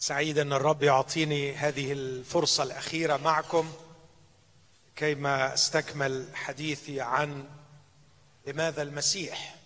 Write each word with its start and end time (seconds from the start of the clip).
سعيد 0.00 0.38
أن 0.38 0.52
الرب 0.52 0.82
يعطيني 0.82 1.54
هذه 1.54 1.92
الفرصة 1.92 2.62
الأخيرة 2.62 3.16
معكم 3.16 3.72
كيما 4.96 5.54
استكمل 5.54 6.28
حديثي 6.34 7.00
عن 7.00 7.48
لماذا 8.46 8.82
المسيح. 8.82 9.56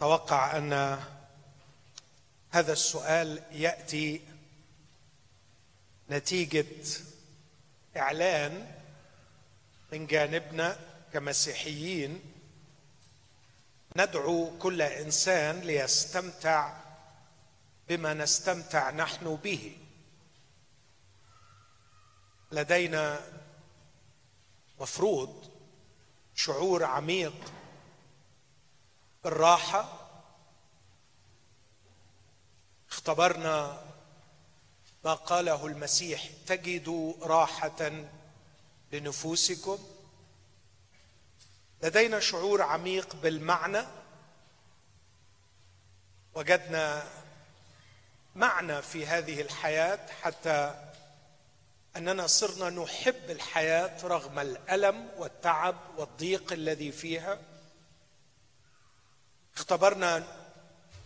توقع 0.00 0.56
أن 0.56 1.00
هذا 2.50 2.72
السؤال 2.72 3.42
يأتي 3.52 4.20
نتيجة 6.10 6.66
إعلان 7.96 8.66
من 9.92 10.06
جانبنا 10.06 10.78
كمسيحيين. 11.12 12.20
ندعو 13.96 14.58
كل 14.58 14.82
إنسان 14.82 15.60
ليستمتع 15.60 16.83
بما 17.88 18.14
نستمتع 18.14 18.90
نحن 18.90 19.36
به. 19.36 19.78
لدينا 22.52 23.20
مفروض 24.80 25.50
شعور 26.34 26.84
عميق 26.84 27.52
بالراحة. 29.24 30.00
اختبرنا 32.90 33.84
ما 35.04 35.14
قاله 35.14 35.66
المسيح 35.66 36.28
تجدوا 36.46 37.14
راحة 37.26 38.06
لنفوسكم. 38.92 39.78
لدينا 41.82 42.20
شعور 42.20 42.62
عميق 42.62 43.16
بالمعنى. 43.16 43.82
وجدنا 46.34 47.06
معنى 48.34 48.82
في 48.82 49.06
هذه 49.06 49.40
الحياة 49.40 50.06
حتى 50.22 50.84
أننا 51.96 52.26
صرنا 52.26 52.70
نحب 52.70 53.30
الحياة 53.30 54.06
رغم 54.06 54.38
الألم 54.38 55.10
والتعب 55.16 55.76
والضيق 55.96 56.52
الذي 56.52 56.92
فيها. 56.92 57.38
اختبرنا 59.56 60.24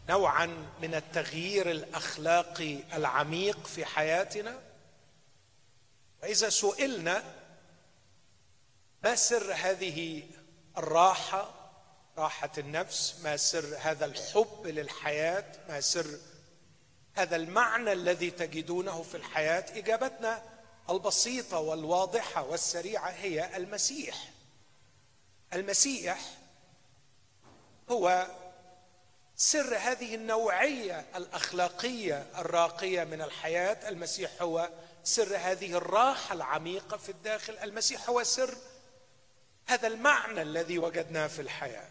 نوعا 0.09 0.47
من 0.83 0.95
التغيير 0.95 1.71
الأخلاقي 1.71 2.79
العميق 2.93 3.67
في 3.67 3.85
حياتنا. 3.85 4.61
وإذا 6.23 6.49
سئلنا 6.49 7.23
ما 9.05 9.15
سر 9.15 9.53
هذه 9.53 10.23
الراحة 10.79 11.55
راحة 12.19 12.53
النفس؟ 12.59 13.21
ما 13.25 13.37
سر 13.37 13.77
هذا 13.81 14.05
الحب 14.05 14.67
للحياة؟ 14.67 15.45
ما 15.69 15.81
سر 15.81 16.19
هذا 17.19 17.37
المعنى 17.37 17.93
الذي 17.93 18.31
تجدونه 18.31 19.03
في 19.03 19.17
الحياة 19.17 19.65
إجابتنا 19.79 20.43
البسيطة 20.91 21.59
والواضحة 21.59 22.43
والسريعة 22.43 23.09
هي 23.09 23.57
المسيح. 23.57 24.31
المسيح 25.53 26.21
هو 27.91 28.27
سر 29.37 29.77
هذه 29.77 30.15
النوعية 30.15 31.07
الأخلاقية 31.15 32.27
الراقية 32.39 33.05
من 33.05 33.23
الحياة. 33.23 33.89
المسيح 33.89 34.31
هو 34.43 34.71
سر 35.05 35.37
هذه 35.37 35.77
الراحة 35.77 36.35
العميقة 36.35 36.97
في 36.97 37.09
الداخل. 37.09 37.59
المسيح 37.59 38.09
هو 38.11 38.23
سر 38.23 38.55
هذا 39.67 39.87
المعنى 39.89 40.43
الذي 40.43 40.79
وجدناه 40.79 41.27
في 41.27 41.43
الحياة. 41.43 41.89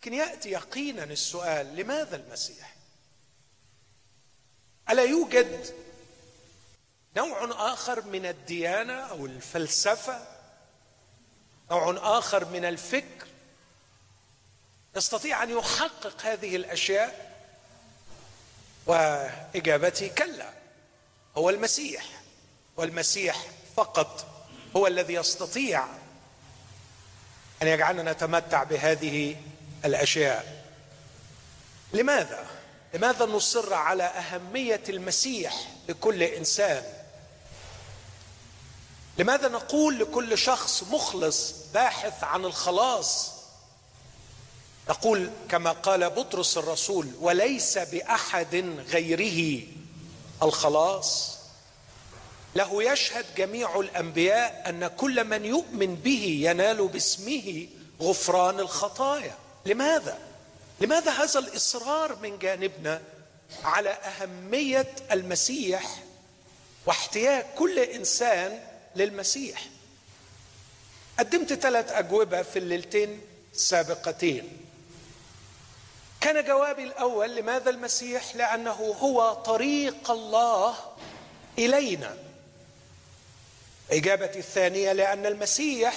لكن 0.00 0.14
يأتي 0.14 0.50
يقينا 0.50 1.04
السؤال 1.04 1.76
لماذا 1.76 2.16
المسيح؟ 2.16 2.75
ألا 4.90 5.02
يوجد 5.02 5.74
نوع 7.16 7.72
آخر 7.72 8.04
من 8.04 8.26
الديانة 8.26 8.92
أو 8.92 9.26
الفلسفة؟ 9.26 10.26
نوع 11.70 12.18
آخر 12.18 12.44
من 12.44 12.64
الفكر؟ 12.64 13.26
يستطيع 14.96 15.42
أن 15.42 15.50
يحقق 15.50 16.26
هذه 16.26 16.56
الأشياء؟ 16.56 17.36
وإجابتي 18.86 20.08
كلا 20.08 20.50
هو 21.36 21.50
المسيح 21.50 22.06
والمسيح 22.76 23.46
فقط 23.76 24.26
هو 24.76 24.86
الذي 24.86 25.14
يستطيع 25.14 25.84
أن 27.62 27.68
يجعلنا 27.68 28.12
نتمتع 28.12 28.62
بهذه 28.62 29.36
الأشياء. 29.84 30.64
لماذا؟ 31.92 32.46
لماذا 32.94 33.26
نصر 33.26 33.74
على 33.74 34.02
أهمية 34.02 34.82
المسيح 34.88 35.68
لكل 35.88 36.22
إنسان؟ 36.22 36.82
لماذا 39.18 39.48
نقول 39.48 39.98
لكل 39.98 40.38
شخص 40.38 40.82
مخلص 40.82 41.54
باحث 41.74 42.24
عن 42.24 42.44
الخلاص؟ 42.44 43.32
نقول 44.88 45.30
كما 45.48 45.72
قال 45.72 46.10
بطرس 46.10 46.58
الرسول 46.58 47.08
وليس 47.20 47.78
بأحد 47.78 48.54
غيره 48.88 49.66
الخلاص. 50.42 51.36
له 52.54 52.92
يشهد 52.92 53.24
جميع 53.36 53.80
الأنبياء 53.80 54.68
أن 54.68 54.86
كل 54.86 55.24
من 55.24 55.44
يؤمن 55.44 55.94
به 55.94 56.40
ينال 56.42 56.88
باسمه 56.88 57.66
غفران 58.00 58.60
الخطايا. 58.60 59.38
لماذا؟ 59.66 60.18
لماذا 60.80 61.10
هذا 61.10 61.38
الإصرار 61.38 62.16
من 62.16 62.38
جانبنا 62.38 63.02
على 63.64 63.90
أهمية 63.90 64.92
المسيح 65.12 66.02
واحتياج 66.86 67.44
كل 67.58 67.78
إنسان 67.78 68.60
للمسيح؟ 68.96 69.66
قدمت 71.18 71.52
ثلاث 71.52 71.92
أجوبة 71.92 72.42
في 72.42 72.58
الليلتين 72.58 73.20
السابقتين. 73.54 74.58
كان 76.20 76.44
جوابي 76.44 76.82
الأول 76.82 77.36
لماذا 77.36 77.70
المسيح؟ 77.70 78.36
لأنه 78.36 78.72
هو 78.72 79.32
طريق 79.32 80.10
الله 80.10 80.74
إلينا. 81.58 82.16
إجابتي 83.90 84.38
الثانية 84.38 84.92
لأن 84.92 85.26
المسيح 85.26 85.94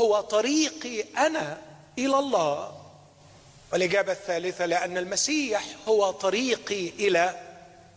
هو 0.00 0.20
طريقي 0.20 1.04
أنا 1.16 1.62
إلى 1.98 2.18
الله. 2.18 2.85
والإجابة 3.72 4.12
الثالثة 4.12 4.66
لأن 4.66 4.98
المسيح 4.98 5.64
هو 5.88 6.10
طريقي 6.10 6.88
إلى 6.88 7.40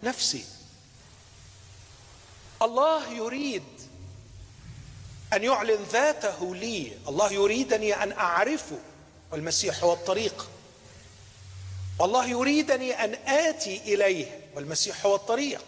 نفسي. 0.03 0.45
الله 2.61 3.13
يريد 3.13 3.63
أن 5.33 5.43
يعلن 5.43 5.83
ذاته 5.91 6.55
لي. 6.55 6.97
الله 7.07 7.33
يريدني 7.33 8.03
أن 8.03 8.11
أعرفه. 8.11 8.79
والمسيح 9.31 9.83
هو 9.83 9.93
الطريق. 9.93 10.49
والله 11.99 12.25
يريدني 12.25 13.03
أن 13.03 13.13
آتي 13.27 13.77
إليه. 13.77 14.39
والمسيح 14.55 15.05
هو 15.05 15.15
الطريق. 15.15 15.65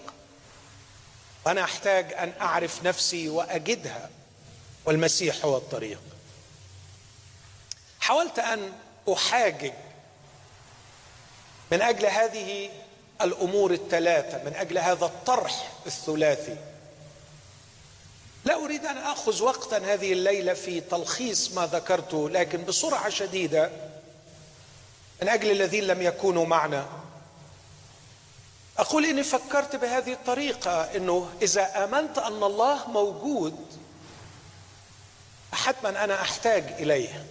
وأنا 1.45 1.63
أحتاج 1.63 2.13
أن 2.13 2.33
أعرف 2.41 2.83
نفسي 2.83 3.29
وأجدها. 3.29 4.09
والمسيح 4.85 5.45
هو 5.45 5.57
الطريق. 5.57 6.01
حاولت 7.99 8.39
أن 8.39 8.73
أحاجج 9.13 9.73
من 11.71 11.81
أجل 11.81 12.05
هذه 12.05 12.69
الأمور 13.21 13.71
الثلاثة 13.71 14.43
من 14.43 14.53
أجل 14.55 14.77
هذا 14.77 15.05
الطرح 15.05 15.71
الثلاثي. 15.85 16.55
لا 18.45 18.55
أريد 18.65 18.85
أن 18.85 18.97
آخذ 18.97 19.43
وقتا 19.43 19.77
هذه 19.77 20.13
الليلة 20.13 20.53
في 20.53 20.81
تلخيص 20.81 21.51
ما 21.51 21.65
ذكرته 21.65 22.29
لكن 22.29 22.65
بسرعة 22.65 23.09
شديدة 23.09 23.71
من 25.21 25.29
أجل 25.29 25.51
الذين 25.51 25.83
لم 25.83 26.01
يكونوا 26.01 26.45
معنا. 26.45 26.85
أقول 28.77 29.05
إني 29.05 29.23
فكرت 29.23 29.75
بهذه 29.75 30.13
الطريقة 30.13 30.95
إنه 30.95 31.29
إذا 31.41 31.83
آمنت 31.83 32.17
أن 32.17 32.43
الله 32.43 32.87
موجود 32.87 33.55
حتما 35.53 36.03
أنا 36.03 36.21
أحتاج 36.21 36.63
إليه. 36.79 37.25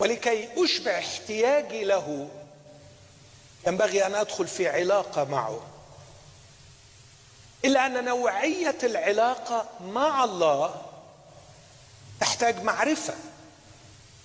ولكي 0.00 0.64
أشبع 0.64 0.98
احتياجي 0.98 1.84
له. 1.84 2.28
ينبغي 3.66 4.06
أن 4.06 4.14
أدخل 4.14 4.48
في 4.48 4.68
علاقة 4.68 5.24
معه. 5.24 5.60
إلا 7.64 7.86
أن 7.86 8.04
نوعية 8.04 8.78
العلاقة 8.82 9.66
مع 9.80 10.24
الله 10.24 10.82
تحتاج 12.20 12.62
معرفة 12.62 13.14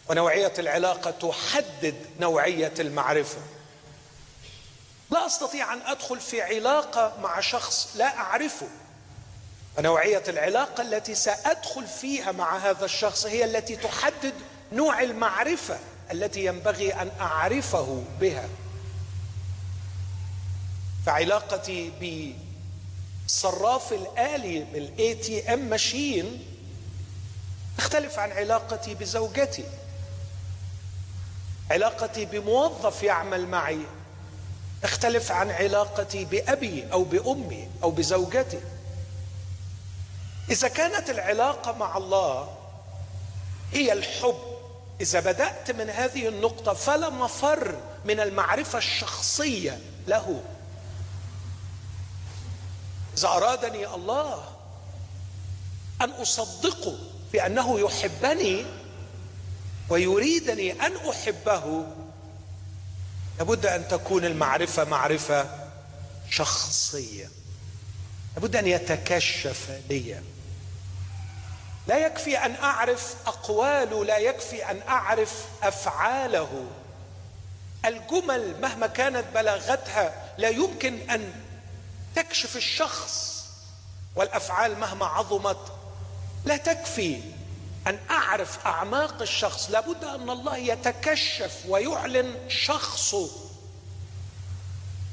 ونوعية 0.09 0.53
العلاقة 0.59 1.11
تحدد 1.11 1.95
نوعية 2.19 2.73
المعرفة. 2.79 3.39
لا 5.11 5.25
أستطيع 5.25 5.73
أن 5.73 5.81
أدخل 5.81 6.19
في 6.19 6.41
علاقة 6.41 7.17
مع 7.21 7.39
شخص 7.39 7.89
لا 7.95 8.17
أعرفه. 8.17 8.67
ونوعية 9.77 10.23
العلاقة 10.27 10.81
التي 10.81 11.15
سأدخل 11.15 11.87
فيها 11.87 12.31
مع 12.31 12.57
هذا 12.57 12.85
الشخص 12.85 13.25
هي 13.25 13.45
التي 13.45 13.75
تحدد 13.75 14.33
نوع 14.71 15.01
المعرفة 15.01 15.79
التي 16.11 16.45
ينبغي 16.45 16.93
أن 16.93 17.11
أعرفه 17.21 18.03
بها. 18.19 18.49
فعلاقتي 21.05 21.91
بالصراف 23.25 23.93
الآلي 23.93 24.65
بال 24.73 25.15
ATM 25.15 25.59
machine 25.59 26.45
تختلف 27.77 28.19
عن 28.19 28.31
علاقتي 28.31 28.95
بزوجتي. 28.95 29.65
علاقتي 31.71 32.25
بموظف 32.25 33.03
يعمل 33.03 33.47
معي 33.47 33.79
تختلف 34.81 35.31
عن 35.31 35.51
علاقتي 35.51 36.25
بأبي 36.25 36.91
أو 36.91 37.03
بأمي 37.03 37.69
أو 37.83 37.91
بزوجتي. 37.91 38.59
إذا 40.49 40.67
كانت 40.67 41.09
العلاقة 41.09 41.71
مع 41.71 41.97
الله 41.97 42.57
هي 43.73 43.93
الحب 43.93 44.54
إذا 45.01 45.19
بدأت 45.19 45.71
من 45.71 45.89
هذه 45.89 46.27
النقطة 46.27 46.73
فلا 46.73 47.09
مفر 47.09 47.75
من 48.05 48.19
المعرفة 48.19 48.77
الشخصية 48.77 49.79
له. 50.07 50.43
إذا 53.17 53.27
أرادني 53.27 53.87
الله 53.87 54.43
أن 56.01 56.09
أصدقه 56.09 56.97
في 57.31 57.45
أنه 57.45 57.79
يحبني 57.79 58.65
ويريدني 59.89 60.71
أن 60.71 61.09
أحبه 61.09 61.87
لابد 63.39 63.65
أن 63.65 63.87
تكون 63.87 64.25
المعرفة 64.25 64.83
معرفة 64.83 65.67
شخصية. 66.29 67.29
لابد 68.35 68.55
أن 68.55 68.67
يتكشف 68.67 69.79
لي. 69.89 70.21
لا 71.87 72.05
يكفي 72.05 72.37
أن 72.37 72.55
أعرف 72.55 73.15
أقواله 73.27 74.05
لا 74.05 74.17
يكفي 74.17 74.71
أن 74.71 74.81
أعرف 74.87 75.45
أفعاله. 75.63 76.65
الجمل 77.85 78.61
مهما 78.61 78.87
كانت 78.87 79.25
بلاغتها 79.33 80.33
لا 80.37 80.49
يمكن 80.49 81.09
أن 81.09 81.33
تكشف 82.15 82.55
الشخص 82.55 83.45
والأفعال 84.15 84.79
مهما 84.79 85.05
عظمت 85.05 85.73
لا 86.45 86.57
تكفي 86.57 87.21
أن 87.87 87.99
أعرف 88.11 88.65
أعماق 88.65 89.21
الشخص. 89.21 89.69
لابد 89.69 90.03
أن 90.03 90.29
الله 90.29 90.57
يتكشف 90.57 91.63
ويعلن 91.67 92.49
شخصه 92.49 93.29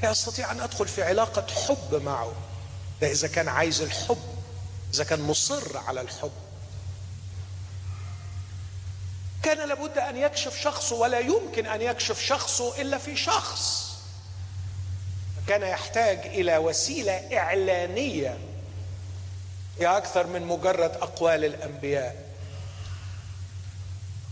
كي 0.00 0.10
استطيع 0.10 0.50
أن 0.50 0.60
أدخل 0.60 0.88
في 0.88 1.02
علاقة 1.02 1.46
حب 1.66 2.02
معه. 2.04 2.32
ده 3.00 3.10
إذا 3.12 3.28
كان 3.28 3.48
عايز 3.48 3.82
الحب 3.82 4.22
إذا 4.94 5.04
كان 5.04 5.20
مصر 5.20 5.78
على 5.78 6.00
الحب. 6.00 6.32
كان 9.42 9.68
لابد 9.68 9.98
أن 9.98 10.16
يكشف 10.16 10.60
شخصه 10.60 10.96
ولا 10.96 11.18
يمكن 11.18 11.66
أن 11.66 11.82
يكشف 11.82 12.20
شخصه 12.20 12.80
إلا 12.80 12.98
في 12.98 13.16
شخص. 13.16 13.92
كان 15.48 15.62
يحتاج 15.62 16.18
إلى 16.18 16.56
وسيلة 16.56 17.38
إعلانية 17.38 18.38
هي 19.78 19.86
أكثر 19.86 20.26
من 20.26 20.42
مجرد 20.42 20.90
أقوال 20.90 21.44
الأنبياء. 21.44 22.32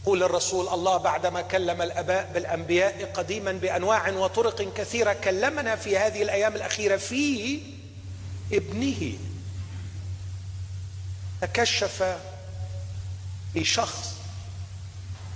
قول 0.07 0.23
الرسول 0.23 0.69
الله 0.69 0.97
بعدما 0.97 1.43
كلم 1.43 1.83
الأباء 1.83 2.31
بالأنبياء 2.35 3.11
قديما 3.15 3.53
بأنواع 3.53 4.11
وطرق 4.11 4.75
كثيرة 4.75 5.13
كلمنا 5.13 5.77
في 5.77 5.99
هذه 5.99 6.23
الأيام 6.23 6.57
الأخيرة 6.57 6.97
في 6.97 7.61
ابنه. 8.53 9.19
تكشف 11.41 12.17
في 13.55 13.65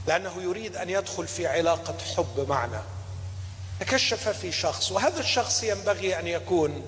لأنه 0.06 0.42
يريد 0.42 0.76
أن 0.76 0.90
يدخل 0.90 1.26
في 1.28 1.46
علاقة 1.46 1.96
حب 2.16 2.46
معنا. 2.48 2.82
تكشف 3.80 4.28
في 4.28 4.52
شخص 4.52 4.92
وهذا 4.92 5.20
الشخص 5.20 5.62
ينبغي 5.62 6.18
أن 6.18 6.26
يكون 6.26 6.82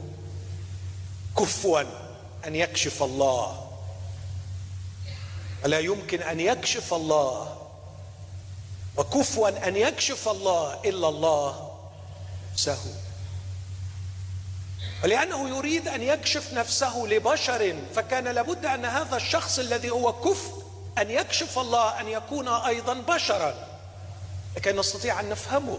كفوا 1.39 1.83
أن 2.47 2.55
يكشف 2.55 3.03
الله. 3.03 3.71
ولا 5.65 5.79
يمكن 5.79 6.23
أن 6.23 6.41
يكشف 6.41 6.95
الله؟ 6.95 7.57
وكفوا 8.97 9.69
أن 9.69 9.77
يكشف 9.77 10.29
الله 10.29 10.75
إلا 10.85 11.09
الله 11.09 11.71
نفسه. 12.53 12.79
ولأنه 15.05 15.49
يريد 15.49 15.89
أن 15.89 16.03
يكشف 16.03 16.53
نفسه 16.53 17.07
لبشر 17.07 17.77
فكان 17.95 18.29
لابد 18.29 18.67
أن 18.67 18.85
هذا 18.85 19.17
الشخص 19.17 19.59
الذي 19.59 19.91
هو 19.91 20.13
كفء 20.13 20.66
أن 20.99 21.11
يكشف 21.11 21.59
الله 21.59 22.01
أن 22.01 22.09
يكون 22.09 22.49
أيضا 22.49 22.95
بشرا. 22.95 23.55
لكي 24.57 24.73
نستطيع 24.73 25.21
أن 25.21 25.29
نفهمه 25.29 25.79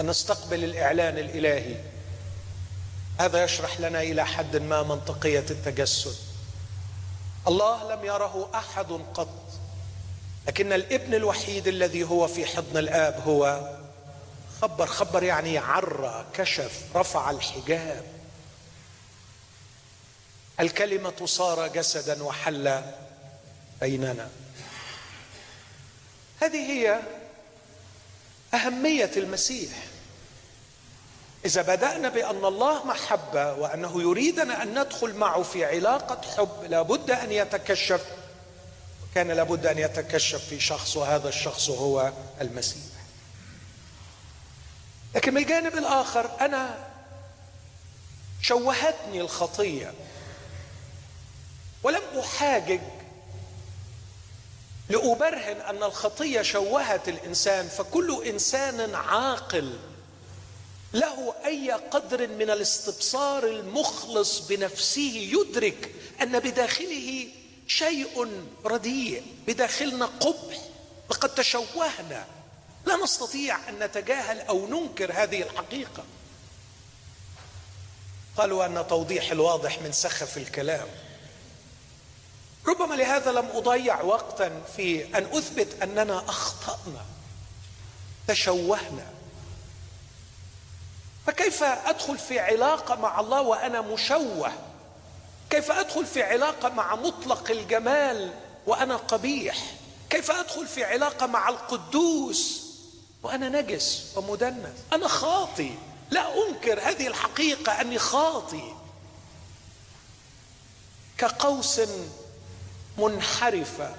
أن 0.00 0.06
نستقبل 0.06 0.64
الإعلان 0.64 1.18
الإلهي. 1.18 1.76
هذا 3.20 3.44
يشرح 3.44 3.80
لنا 3.80 4.02
إلى 4.02 4.26
حد 4.26 4.56
ما 4.56 4.82
منطقية 4.82 5.44
التجسد. 5.50 6.16
الله 7.48 7.94
لم 7.94 8.04
يره 8.04 8.50
أحد 8.54 9.00
قط 9.14 9.28
لكن 10.46 10.72
الابن 10.72 11.14
الوحيد 11.14 11.68
الذي 11.68 12.04
هو 12.04 12.28
في 12.28 12.46
حضن 12.46 12.78
الآب 12.78 13.22
هو. 13.26 13.70
خبر 14.62 14.86
خبر 14.86 15.22
يعني 15.22 15.58
عرى 15.58 16.26
كشف 16.34 16.82
رفع 16.94 17.30
الحجاب. 17.30 18.04
الكلمة 20.60 21.26
صار 21.26 21.68
جسدا 21.68 22.22
وحل 22.22 22.82
بيننا 23.82 24.28
هذه 26.40 26.72
هي 26.72 27.00
أهمية 28.54 29.10
المسيح. 29.16 29.72
إذا 31.44 31.62
بدأنا 31.62 32.08
بأن 32.08 32.44
الله 32.44 32.84
محبه 32.84 33.52
وأنه 33.52 34.02
يريدنا 34.02 34.62
أن 34.62 34.80
ندخل 34.80 35.14
معه 35.14 35.42
في 35.42 35.64
علاقة 35.64 36.20
حب 36.36 36.64
لابد 36.64 37.10
أن 37.10 37.32
يتكشف. 37.32 38.06
كان 39.14 39.30
لابد 39.30 39.66
أن 39.66 39.78
يتكشف 39.78 40.44
في 40.44 40.60
شخص 40.60 40.96
وهذا 40.96 41.28
الشخص 41.28 41.70
هو 41.70 42.12
المسيح. 42.40 42.92
لكن 45.14 45.34
من 45.34 45.42
الجانب 45.42 45.74
الآخر 45.78 46.30
أنا 46.40 46.88
شوهتني 48.42 49.20
الخطية. 49.20 49.94
ولم 51.82 52.02
أحاجج 52.20 52.80
لأبرهن 54.92 55.60
أن 55.60 55.82
الخطية 55.82 56.42
شوهت 56.42 57.08
الإنسان 57.08 57.68
فكل 57.68 58.24
إنسان 58.26 58.94
عاقل 58.94 59.78
له 60.92 61.34
أي 61.44 61.72
قدر 61.72 62.28
من 62.28 62.50
الاستبصار 62.50 63.46
المخلص 63.46 64.38
بنفسه 64.38 65.30
يدرك 65.32 65.94
أن 66.22 66.38
بداخله 66.38 67.28
شيء 67.66 68.42
رديء 68.64 69.22
بداخلنا 69.46 70.06
قبح 70.06 70.58
لقد 71.10 71.34
تشوهنا. 71.34 72.26
لا 72.86 72.96
نستطيع 72.96 73.68
أن 73.68 73.78
نتجاهل 73.78 74.40
أو 74.40 74.66
ننكر 74.66 75.12
هذه 75.12 75.42
الحقيقة. 75.42 76.04
قالوا 78.36 78.66
أن 78.66 78.84
توضيح 78.88 79.30
الواضح 79.30 79.82
من 79.82 79.92
سخف 79.92 80.36
الكلام. 80.36 80.88
ربما 82.68 82.94
لهذا 82.94 83.32
لم 83.32 83.48
أضيع 83.54 84.02
وقتا 84.02 84.62
في 84.76 85.18
أن 85.18 85.24
أثبت 85.24 85.82
أننا 85.82 86.18
أخطأنا 86.28 87.04
تشوهنا. 88.28 89.06
فكيف 91.26 91.62
أدخل 91.62 92.18
في 92.18 92.40
علاقة 92.40 92.94
مع 92.94 93.20
الله 93.20 93.40
وأنا 93.40 93.80
مشوه؟ 93.80 94.52
كيف 95.50 95.70
أدخل 95.70 96.06
في 96.06 96.22
علاقة 96.22 96.68
مع 96.68 96.94
مطلق 96.94 97.50
الجمال 97.50 98.34
وأنا 98.66 98.96
قبيح؟ 98.96 99.56
كيف 100.10 100.30
أدخل 100.30 100.66
في 100.66 100.84
علاقة 100.84 101.26
مع 101.26 101.48
القدوس 101.48 102.62
وأنا 103.22 103.48
نجس 103.48 104.06
ومدنس؟ 104.16 104.74
أنا 104.92 105.08
خاطي. 105.08 105.74
لا 106.10 106.48
أنكر 106.48 106.80
هذه 106.80 107.06
الحقيقة 107.06 107.80
أني 107.80 107.98
خاطي. 107.98 108.74
كقوس 111.18 111.80
منحرفة. 112.98 113.94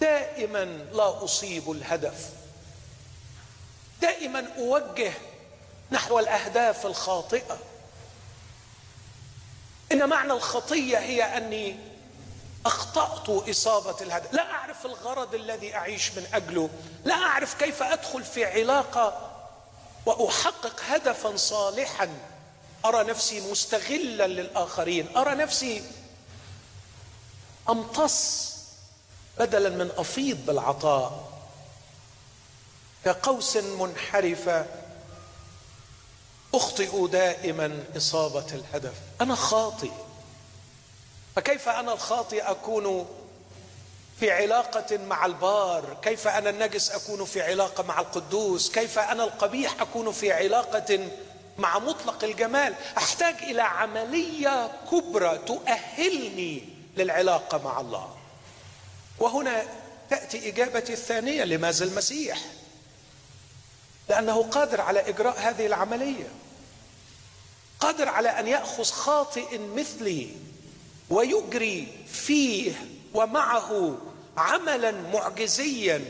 دائما 0.00 0.64
لا 0.92 1.24
أصيب 1.24 1.70
الهدف. 1.70 2.30
دائما 4.00 4.46
أوجه 4.58 5.12
نحو 5.90 6.18
الأهداف 6.18 6.86
الخاطئة. 6.86 7.58
إن 9.92 10.08
معنى 10.08 10.32
الخطية 10.32 10.98
هي 10.98 11.36
أني 11.36 11.76
أخطأت 12.66 13.48
إصابة 13.48 14.00
الهدف. 14.00 14.32
لا 14.32 14.50
أعرف 14.50 14.86
الغرض 14.86 15.34
الذي 15.34 15.74
أعيش 15.74 16.12
من 16.12 16.26
أجله. 16.34 16.70
لا 17.04 17.14
أعرف 17.14 17.54
كيف 17.54 17.82
أدخل 17.82 18.24
في 18.24 18.44
علاقة 18.44 19.30
وأحقق 20.06 20.80
هدفا 20.88 21.36
صالحا. 21.36 22.08
أرى 22.84 23.04
نفسي 23.04 23.50
مستغلا 23.50 24.26
للآخرين. 24.26 25.16
أرى 25.16 25.34
نفسي 25.34 25.82
أمتص 27.68 28.48
بدلا 29.38 29.68
من 29.68 29.90
أفيض 29.96 30.46
بالعطاء 30.46 31.28
كقوس 33.04 33.56
منحرفة 33.56 34.66
أخطئ 36.54 37.06
دائما 37.06 37.84
إصابة 37.96 38.46
الهدف. 38.52 38.94
أنا 39.20 39.34
خاطئ. 39.34 39.90
فكيف 41.36 41.68
أنا 41.68 41.92
الخاطئ 41.92 42.42
أكون 42.42 43.06
في 44.20 44.30
علاقة 44.30 44.96
مع 44.96 45.26
البار؟ 45.26 45.96
كيف 46.02 46.28
أنا 46.28 46.50
النجس 46.50 46.90
أكون 46.90 47.24
في 47.24 47.42
علاقة 47.42 47.82
مع 47.82 48.00
القدوس؟ 48.00 48.70
كيف 48.70 48.98
أنا 48.98 49.24
القبيح 49.24 49.80
أكون 49.80 50.12
في 50.12 50.32
علاقة 50.32 51.08
مع 51.58 51.78
مطلق 51.78 52.24
الجمال؟ 52.24 52.74
أحتاج 52.98 53.34
إلى 53.42 53.62
عملية 53.62 54.70
كبرى 54.90 55.38
تؤهلني 55.38 56.77
للعلاقة 56.98 57.58
مع 57.58 57.80
الله. 57.80 58.16
وهنا 59.18 59.64
تأتي 60.10 60.48
إجابتي 60.48 60.92
الثانية 60.92 61.44
لماذا 61.44 61.84
المسيح؟ 61.84 62.38
لأنه 64.08 64.42
قادر 64.42 64.80
على 64.80 65.08
إجراء 65.08 65.40
هذه 65.40 65.66
العملية. 65.66 66.28
قادر 67.80 68.08
على 68.08 68.28
أن 68.28 68.46
يأخذ 68.46 68.84
خاطئ 68.84 69.58
مثلي 69.58 70.30
ويجري 71.10 71.88
فيه 72.12 72.72
ومعه 73.14 73.98
عملا 74.36 74.90
معجزيا 74.90 76.04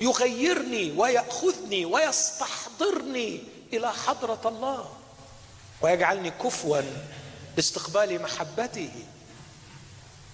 يغيرني 0.00 0.92
ويأخذني 0.92 1.84
ويستحضرني 1.84 3.42
إلى 3.72 3.92
حضرة 3.92 4.40
الله 4.44 4.88
ويجعلني 5.82 6.30
كفوا 6.30 6.80
لاستقبال 7.56 8.22
محبته. 8.22 8.90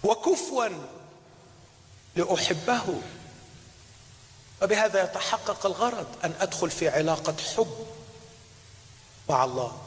وكفوا 0.04 0.68
لأحبه. 2.16 3.00
وبهذا 4.62 5.04
يتحقق 5.04 5.66
الغرض 5.66 6.06
أن 6.24 6.34
أدخل 6.40 6.70
في 6.70 6.88
علاقة 6.88 7.34
حب 7.56 7.86
مع 9.28 9.44
الله. 9.44 9.78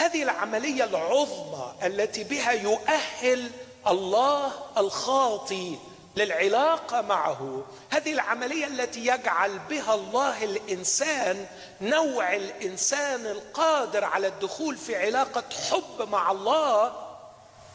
هذه 0.00 0.22
العملية 0.22 0.84
العظمى 0.84 1.72
التي 1.82 2.24
بها 2.24 2.52
يؤهل 2.52 3.50
الله 3.86 4.52
الخاطي 4.76 5.78
للعلاقة 6.16 7.00
معه 7.00 7.64
هذه 7.90 8.12
العملية 8.12 8.66
التي 8.66 9.06
يجعل 9.06 9.58
بها 9.58 9.94
الله 9.94 10.44
الإنسان 10.44 11.46
نوع 11.80 12.34
الإنسان 12.34 13.26
القادر 13.26 14.04
على 14.04 14.26
الدخول 14.26 14.76
في 14.76 14.96
علاقة 14.96 15.44
حب 15.70 16.08
مع 16.08 16.30
الله 16.30 17.07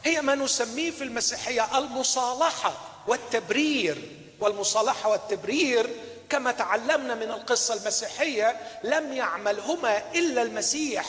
هي 0.04 0.22
ما 0.22 0.36
نسميه 0.36 0.92
في 0.92 1.04
المسيحية 1.04 1.78
المصالحة 1.78 2.78
والتبرير. 3.08 4.10
والمصالحة 4.40 5.10
والتبرير 5.10 5.90
كما 6.30 6.52
تعلمنا 6.52 7.16
من 7.16 7.32
القصة 7.32 7.74
المسيحية 7.74 8.80
لم 8.84 9.14
يعملهما 9.14 10.12
إلا 10.16 10.42
المسيح 10.42 11.06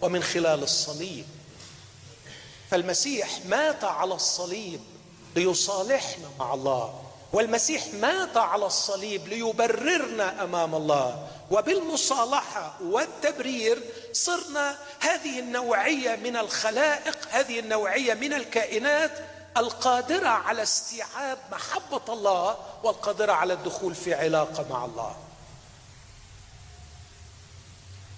ومن 0.00 0.22
خلال 0.22 0.62
الصليب. 0.62 1.24
فالمسيح 2.70 3.28
مات 3.48 3.84
على 3.84 4.14
الصليب 4.14 4.80
ليصالحنا 5.36 6.28
مع 6.38 6.54
الله. 6.54 7.05
والمسيح 7.36 7.86
مات 7.94 8.36
على 8.36 8.66
الصليب 8.66 9.28
ليبررنا 9.28 10.44
أمام 10.44 10.74
الله. 10.74 11.28
وبالمصالحة 11.50 12.74
والتبرير 12.82 13.82
صرنا 14.12 14.78
هذه 15.00 15.38
النوعية 15.38 16.16
من 16.16 16.36
الخلائق 16.36 17.28
هذه 17.30 17.58
النوعية 17.58 18.14
من 18.14 18.32
الكائنات 18.32 19.18
القادرة 19.56 20.28
على 20.28 20.62
استيعاب 20.62 21.38
محبة 21.52 22.00
الله 22.08 22.58
والقادرة 22.82 23.32
على 23.32 23.52
الدخول 23.52 23.94
في 23.94 24.14
علاقة 24.14 24.66
مع 24.70 24.84
الله. 24.84 25.16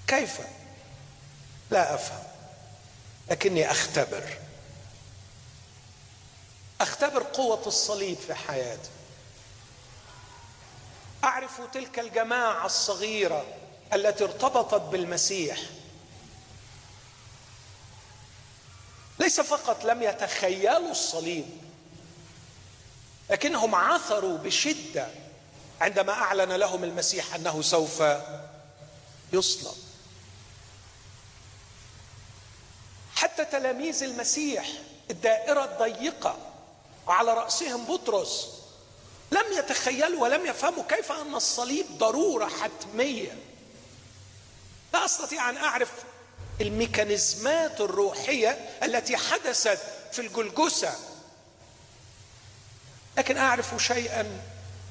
كيف؟ 0.07 0.39
لا 1.71 1.95
أفهم. 1.95 2.25
لكني 3.31 3.71
أختبر. 3.71 4.25
أختبر 6.81 7.23
قوة 7.23 7.67
الصليب 7.67 8.17
في 8.17 8.35
حياتي. 8.35 8.91
أعرف 11.25 11.61
تلك 11.73 11.99
الجماعة 11.99 12.67
الصغيرة 12.67 13.45
التي 13.93 14.25
ارتبطت 14.25 14.83
بالمسيح. 14.83 15.59
ليس 19.19 19.41
فقط 19.41 19.85
لم 19.85 20.03
يتخيلوا 20.03 20.91
الصليب 20.91 21.47
لكنهم 23.31 23.75
عثروا 23.75 24.39
بشدة 24.39 25.09
عندما 25.81 26.13
أعلن 26.13 26.53
لهم 26.53 26.85
المسيح 26.85 27.35
أنه 27.35 27.63
سوف 27.63 28.03
يصلب. 29.33 29.77
حتى 33.17 33.45
تلاميذ 33.45 34.03
المسيح 34.03 34.69
الدائرة 35.11 35.65
الضيقة 35.65 36.37
وعلى 37.07 37.35
رأسهم 37.35 37.85
بطرس 37.85 38.58
لم 39.33 39.45
يتخيلوا 39.59 40.23
ولم 40.23 40.47
يفهموا 40.47 40.85
كيف 40.89 41.13
أن 41.13 41.35
الصليب 41.35 41.87
ضرورة 41.99 42.47
حتمية. 42.47 43.39
لا 44.93 45.05
أستطيع 45.05 45.51
أن 45.51 45.57
أعرف 45.57 45.93
الميكانيزمات 46.61 47.81
الروحية 47.81 48.79
التي 48.83 49.17
حدثت 49.17 49.79
في 50.13 50.19
الجلجسه 50.19 50.95
لكن 53.19 53.37
أعرف 53.37 53.83
شيئا 53.83 54.41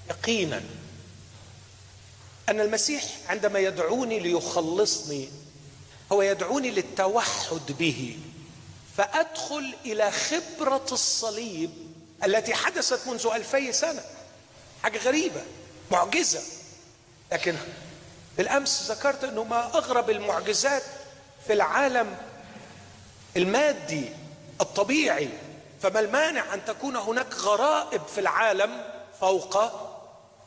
يقينا. 0.10 0.64
أن 2.50 2.60
المسيح 2.62 3.04
عندما 3.28 3.60
يدعوني 3.60 4.20
ليخلصني 4.20 5.30
هو 6.12 6.22
يدعوني 6.22 6.72
للتوحد 6.72 7.72
به 7.80 8.20
فأدخل 8.98 9.76
إلى 9.86 10.12
خبرة 10.12 10.86
الصليب 10.92 11.72
التي 12.24 12.54
حدثت 12.54 13.08
منذ 13.08 13.28
ألفي 13.36 13.74
سنة. 13.74 14.04
حاجة 14.88 15.00
غريبة 15.00 15.42
معجزة. 15.92 16.42
لكن 17.32 17.56
بالأمس 18.38 18.92
ذكرت 18.92 19.24
إنه 19.24 19.44
ما 19.44 19.66
أغرب 19.66 20.10
المعجزات 20.10 20.84
في 21.48 21.54
العالم 21.54 22.18
المادي 23.38 24.10
الطبيعي 24.62 25.30
فما 25.82 26.00
المانع 26.00 26.54
أن 26.54 26.66
تكون 26.66 26.96
هناك 26.96 27.34
غرائب 27.36 28.02
في 28.16 28.20
العالم 28.20 28.86
فوق 29.22 29.58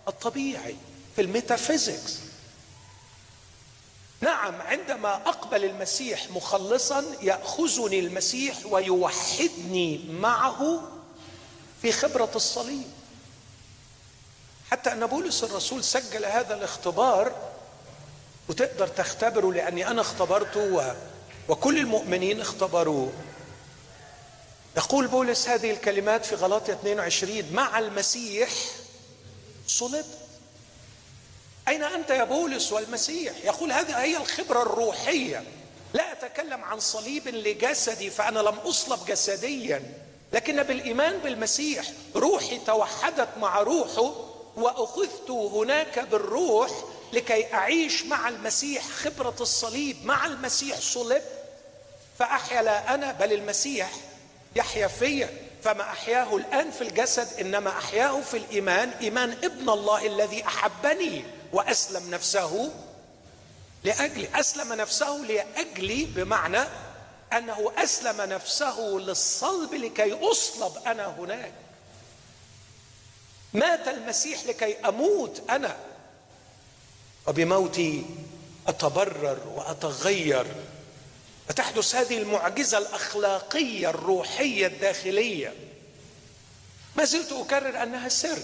الطبيعي 0.08 0.76
في 1.16 1.22
الميتافيزيكس. 1.22 2.18
نعم 4.20 4.62
عندما 4.62 5.14
أقبل 5.14 5.64
المسيح 5.64 6.30
مخلصا 6.30 7.04
يأخذني 7.22 7.98
المسيح 7.98 8.56
ويوحدني 8.66 10.04
معه 10.10 10.82
في 11.82 11.92
خبرة 11.92 12.30
الصليب. 12.34 12.99
حتى 14.70 14.92
أن 14.92 15.06
بولس 15.06 15.44
الرسول 15.44 15.84
سجل 15.84 16.24
هذا 16.24 16.54
الاختبار 16.54 17.32
وتقدر 18.48 18.86
تختبره 18.86 19.52
لأني 19.52 19.86
أنا 19.86 20.00
اختبرته 20.00 20.60
و... 20.60 20.94
وكل 21.48 21.78
المؤمنين 21.78 22.40
اختبروه. 22.40 23.12
يقول 24.76 25.06
بولس 25.06 25.48
هذه 25.48 25.70
الكلمات 25.70 26.26
في 26.26 26.34
غلاطية 26.34 26.72
22 26.72 27.52
مع 27.52 27.78
المسيح 27.78 28.50
صلبت 29.66 30.06
أين 31.68 31.84
أنت 31.84 32.10
يا 32.10 32.24
بولس 32.24 32.72
والمسيح؟ 32.72 33.32
يقول 33.44 33.72
هذه 33.72 34.02
هي 34.02 34.16
الخبرة 34.16 34.62
الروحية. 34.62 35.44
لا 35.94 36.12
أتكلم 36.12 36.64
عن 36.64 36.80
صليب 36.80 37.28
لجسدي 37.28 38.10
فأنا 38.10 38.38
لم 38.38 38.54
أصلب 38.54 39.04
جسديا 39.06 39.94
لكن 40.32 40.62
بالإيمان 40.62 41.18
بالمسيح 41.18 41.86
روحي 42.16 42.58
توحدت 42.58 43.28
مع 43.38 43.60
روحه. 43.60 44.29
وأخذت 44.56 45.30
هناك 45.30 45.98
بالروح 45.98 46.70
لكي 47.12 47.54
أعيش 47.54 48.02
مع 48.04 48.28
المسيح 48.28 48.84
خبرة 48.88 49.36
الصليب 49.40 50.04
مع 50.04 50.26
المسيح 50.26 50.78
صلب 50.80 51.22
فأحيا 52.18 52.62
لا 52.62 52.94
أنا 52.94 53.12
بل 53.12 53.32
المسيح 53.32 53.90
يحيا 54.56 54.86
فيا 54.86 55.30
فما 55.62 55.82
أحياه 55.82 56.36
الآن 56.36 56.70
في 56.70 56.82
الجسد 56.82 57.40
إنما 57.40 57.70
أحياه 57.70 58.20
في 58.20 58.36
الإيمان 58.36 58.88
إيمان 58.90 59.30
ابن 59.44 59.70
الله 59.70 60.06
الذي 60.06 60.46
أحبني 60.46 61.24
وأسلم 61.52 62.10
نفسه 62.10 62.70
لأجلي 63.84 64.28
أسلم 64.34 64.72
نفسه 64.72 65.16
لأجلي 65.16 66.04
بمعنى 66.04 66.64
أنه 67.32 67.72
أسلم 67.78 68.20
نفسه 68.20 68.80
للصلب 68.80 69.74
لكي 69.74 70.30
أصلب 70.30 70.72
أنا 70.86 71.06
هناك. 71.18 71.52
مات 73.52 73.88
المسيح 73.88 74.44
لكي 74.46 74.76
أموت 74.76 75.42
أنا. 75.50 75.76
وبموتي 77.26 78.04
أتبرر 78.66 79.38
وأتغير. 79.54 80.46
فتحدث 81.48 81.94
هذه 81.94 82.18
المعجزة 82.18 82.78
الأخلاقية 82.78 83.90
الروحية 83.90 84.66
الداخلية. 84.66 85.54
ما 86.96 87.04
زلت 87.04 87.32
أكرر 87.32 87.82
أنها 87.82 88.08
سر. 88.08 88.38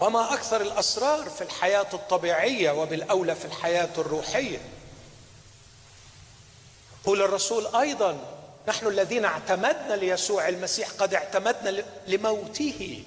وما 0.00 0.34
أكثر 0.34 0.60
الأسرار 0.60 1.30
في 1.30 1.44
الحياة 1.44 1.88
الطبيعية 1.92 2.70
وبالأولى 2.70 3.34
في 3.34 3.44
الحياة 3.44 3.90
الروحية. 3.98 4.60
قول 7.04 7.22
الرسول 7.22 7.76
أيضا 7.76 8.41
نحن 8.68 8.86
الذين 8.86 9.24
اعتمدنا 9.24 9.94
ليسوع 9.94 10.48
المسيح 10.48 10.90
قد 10.90 11.14
اعتمدنا 11.14 11.84
لموته. 12.06 13.04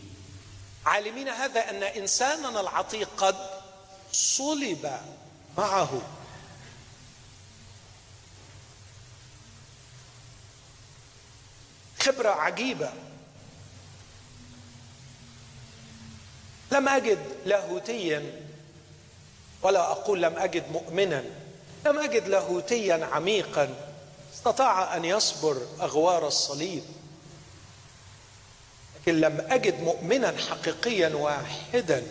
عالمين 0.86 1.28
هذا 1.28 1.70
أن 1.70 1.84
إنساننا 1.84 2.62
العتيق 2.62 3.10
قد 3.18 3.36
صلب 4.12 5.00
معه. 5.58 6.02
خبرة 12.00 12.30
عجيبة. 12.30 12.94
لم 16.72 16.90
أجد 16.90 17.20
لاهوتيا 17.46 18.42
ولا 19.62 19.92
أقول 19.92 20.22
لم 20.22 20.38
أجد 20.38 20.72
مؤمنا 20.72 21.24
لم 21.86 22.00
أجد 22.00 22.28
لاهوتيا 22.28 23.10
عميقا. 23.12 23.95
استطاع 24.46 24.98
أن 24.98 25.06
يصبر 25.06 25.68
أغوار 25.82 26.28
الصليب 26.28 26.84
لكن 28.96 29.22
لم 29.22 29.48
أجد 29.50 29.82
مؤمنا 29.82 30.38
حقيقيا 30.50 31.10
واحدا 31.10 32.04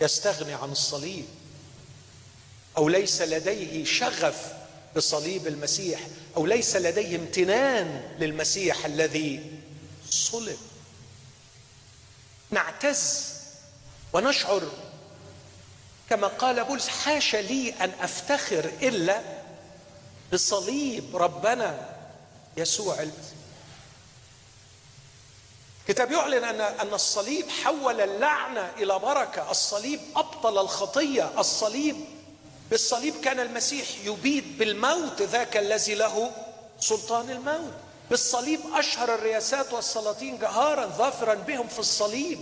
يستغني 0.00 0.54
عن 0.54 0.72
الصليب 0.72 1.24
أو 2.76 2.88
ليس 2.88 3.22
لديه 3.22 3.84
شغف 3.84 4.52
بصليب 4.96 5.46
المسيح 5.46 6.00
أو 6.36 6.46
ليس 6.46 6.76
لديه 6.76 7.16
امتنان 7.16 8.16
للمسيح 8.18 8.84
الذي 8.84 9.60
صلب. 10.10 10.58
نعتز 12.50 13.32
ونشعر 14.12 14.62
كما 16.10 16.26
قال 16.26 16.64
بولس 16.64 16.88
حاشا 16.88 17.36
لي 17.36 17.74
أن 17.80 17.90
أفتخر 18.00 18.70
إلا 18.82 19.35
بصليب 20.32 21.16
ربنا 21.16 21.96
يسوع 22.56 23.02
المسيح 23.02 23.36
الكتاب 25.88 26.12
يعلن 26.12 26.44
ان 26.44 26.60
أن 26.60 26.94
الصليب 26.94 27.48
حول 27.48 28.00
اللعنة 28.00 28.70
إلى 28.78 28.98
بركة، 28.98 29.50
الصليب 29.50 30.00
أبطل 30.16 30.58
الخطية، 30.58 31.40
الصليب 31.40 31.96
بالصليب 32.70 33.20
كان 33.20 33.40
المسيح 33.40 33.88
يبيد 34.04 34.58
بالموت 34.58 35.22
ذاك 35.22 35.56
الذي 35.56 35.94
له 35.94 36.30
سلطان 36.80 37.30
الموت، 37.30 37.72
بالصليب 38.10 38.60
أشهر 38.74 39.14
الرياسات 39.14 39.72
والسلاطين 39.72 40.38
جهارا 40.38 40.86
ظافرا 40.86 41.34
بهم 41.34 41.68
في 41.68 41.78
الصليب. 41.78 42.40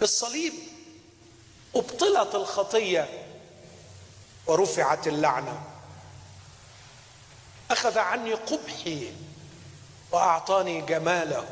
بالصليب 0.00 0.52
أبطلت 1.74 2.34
الخطية 2.34 3.08
ورفعت 4.46 5.06
اللعنة. 5.06 5.73
أخذ 7.70 7.98
عني 7.98 8.32
قبحي 8.34 9.12
وأعطاني 10.12 10.80
جماله. 10.80 11.46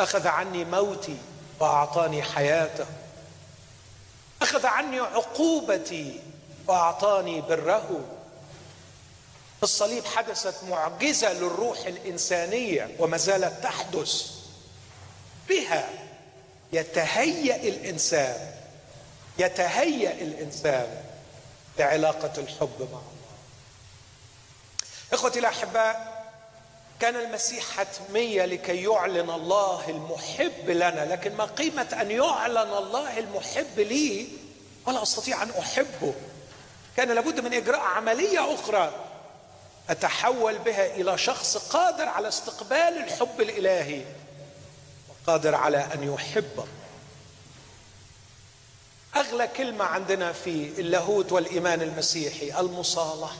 أخذ 0.00 0.26
عني 0.26 0.64
موتي 0.64 1.16
وأعطاني 1.60 2.22
حياته. 2.22 2.86
أخذ 4.42 4.66
عني 4.66 5.00
عقوبتي 5.00 6.20
وأعطاني 6.66 7.40
بره. 7.40 8.04
في 9.56 9.62
الصليب 9.62 10.04
حدثت 10.04 10.64
معجزة 10.64 11.32
للروح 11.32 11.78
الإنسانية 11.78 12.96
وما 12.98 13.16
زالت 13.16 13.62
تحدث 13.62 14.30
بها. 15.48 15.88
يتهيأ 16.72 17.56
الإنسان 17.56 18.52
يتهيأ 19.38 20.12
الإنسان 20.12 21.02
لعلاقه 21.78 22.32
الحب 22.38 22.78
مع 22.80 22.86
الله 22.86 23.17
إخوتي 25.12 25.38
الأحباء 25.38 26.18
كان 27.00 27.16
المسيح 27.16 27.64
حتمية 27.64 28.44
لكي 28.44 28.82
يعلن 28.82 29.30
الله 29.30 29.90
المحب 29.90 30.70
لنا 30.70 31.12
لكن 31.12 31.34
ما 31.36 31.44
قيمة 31.44 31.98
أن 32.00 32.10
يعلن 32.10 32.56
الله 32.58 33.18
المحب 33.18 33.78
لي؟ 33.78 34.28
ولا 34.86 35.02
أستطيع 35.02 35.42
أن 35.42 35.50
أحبه. 35.58 36.14
كان 36.96 37.10
لابد 37.10 37.40
من 37.40 37.54
إجراء 37.54 37.80
عملية 37.80 38.54
أخرى 38.54 38.92
أتحول 39.90 40.58
بها 40.58 40.86
إلى 40.86 41.18
شخص 41.18 41.56
قادر 41.56 42.08
على 42.08 42.28
استقبال 42.28 43.04
الحب 43.04 43.40
الإلهي 43.40 44.02
وقادر 45.08 45.54
على 45.54 45.88
أن 45.94 46.14
يحب. 46.14 46.66
أغلى 49.16 49.48
كلمة 49.48 49.84
عندنا 49.84 50.32
في 50.32 50.50
اللاهوت 50.78 51.32
والإيمان 51.32 51.82
المسيحي 51.82 52.60
المصالحة. 52.60 53.36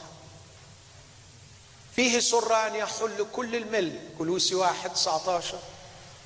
فيه 1.99 2.19
سر 2.19 2.67
أن 2.67 2.75
يحل 2.75 3.25
كل 3.33 3.55
الملك 3.55 4.01
كلوسي 4.17 4.55
واحد 4.55 4.93
19 4.93 5.57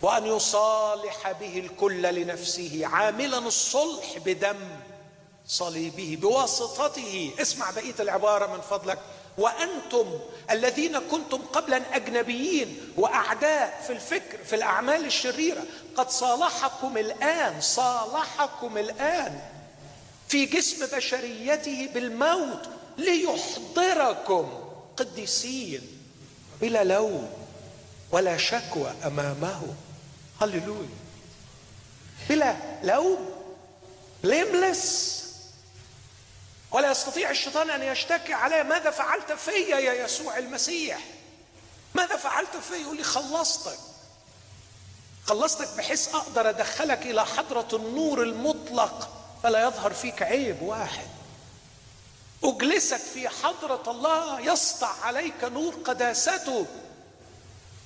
وأن 0.02 0.26
يصالح 0.26 1.32
به 1.32 1.60
الكل 1.60 2.02
لنفسه 2.02 2.82
عاملا 2.84 3.38
الصلح 3.38 4.18
بدم 4.26 4.56
صليبه 5.48 6.18
بواسطته. 6.22 7.32
اسمع 7.42 7.72
بقية 7.72 7.96
العبارة 8.00 8.54
من 8.56 8.62
فضلك. 8.62 9.00
وأنتم 9.38 10.20
الذين 10.52 11.00
كنتم 11.00 11.38
قبلا 11.38 11.96
أجنبيين 11.96 12.94
وأعداء 12.98 13.84
في 13.88 13.94
الفكر 13.94 14.44
في 14.44 14.56
الأعمال 14.56 15.06
الشريرة 15.06 15.64
قد 15.96 16.10
صالحكم 16.10 16.98
الآن 16.98 17.62
صالحكم 17.62 18.78
الآن 18.78 19.42
في 20.28 20.46
جسم 20.46 20.86
بشريته 20.98 21.90
بالموت 21.94 22.70
ليحضركم. 22.98 24.63
قديسين 24.98 25.82
بلا 26.62 26.84
لوم 26.84 27.34
ولا 28.12 28.38
شكوى 28.38 28.94
أمامه. 29.06 29.76
هللويا. 30.42 30.90
بلا 32.30 32.56
لوم 32.84 33.30
ليملس 34.24 35.24
ولا 36.72 36.92
يستطيع 36.92 37.30
الشيطان 37.30 37.70
أن 37.70 37.84
يشتكي 37.84 38.34
عليه 38.34 38.64
ماذا 38.64 38.92
فعلت 38.92 39.32
فيا 39.32 39.78
يا 39.78 40.06
يسوع 40.06 40.38
المسيح؟ 40.38 41.00
ماذا 41.96 42.16
فعلت 42.16 42.58
فيا؟ 42.70 42.78
يقول 42.78 42.98
لي 42.98 43.04
خلصتك. 43.04 43.80
خلصتك 45.26 45.78
بحيث 45.78 46.16
أقدر 46.16 46.50
أدخلك 46.50 47.02
إلى 47.02 47.26
حضرة 47.26 47.68
النور 47.74 48.24
المطلق 48.24 49.10
فلا 49.44 49.68
يظهر 49.68 49.94
فيك 49.94 50.22
عيب 50.24 50.62
واحد. 50.62 51.08
أجلسك 52.44 52.98
في 52.98 53.30
حضرة 53.30 53.84
الله 53.88 54.40
يسطع 54.40 54.92
عليك 55.02 55.44
نور 55.44 55.76
قداسته. 55.86 56.66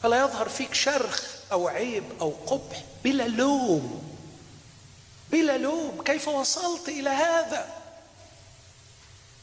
فلا 0.04 0.18
يظهر 0.18 0.50
فيك 0.50 0.74
شرخ 0.74 1.24
أو 1.52 1.68
عيب 1.68 2.04
أو 2.22 2.34
قبح 2.48 2.84
بلا 3.04 3.24
لوم. 3.24 4.04
بلا 5.32 5.58
لوم. 5.58 6.04
كيف 6.06 6.28
وصلت 6.28 6.90
إلى 6.90 7.10
هذا؟ 7.10 7.68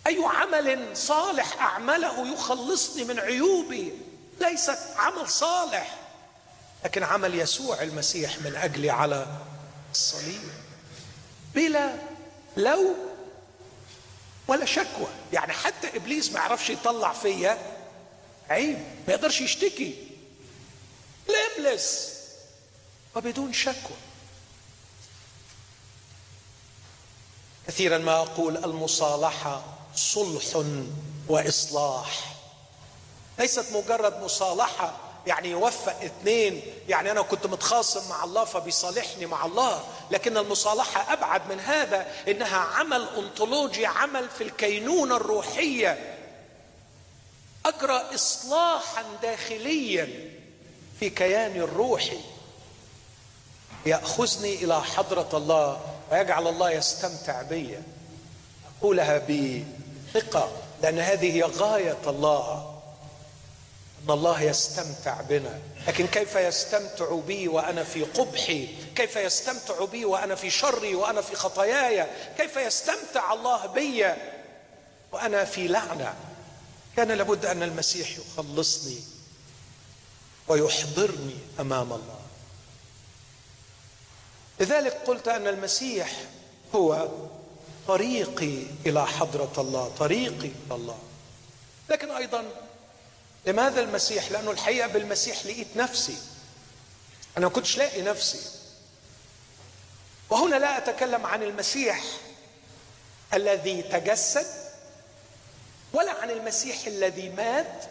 أي 0.07 0.25
عمل 0.25 0.97
صالح 0.97 1.63
أعمله 1.63 2.33
يخلصني 2.33 3.05
من 3.05 3.21
عيوبي؟ 3.21 3.93
ليست 4.41 4.79
عمل 4.97 5.29
صالح. 5.29 5.97
لكن 6.85 7.03
عمل 7.03 7.35
يسوع 7.35 7.83
المسيح 7.83 8.39
من 8.39 8.57
أجلي 8.57 8.91
على 8.91 9.27
الصليب. 9.93 10.49
بلا 11.55 11.95
لوم 12.57 13.14
ولا 14.49 14.65
شكوى. 14.65 15.09
يعني 15.33 15.53
حتى 15.53 15.97
إبليس 15.97 16.33
ما 16.33 16.41
يعرفش 16.41 16.71
يطلع 16.71 17.13
فيا 17.13 17.59
عيب 18.51 18.79
ما 19.09 19.15
يقدرش 19.15 19.41
يشتكي. 19.41 20.09
لابلس 21.29 22.15
وبدون 23.17 23.53
شكوى. 23.53 23.97
كثيرا 27.67 27.99
ما 27.99 28.17
أقول 28.17 28.57
المصالحة 28.57 29.65
صلح 29.95 30.65
وإصلاح. 31.29 32.35
ليست 33.39 33.67
مجرد 33.73 34.23
مصالحة 34.23 35.04
يعني 35.27 35.51
يوفق 35.51 36.03
اثنين 36.03 36.63
يعني 36.89 37.11
أنا 37.11 37.23
كنت 37.23 37.47
متخاصم 37.47 38.09
مع 38.09 38.25
الله 38.25 38.45
فبيصالحني 38.45 39.27
مع 39.27 39.45
الله 39.47 39.85
لكن 40.11 40.37
المصالحة 40.37 41.13
أبعد 41.13 41.49
من 41.49 41.61
هذا 41.61 42.07
إنها 42.29 42.57
عمل 42.57 43.09
أنطولوجي 43.17 43.87
عمل 43.87 44.29
في 44.29 44.45
الكينونة 44.45 45.17
الروحية. 45.17 46.17
اجرى 47.67 48.15
اصلاحا 48.15 49.05
داخليا 49.23 50.09
في 51.01 51.11
كياني 51.11 51.61
الروحي. 51.61 52.21
يأخذني 53.87 54.55
إلى 54.55 54.83
حضرة 54.83 55.29
الله 55.35 55.81
ويجعل 56.13 56.47
الله 56.47 56.71
يستمتع 56.71 57.43
بي. 57.43 57.79
أقولها 58.79 59.19
بثقة 59.19 60.53
لأن 60.83 60.99
هذه 60.99 61.37
هي 61.37 61.43
غاية 61.43 61.99
الله. 62.07 62.74
إن 64.05 64.11
الله 64.11 64.43
يستمتع 64.43 65.21
بنا. 65.21 65.61
لكن 65.89 66.07
كيف 66.07 66.35
يستمتع 66.35 67.15
بي 67.15 67.49
وأنا 67.49 67.85
في 67.85 68.03
قبحي؟ 68.03 68.69
كيف 68.97 69.17
يستمتع 69.17 69.85
بي 69.85 70.05
وأنا 70.05 70.35
في 70.35 70.51
شري 70.51 70.95
وأنا 70.95 71.21
في 71.21 71.37
خطاياي؟ 71.37 72.07
كيف 72.39 72.57
يستمتع 72.57 73.33
الله 73.33 73.67
بي 73.67 74.07
وأنا 75.13 75.45
في 75.45 75.69
لعنة؟ 75.69 76.15
كان 76.97 77.13
لابد 77.13 77.47
أن 77.47 77.63
المسيح 77.63 78.09
يخلصني 78.19 78.99
ويحضرني 80.49 81.39
أمام 81.61 81.93
الله. 81.93 82.21
لذلك 84.61 84.93
قلت 84.93 85.29
أن 85.29 85.47
المسيح 85.47 86.13
هو 86.75 87.09
طريقي 87.89 88.63
إلى 88.87 89.07
حضرة 89.07 89.53
الله 89.59 89.89
طريقي 89.99 90.51
إلى 90.67 90.75
الله. 90.75 90.99
لكن 91.91 92.11
أيضا 92.11 92.45
لماذا 93.47 93.81
المسيح؟ 93.81 94.31
لأنه 94.31 94.51
الحقيقة 94.51 94.87
بالمسيح 94.87 95.47
لقيت 95.47 95.77
نفسي. 95.77 96.17
أنا 97.39 97.47
ما 97.47 97.53
كنتش 97.53 97.79
لاقي 97.79 98.03
نفسي. 98.03 98.41
وهنا 100.31 100.57
لا 100.57 100.79
أتكلم 100.79 101.27
عن 101.27 101.43
المسيح 101.43 102.05
الذي 103.35 103.83
تجسد 103.83 104.47
ولا 105.93 106.13
عن 106.13 106.31
المسيح 106.31 106.87
الذي 106.87 107.29
مات 107.29 107.85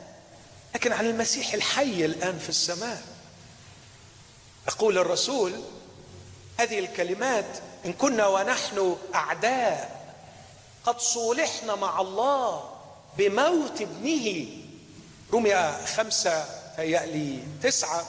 لكن 0.76 0.92
عن 0.94 1.06
المسيح 1.06 1.54
الحي 1.54 2.06
الآن 2.06 2.40
في 2.40 2.50
السماء. 2.50 3.02
يقول 4.68 4.98
الرسول 4.98 5.64
هذه 6.58 6.80
الكلمات 6.80 7.58
إن 7.86 7.94
كنا 7.94 8.28
ونحن 8.28 8.98
أعداء 9.16 10.04
قد 10.86 11.00
صولحنا 11.00 11.76
مع 11.76 12.02
الله 12.02 12.72
بموت 13.18 13.82
ابنه. 13.82 14.48
رمي 15.34 15.72
خمسة 15.96 16.46
هيألي 16.78 17.40
تسعة. 17.64 18.06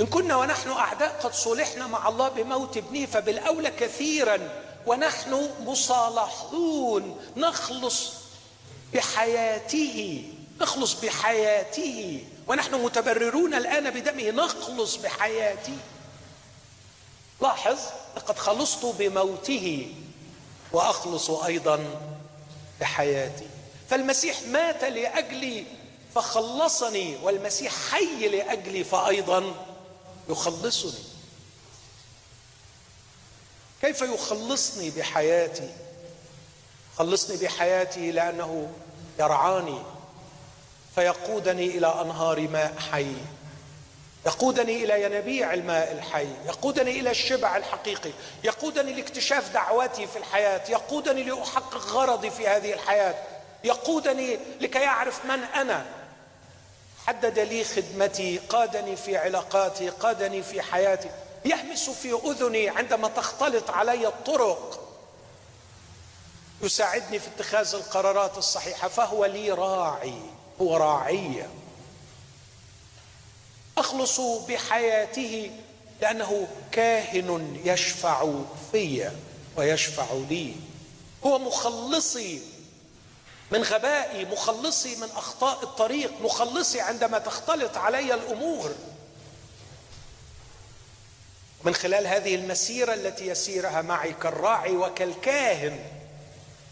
إن 0.00 0.06
كنا 0.06 0.36
ونحن 0.36 0.70
أعداء 0.70 1.20
قد 1.22 1.34
صلحنا 1.34 1.86
مع 1.86 2.08
الله 2.08 2.28
بموت 2.28 2.76
ابنه 2.76 3.06
فبالأولى 3.06 3.70
كثيرا 3.70 4.38
ونحن 4.86 5.50
مصالحون. 5.64 7.20
نخلص 7.36 8.12
بحياته 8.94 10.24
نخلص 10.60 10.94
بحياته. 10.94 12.24
ونحن 12.46 12.74
متبررون 12.74 13.54
الآن 13.54 13.90
بدمه 13.90 14.30
نخلص 14.30 14.96
بحياته. 14.96 15.76
لاحظ 17.42 17.78
لقد 18.16 18.38
خلصت 18.38 18.84
بموته 18.84 19.94
وأخلص 20.72 21.30
أيضا 21.30 21.84
بحياتي. 22.80 23.46
فالمسيح 23.90 24.42
مات 24.42 24.84
لأجلي 24.84 25.64
فخلصني 26.18 27.16
والمسيح 27.22 27.72
حي 27.90 28.28
لأجلي 28.28 28.84
فأيضا 28.84 29.54
يخلصني. 30.28 31.04
كيف 33.82 34.02
يخلصني 34.02 34.90
بحياتي؟ 34.90 35.70
خلصني 36.98 37.36
بحياتي 37.36 38.12
لأنه 38.12 38.70
يرعاني 39.18 39.82
فيقودني 40.94 41.66
إلى 41.66 42.00
أنهار 42.00 42.40
ماء 42.40 42.74
حي. 42.92 43.14
يقودني 44.26 44.84
إلى 44.84 45.02
ينابيع 45.02 45.54
الماء 45.54 45.92
الحي. 45.92 46.28
يقودني 46.46 47.00
إلى 47.00 47.10
الشبع 47.10 47.56
الحقيقي. 47.56 48.10
يقودني 48.44 48.92
لاكتشاف 48.92 49.52
دعوتي 49.52 50.06
في 50.06 50.18
الحياة. 50.18 50.70
يقودني 50.70 51.22
لأحقق 51.22 51.76
غرضي 51.76 52.30
في 52.30 52.48
هذه 52.48 52.72
الحياة. 52.72 53.14
يقودني 53.64 54.38
لكي 54.60 54.78
يعرف 54.78 55.24
من 55.24 55.44
أنا. 55.44 55.97
حدد 57.08 57.38
لي 57.38 57.64
خدمتي 57.64 58.38
قادني 58.38 58.96
في 58.96 59.16
علاقاتي 59.16 59.88
قادني 59.88 60.42
في 60.42 60.62
حياتي. 60.62 61.10
يهمس 61.44 61.90
في 61.90 62.12
أذني 62.12 62.68
عندما 62.68 63.08
تختلط 63.08 63.70
علي 63.70 64.06
الطرق. 64.06 64.88
يساعدني 66.62 67.18
في 67.18 67.26
اتخاذ 67.36 67.74
القرارات 67.74 68.38
الصحيحة 68.38 68.88
فهو 68.88 69.24
لي 69.24 69.50
راعي 69.50 70.20
هو 70.60 70.76
راعي. 70.76 71.46
أخلص 73.78 74.20
بحياته 74.20 75.50
لأنه 76.00 76.48
كاهن 76.72 77.60
يشفع 77.64 78.32
في 78.72 79.10
ويشفع 79.56 80.06
لي. 80.30 80.54
هو 81.26 81.38
مخلصي. 81.38 82.57
من 83.50 83.62
غبائي 83.62 84.24
مخلصي 84.24 84.96
من 84.96 85.08
أخطاء 85.16 85.62
الطريق 85.62 86.12
مخلصي 86.20 86.80
عندما 86.80 87.18
تختلط 87.18 87.76
علي 87.76 88.14
الأمور. 88.14 88.74
من 91.64 91.74
خلال 91.74 92.06
هذه 92.06 92.34
المسيرة 92.34 92.94
التي 92.94 93.26
يسيرها 93.26 93.82
معي 93.82 94.12
كالراعي 94.12 94.76
وكالكاهن 94.76 95.78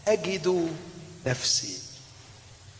أجد 0.07 0.75
نفسي 1.25 1.79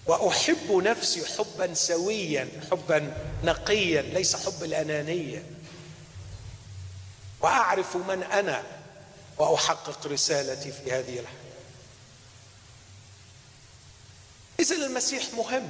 وأحب 0.06 0.72
نفسي 0.72 1.26
حبا 1.26 1.74
سويا 1.74 2.50
حبا 2.72 3.14
نقيا 3.44 4.02
ليس 4.02 4.36
حب 4.36 4.64
الأنانية. 4.64 5.44
وأعرف 7.42 7.96
من 7.96 8.24
أنا 8.24 8.64
وأحقق 9.38 10.08
رسالتي 10.08 10.72
في 10.72 10.92
هذه 10.92 11.20
الحياة. 11.20 11.47
إذا 14.60 14.76
المسيح 14.76 15.34
مهم. 15.34 15.70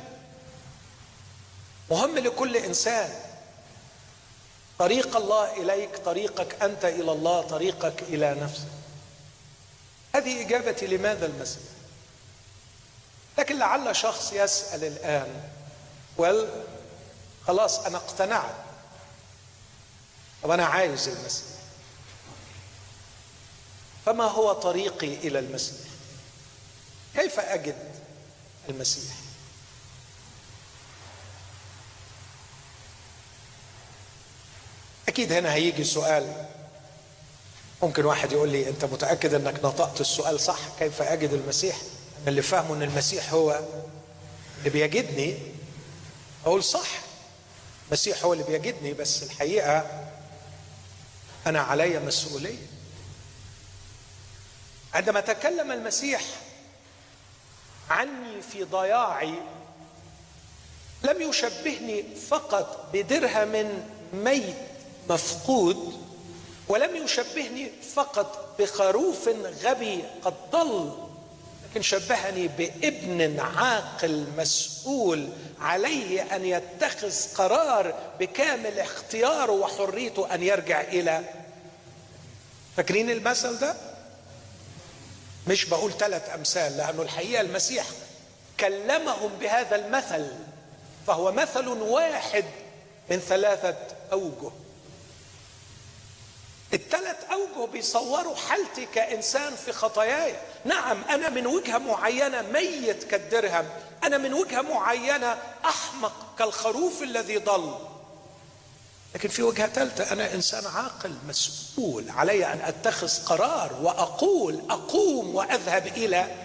مهم 1.92 2.18
لكل 2.18 2.58
إنسان. 2.58 3.10
طريق 4.80 5.18
الله 5.18 5.54
إليك 5.64 5.98
طريقك 5.98 6.64
أنت 6.64 6.86
إلى 6.86 7.12
الله 7.12 7.42
طريقك 7.42 8.04
إلى 8.04 8.36
نفسك. 8.36 8.68
هذه 10.16 10.42
إجابتي 10.42 10.88
لماذا 10.88 11.26
المسيح؟ 11.26 11.64
لكن 13.38 13.60
لعل 13.60 13.96
شخص 13.96 14.34
يسأل 14.34 14.84
الآن 14.84 15.50
ول 16.18 16.50
خلاص 17.48 17.80
أنا 17.80 17.98
اقتنعت. 17.98 18.56
طب 20.44 20.52
أنا 20.52 20.66
عايز 20.66 21.08
المسيح. 21.08 21.48
فما 24.06 24.24
هو 24.24 24.54
طريقي 24.54 25.14
إلى 25.14 25.40
المسيح؟ 25.40 25.88
كيف 27.16 27.40
أجد؟ 27.40 27.97
المسيح. 28.70 29.14
أكيد 35.08 35.32
هنا 35.32 35.54
هيجي 35.54 35.84
سؤال. 35.84 36.46
ممكن 37.84 38.06
واحد 38.06 38.32
يقول 38.32 38.50
لي 38.50 38.70
أنت 38.70 38.86
متأكد 38.86 39.34
إنك 39.34 39.66
نطقت 39.66 40.02
السؤال 40.02 40.40
صح؟ 40.40 40.60
كيف 40.80 41.02
أجد 41.02 41.34
المسيح؟ 41.34 41.76
أنا 42.22 42.28
اللي 42.30 42.42
فاهمه 42.42 42.76
إن 42.76 42.84
المسيح 42.84 43.34
هو 43.34 43.62
اللي 44.60 44.70
بيجدني 44.70 45.38
أقول 46.46 46.64
صح. 46.64 46.88
المسيح 47.88 48.24
هو 48.24 48.34
اللي 48.34 48.44
بيجدني 48.44 48.94
بس 48.94 49.24
الحقيقة 49.24 50.08
أنا 51.48 51.62
علي 51.62 52.00
مسؤولية. 52.00 52.68
عندما 54.94 55.20
تكلم 55.20 55.72
المسيح 55.72 56.22
عني 57.90 58.42
في 58.52 58.64
ضياعي. 58.64 59.34
لم 61.04 61.22
يشبهني 61.22 62.04
فقط 62.30 62.90
بدرهم 62.94 63.84
ميت 64.14 64.56
مفقود 65.10 65.94
ولم 66.68 66.96
يشبهني 66.96 67.72
فقط 67.96 68.56
بخروف 68.60 69.30
غبي 69.64 70.04
قد 70.24 70.34
ضل 70.52 70.92
لكن 71.70 71.82
شبهني 71.82 72.48
بابن 72.48 73.40
عاقل 73.40 74.28
مسؤول 74.38 75.30
عليه 75.62 76.36
أن 76.36 76.46
يتخذ 76.46 77.14
قرار 77.36 77.94
بكامل 78.20 78.80
اختياره 78.80 79.52
وحريته 79.52 80.34
أن 80.34 80.44
يرجع 80.44 80.82
إلى. 80.82 81.24
فاكرين 82.78 83.10
المثل 83.10 83.60
ده؟ 83.60 83.76
مش 85.48 85.66
بقول 85.66 85.92
ثلاث 85.92 86.30
أمثال 86.36 86.78
لأنه 86.78 87.02
الحقيقة 87.02 87.42
المسيح 87.42 87.86
كلمهم 88.60 89.32
بهذا 89.40 89.76
المثل 89.76 90.32
فهو 91.08 91.32
مثل 91.32 91.68
واحد 91.68 92.46
من 93.10 93.20
ثلاثة 93.20 93.76
أوجه. 94.12 94.52
الثلاث 96.74 97.18
أوجه 97.32 97.72
بيصوروا 97.72 98.36
حالتي 98.36 98.86
كإنسان 98.86 99.56
في 99.56 99.72
خطاياي. 99.72 100.36
نعم 100.66 101.04
أنا 101.10 101.30
من 101.30 101.48
وجهة 101.48 101.78
معينة 101.78 102.42
ميت 102.42 103.04
كالدرهم 103.04 103.70
أنا 104.04 104.18
من 104.18 104.34
وجهة 104.34 104.62
معينة 104.62 105.38
أحمق 105.66 106.36
كالخروف 106.40 107.04
الذي 107.04 107.38
ضل. 107.38 107.76
لكن 109.16 109.30
في 109.30 109.44
وجهة 109.44 109.68
ثالثة 109.68 110.12
أنا 110.12 110.34
إنسان 110.34 110.66
عاقل 110.66 111.16
مسؤول 111.28 112.10
علي 112.10 112.54
أن 112.54 112.62
أتخذ 112.62 113.26
قرار 113.26 113.74
وأقول 113.82 114.62
أقوم 114.70 115.36
وأذهب 115.36 115.88
إلى 115.88 116.36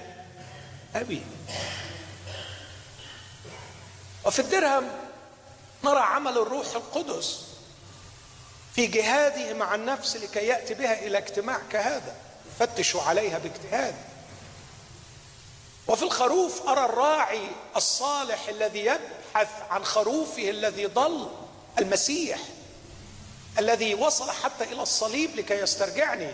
أبي. 0.94 1.22
وفي 4.24 4.38
الدرهم 4.38 4.88
نرى 5.84 6.00
عمل 6.00 6.38
الروح 6.38 6.66
القدس 6.74 7.40
في 8.74 8.86
جهاده 8.86 9.54
مع 9.54 9.74
النفس 9.74 10.16
لكي 10.16 10.46
يأتي 10.46 10.74
بها 10.74 11.06
إلى 11.06 11.18
اجتماع 11.18 11.58
كهذا. 11.70 12.16
يفتش 12.60 12.96
عليها 12.96 13.38
باجتهاد. 13.38 13.94
وفي 15.88 16.02
الخروف 16.02 16.68
أرى 16.68 16.84
الراعي 16.84 17.48
الصالح 17.76 18.48
الذي 18.48 18.84
يبحث 18.84 19.48
عن 19.70 19.84
خروفه 19.84 20.50
الذي 20.50 20.86
ضل. 20.86 21.28
المسيح 21.78 22.38
الذي 23.58 23.94
وصل 23.94 24.30
حتى 24.30 24.64
إلى 24.64 24.82
الصليب 24.82 25.36
لكي 25.36 25.54
يسترجعني. 25.54 26.32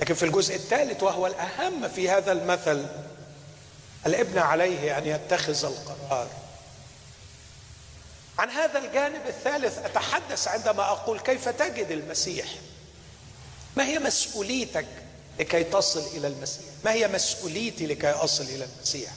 لكن 0.00 0.14
في 0.14 0.24
الجزء 0.24 0.54
الثالث 0.54 1.02
وهو 1.02 1.26
الأهم 1.26 1.88
في 1.88 2.10
هذا 2.10 2.32
المثل 2.32 2.86
الابن 4.06 4.38
عليه 4.38 4.98
أن 4.98 5.06
يتخذ 5.06 5.64
القرار. 5.64 6.28
عن 8.38 8.50
هذا 8.50 8.78
الجانب 8.78 9.26
الثالث 9.26 9.78
أتحدث 9.78 10.48
عندما 10.48 10.82
أقول 10.82 11.20
كيف 11.20 11.48
تجد 11.48 11.90
المسيح؟ 11.90 12.46
ما 13.76 13.84
هي 13.84 13.98
مسؤوليتك 13.98 14.86
لكي 15.38 15.64
تصل 15.64 16.16
إلى 16.16 16.26
المسيح؟ 16.26 16.64
ما 16.84 16.92
هي 16.92 17.08
مسؤوليتي 17.08 17.86
لكي 17.86 18.10
أصل 18.10 18.44
إلى 18.44 18.64
المسيح؟ 18.64 19.10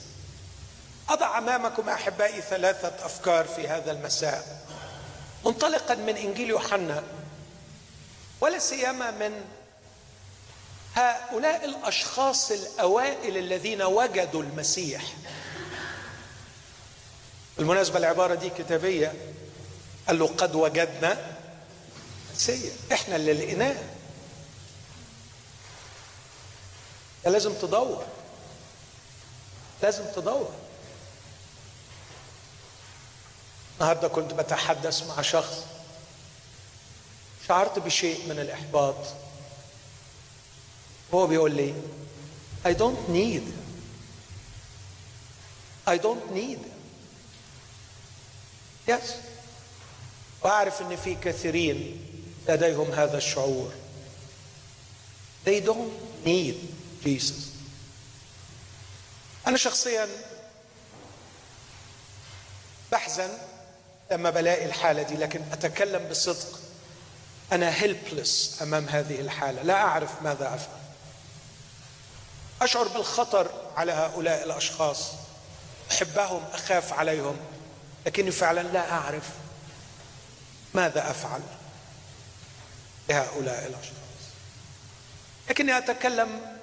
أضع 1.08 1.38
أمامكم 1.38 1.88
أحبائي 1.88 2.42
ثلاثة 2.42 3.06
أفكار 3.06 3.44
في 3.44 3.68
هذا 3.68 3.92
المساء. 3.92 4.66
منطلقا 5.44 5.94
من 5.94 6.16
إنجيل 6.16 6.48
يوحنا 6.50 7.02
ولا 8.40 8.58
سيما 8.58 9.10
من 9.10 9.44
هؤلاء 10.94 11.64
الأشخاص 11.64 12.50
الأوائل 12.50 13.36
الذين 13.36 13.82
وجدوا 13.82 14.42
المسيح. 14.42 15.04
بالمناسبة 17.58 17.98
العبارة 17.98 18.34
دي 18.34 18.50
كتابية. 18.50 19.14
قال 20.08 20.18
له 20.18 20.26
قد 20.26 20.54
وجدنا 20.54 21.36
مسيح 22.34 22.72
إحنا 22.92 23.16
اللي 23.16 23.32
لقيناه. 23.32 23.76
لازم 27.24 27.54
تدور. 27.54 28.06
لازم 29.82 30.04
تدور. 30.16 30.65
النهارده 33.80 34.08
كنت 34.08 34.34
بتحدث 34.34 35.02
مع 35.02 35.22
شخص 35.22 35.64
شعرت 37.48 37.78
بشيء 37.78 38.28
من 38.28 38.38
الإحباط. 38.38 38.96
هو 41.14 41.26
بيقول 41.26 41.56
لي 41.56 41.74
I 42.64 42.74
don't 42.74 43.08
need. 43.08 43.42
I 45.86 45.98
don't 45.98 46.34
need. 46.34 46.58
Yes. 48.88 49.10
وأعرف 50.42 50.82
أن 50.82 50.96
في 50.96 51.14
كثيرين 51.14 52.06
لديهم 52.48 52.90
هذا 52.90 53.18
الشعور. 53.18 53.72
They 55.46 55.60
don't 55.60 56.26
need 56.26 56.54
Jesus. 57.04 57.34
أنا 59.46 59.56
شخصيا 59.56 60.08
بحزن 62.92 63.38
لما 64.10 64.30
بلاقي 64.30 64.64
الحالة 64.64 65.02
دي 65.02 65.14
لكن 65.16 65.42
أتكلم 65.52 66.08
بصدق. 66.08 66.60
أنا 67.52 67.82
هيلبلس 67.82 68.58
أمام 68.62 68.88
هذه 68.88 69.20
الحالة. 69.20 69.62
لا 69.62 69.74
أعرف 69.74 70.22
ماذا 70.22 70.54
أفعل. 70.54 70.78
أشعر 72.62 72.88
بالخطر 72.88 73.50
على 73.76 73.92
هؤلاء 73.92 74.44
الأشخاص. 74.44 75.12
أحبهم 75.90 76.44
أخاف 76.52 76.92
عليهم. 76.92 77.36
لكني 78.06 78.30
فعلا 78.30 78.60
لا 78.60 78.92
أعرف 78.92 79.24
ماذا 80.74 81.10
أفعل 81.10 81.40
لهؤلاء 83.08 83.66
الأشخاص. 83.66 83.96
لكني 85.50 85.78
أتكلم 85.78 86.56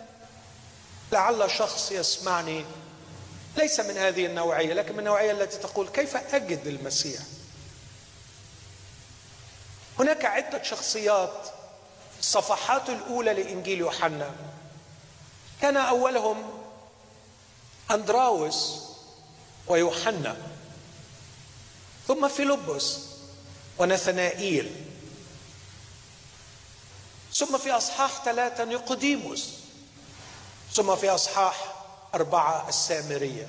لعل 1.12 1.52
شخص 1.52 1.92
يسمعني. 1.92 2.66
ليس 3.58 3.80
من 3.80 3.98
هذه 3.98 4.26
النوعية 4.26 4.74
لكن 4.74 4.94
من 4.94 5.00
النوعية 5.00 5.32
التي 5.32 5.58
تقول 5.58 5.88
كيف 5.90 6.16
أجد 6.36 6.68
المسيح؟ 6.68 7.22
هناك 10.00 10.26
عدة 10.26 10.64
شخصيات 10.64 11.48
الصفحات 12.20 12.90
الأولى 12.90 13.34
لإنجيل 13.34 13.80
يوحنا. 13.80 14.32
كان 15.62 15.78
أولهم 15.78 16.44
أندراوس 17.92 18.80
ويوحنا 19.68 20.38
ثم 22.08 22.28
فيلبس 22.28 22.98
ونثنائيل 23.78 24.86
ثم 27.34 27.58
في 27.58 27.72
أصحاح 27.72 28.24
ثلاثة 28.26 28.64
نيقوديموس 28.64 29.50
ثم 30.74 30.96
في 30.96 31.10
أصحاح 31.10 31.73
أربعة 32.16 32.70
السامرية. 32.70 33.48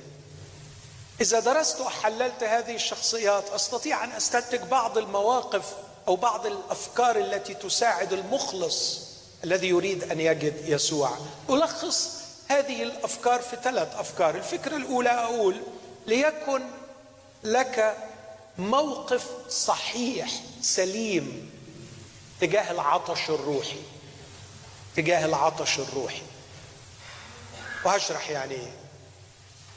إذا 1.21 1.39
درست 1.39 1.81
وحللت 1.81 2.43
هذه 2.43 2.75
الشخصيات 2.75 3.49
أستطيع 3.49 4.03
أن 4.03 4.11
أستنتج 4.11 4.59
بعض 4.59 4.97
المواقف 4.97 5.73
أو 6.07 6.15
بعض 6.15 6.45
الأفكار 6.45 7.17
التي 7.17 7.53
تساعد 7.53 8.13
المخلص 8.13 9.01
الذي 9.43 9.67
يريد 9.67 10.11
أن 10.11 10.19
يجد 10.19 10.69
يسوع. 10.69 11.17
ألخص 11.49 12.09
هذه 12.47 12.83
الأفكار 12.83 13.41
في 13.41 13.57
ثلاث 13.63 13.95
أفكار. 13.95 14.35
الفكرة 14.35 14.75
الأولى 14.75 15.09
أقول 15.09 15.61
ليكن 16.07 16.61
لك 17.43 17.97
موقف 18.57 19.27
صحيح 19.49 20.29
سليم 20.61 21.51
تجاه 22.41 22.71
العطش 22.71 23.29
الروحي. 23.29 23.79
تجاه 24.95 25.25
العطش 25.25 25.79
الروحي. 25.79 26.21
وهشرح 27.85 28.29
يعني. 28.29 28.55
إيه 28.55 28.71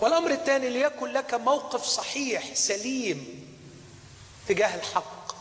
والأمر 0.01 0.31
الثاني 0.31 0.71
ليكن 0.71 1.07
لك 1.07 1.35
موقف 1.35 1.85
صحيح 1.85 2.55
سليم 2.55 3.49
تجاه 4.49 4.75
الحق. 4.75 5.35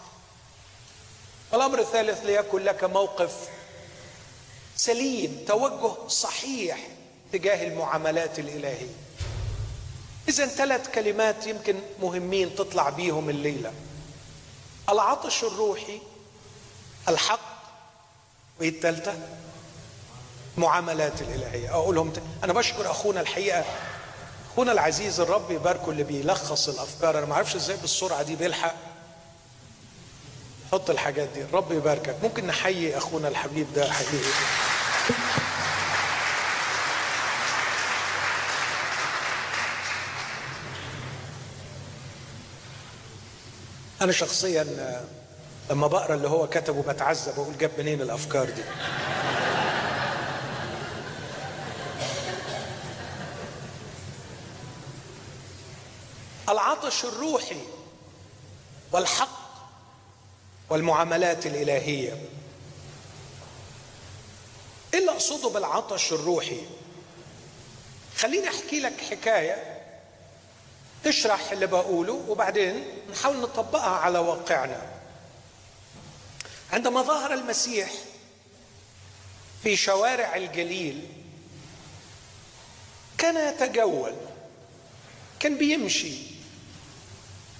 والأمر 1.52 1.80
الثالث 1.80 2.26
ليكن 2.26 2.64
لك 2.64 2.84
موقف 2.84 3.50
سليم 4.76 5.46
توجه 5.48 6.08
صحيح 6.08 6.88
تجاه 7.32 7.68
المعاملات 7.68 8.40
الإلهية. 8.40 8.96
إذا 10.30 10.46
ثلاث 10.46 10.90
كلمات 10.96 11.48
يمكن 11.48 11.80
مهمين 12.02 12.56
تطلع 12.56 12.90
بيهم 12.90 13.30
الليلة. 13.30 13.74
العطش 14.90 15.44
الروحي 15.44 16.02
الحق 17.08 17.64
وايه 18.60 18.70
الثالثة. 18.70 19.20
معاملات 20.58 21.22
الإلهية. 21.22 21.70
اقولهم 21.70 22.10
ت... 22.10 22.22
أنا 22.44 22.54
بشكر 22.54 22.92
أخونا 22.92 23.22
الحقيقة 23.22 23.64
أخونا 24.54 24.72
العزيز 24.72 25.20
الرب 25.20 25.52
يباركه 25.52 25.90
اللي 25.90 26.04
بيلخص 26.04 26.70
الأفكار. 26.70 27.18
أنا 27.18 27.26
ما 27.26 27.34
أعرفش 27.34 27.56
إزاي 27.56 27.78
بالسرعة 27.78 28.24
دي 28.24 28.36
بيلحق. 28.36 28.76
حط 30.72 30.90
الحاجات 30.90 31.30
دي. 31.30 31.42
الرب 31.42 31.72
يباركك. 31.72 32.16
ممكن 32.24 32.48
نحيي 32.48 32.98
أخونا 32.98 33.28
الحبيب 33.28 33.74
ده 33.76 33.92
حقيقي. 33.92 34.32
أنا 44.02 44.12
شخصيا 44.12 44.66
لما 45.70 45.88
بقرأ 45.88 46.16
اللي 46.16 46.30
هو 46.30 46.48
كتبه 46.48 46.82
بتعذب 46.94 47.36
بقول 47.36 47.58
جاب 47.58 47.72
منين 47.80 48.02
الأفكار 48.02 48.46
دي؟ 48.46 48.64
العطش 56.98 57.16
الروحي 57.16 57.62
والحق 58.92 59.38
والمعاملات 60.70 61.46
الإلهية. 61.46 62.30
إيه 64.94 65.00
اللي 65.00 65.12
أقصده 65.12 65.50
بالعطش 65.50 66.14
الروحي؟ 66.14 66.62
خليني 68.18 68.48
أحكي 68.50 68.80
لك 68.80 69.02
حكاية 69.02 69.84
تشرح 71.04 71.52
اللي 71.52 71.68
بقوله 71.68 72.24
وبعدين 72.28 72.86
نحاول 73.12 73.38
نطبقها 73.38 73.96
على 73.96 74.20
واقعنا. 74.20 74.82
عندما 76.74 77.02
ظهر 77.02 77.34
المسيح 77.34 77.92
في 79.64 79.76
شوارع 79.76 80.36
الجليل 80.36 81.08
كان 83.18 83.54
يتجول 83.54 84.16
كان 85.40 85.58
بيمشي. 85.58 86.37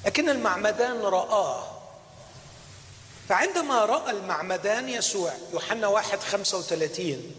لكن 0.06 0.30
المعمدان 0.30 1.02
رآه. 1.02 1.68
فعندما 3.30 3.86
رأى 3.86 4.12
المعمدان 4.12 4.90
يسوع 4.90 5.34
يوحنا 5.54 5.88
واحد 5.88 6.20
خمسة 6.20 6.58
وثلاثين 6.58 7.36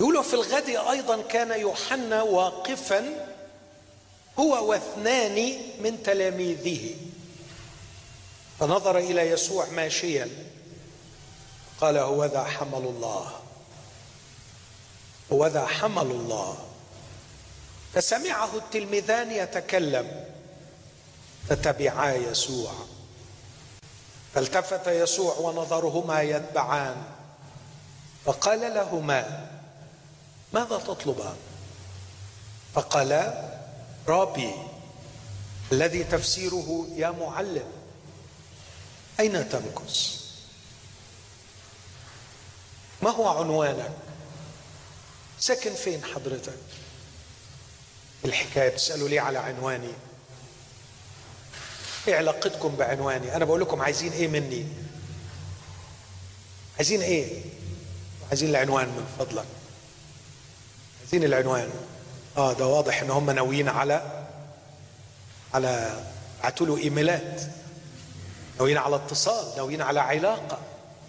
يقولوا 0.00 0.22
في 0.22 0.34
الغد 0.34 0.68
أيضا 0.68 1.22
كان 1.22 1.60
يوحنا 1.60 2.22
واقفا 2.22 3.28
هو 4.38 4.70
واثنان 4.70 5.58
من 5.80 6.02
تلاميذه. 6.02 6.94
فنظر 8.60 8.98
إلى 8.98 9.22
يسوع 9.22 9.66
ماشيا. 9.66 10.28
قال 11.80 11.96
هو 11.96 12.24
ذا 12.24 12.44
حمل 12.44 12.78
الله. 12.78 13.40
هو 15.32 15.46
ذا 15.46 15.66
حمل 15.66 16.02
الله. 16.02 16.58
فسمعه 17.94 18.56
التلميذان 18.56 19.32
يتكلم. 19.32 20.35
فتبعا 21.48 22.12
يسوع. 22.12 22.72
فالتفت 24.34 24.86
يسوع 24.86 25.34
ونظرهما 25.36 26.22
يتبعان. 26.22 26.96
فقال 28.24 28.60
لهما 28.60 29.50
ماذا 30.52 30.78
تطلبان؟ 30.78 31.36
فقالا 32.74 33.54
رابي 34.08 34.54
الذي 35.72 36.04
تفسيره 36.04 36.86
يا 36.96 37.10
معلم 37.10 37.72
أين 39.20 39.48
تمكث 39.48 40.22
ما 43.02 43.10
هو 43.10 43.28
عنوانك؟ 43.28 43.92
ساكن 45.38 45.74
فين 45.74 46.04
حضرتك؟ 46.04 46.58
الحكاية 48.24 48.68
بتسالوا 48.68 49.08
لي 49.08 49.18
على 49.18 49.38
عنواني. 49.38 49.92
إيه 52.08 52.16
علاقتكم 52.16 52.76
بعنواني. 52.76 53.36
أنا 53.36 53.44
بقول 53.44 53.60
لكم 53.60 53.82
عايزين 53.82 54.12
إيه 54.12 54.28
مني؟ 54.28 54.66
عايزين 56.76 57.00
إيه؟ 57.00 57.42
عايزين 58.28 58.50
العنوان 58.50 58.86
من 58.86 59.06
فضلك. 59.18 59.44
عايزين 61.00 61.24
العنوان. 61.24 61.70
آه 62.36 62.52
ده 62.52 62.66
واضح 62.66 63.02
إن 63.02 63.10
هم 63.10 63.30
ناويين 63.30 63.68
على 63.68 64.24
على 65.54 66.00
بعتوا 66.42 66.66
له 66.66 66.76
إيميلات. 66.76 67.42
ناويين 68.58 68.78
على 68.78 68.96
اتصال 68.96 69.56
ناويين 69.56 69.82
على 69.82 70.00
علاقة. 70.00 70.58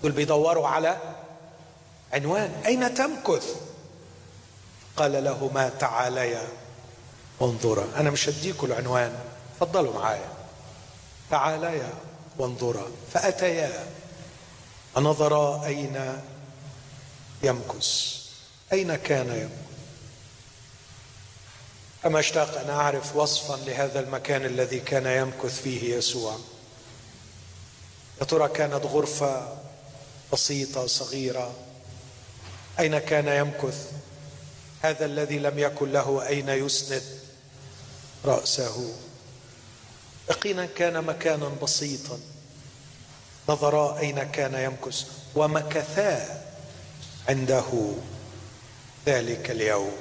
دول 0.04 0.12
بيدوروا 0.12 0.68
على 0.68 0.98
عنوان. 2.14 2.52
أين 2.66 2.94
تمكث؟ 2.94 3.56
قال 4.98 5.24
له 5.24 5.52
ما 5.54 5.70
تعاليا 5.70 6.48
وانظرا 7.40 7.88
أنا 7.98 8.10
مش 8.10 8.30
هديكوا 8.30 8.68
العنوان. 8.68 9.20
تفضلوا 9.60 9.94
معايا. 9.94 10.30
تعاليا 11.32 11.94
وانظرا 12.38 12.92
فأتيا 13.14 13.88
فنظرا 14.96 15.66
أين 15.66 16.22
يمكث؟ 17.44 18.16
أين 18.74 18.96
كان 18.96 19.28
يمكث؟ 19.28 19.68
أما 22.06 22.20
اشتاق 22.20 22.62
أن 22.62 22.70
أعرف 22.70 23.16
وصفا 23.16 23.56
لهذا 23.56 24.00
المكان 24.00 24.46
الذي 24.46 24.80
كان 24.80 25.06
يمكث 25.06 25.62
فيه 25.62 25.96
يسوع. 25.96 26.38
يا 28.20 28.26
ترى 28.26 28.50
كانت 28.50 28.86
غرفة 28.86 29.58
بسيطة 30.34 30.88
صغيرة؟ 30.88 31.54
أين 32.80 33.00
كان 33.00 33.28
يمكث؟ 33.28 33.92
هذا 34.82 35.06
الذي 35.06 35.40
لم 35.40 35.60
يكن 35.60 35.92
له 35.92 36.28
أين 36.28 36.50
يسند 36.50 37.04
رأسه. 38.26 38.94
يقينا 40.30 40.66
كان 40.66 41.04
مكانا 41.04 41.52
بسيطا. 41.64 42.20
نظرا 43.50 44.00
أين 44.00 44.24
كان 44.24 44.54
يمكث 44.54 45.08
ومكثا 45.36 46.44
عنده 47.30 47.92
ذلك 49.06 49.52
اليوم. 49.52 49.92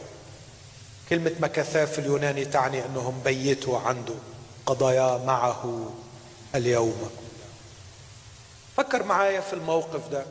كلمة 1.11 1.33
مكثا 1.41 1.85
في 1.85 1.99
اليوناني 1.99 2.45
تعني 2.45 2.85
أنهم 2.85 3.21
بيتوا 3.25 3.79
عنده 3.79 4.15
قضايا 4.67 5.19
معه 5.19 5.93
اليوم. 6.55 7.11
فكر 8.77 9.03
معايا 9.03 9.41
في 9.41 9.53
الموقف 9.53 10.09
ده. 10.09 10.25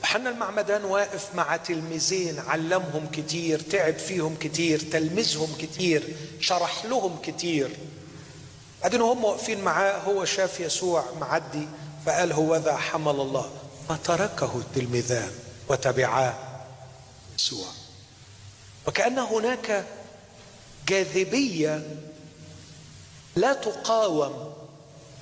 يوحنا 0.00 0.30
المعمدان 0.30 0.84
واقف 0.84 1.34
مع 1.34 1.56
تلميذين 1.56 2.38
علمهم 2.38 3.08
كتير 3.12 3.60
تعب 3.60 3.98
فيهم 3.98 4.36
كتير 4.40 4.80
تلمذهم 4.80 5.56
كتير 5.58 6.16
شرح 6.40 6.84
لهم 6.84 7.18
كتير. 7.22 7.76
بعدين 8.82 9.00
هم 9.00 9.24
واقفين 9.24 9.60
معاه 9.60 9.98
هو 9.98 10.24
شاف 10.24 10.60
يسوع 10.60 11.04
معدي 11.20 11.68
فقال 12.06 12.32
هو 12.32 12.56
ذا 12.56 12.76
حمل 12.76 13.20
الله. 13.20 13.50
فتركه 13.88 14.56
التلميذان 14.56 15.32
وتبعاه 15.68 16.34
يسوع. 17.34 17.66
وكأن 18.88 19.18
هناك 19.18 19.84
جاذبية 20.88 21.96
لا 23.36 23.52
تقاوم 23.52 24.52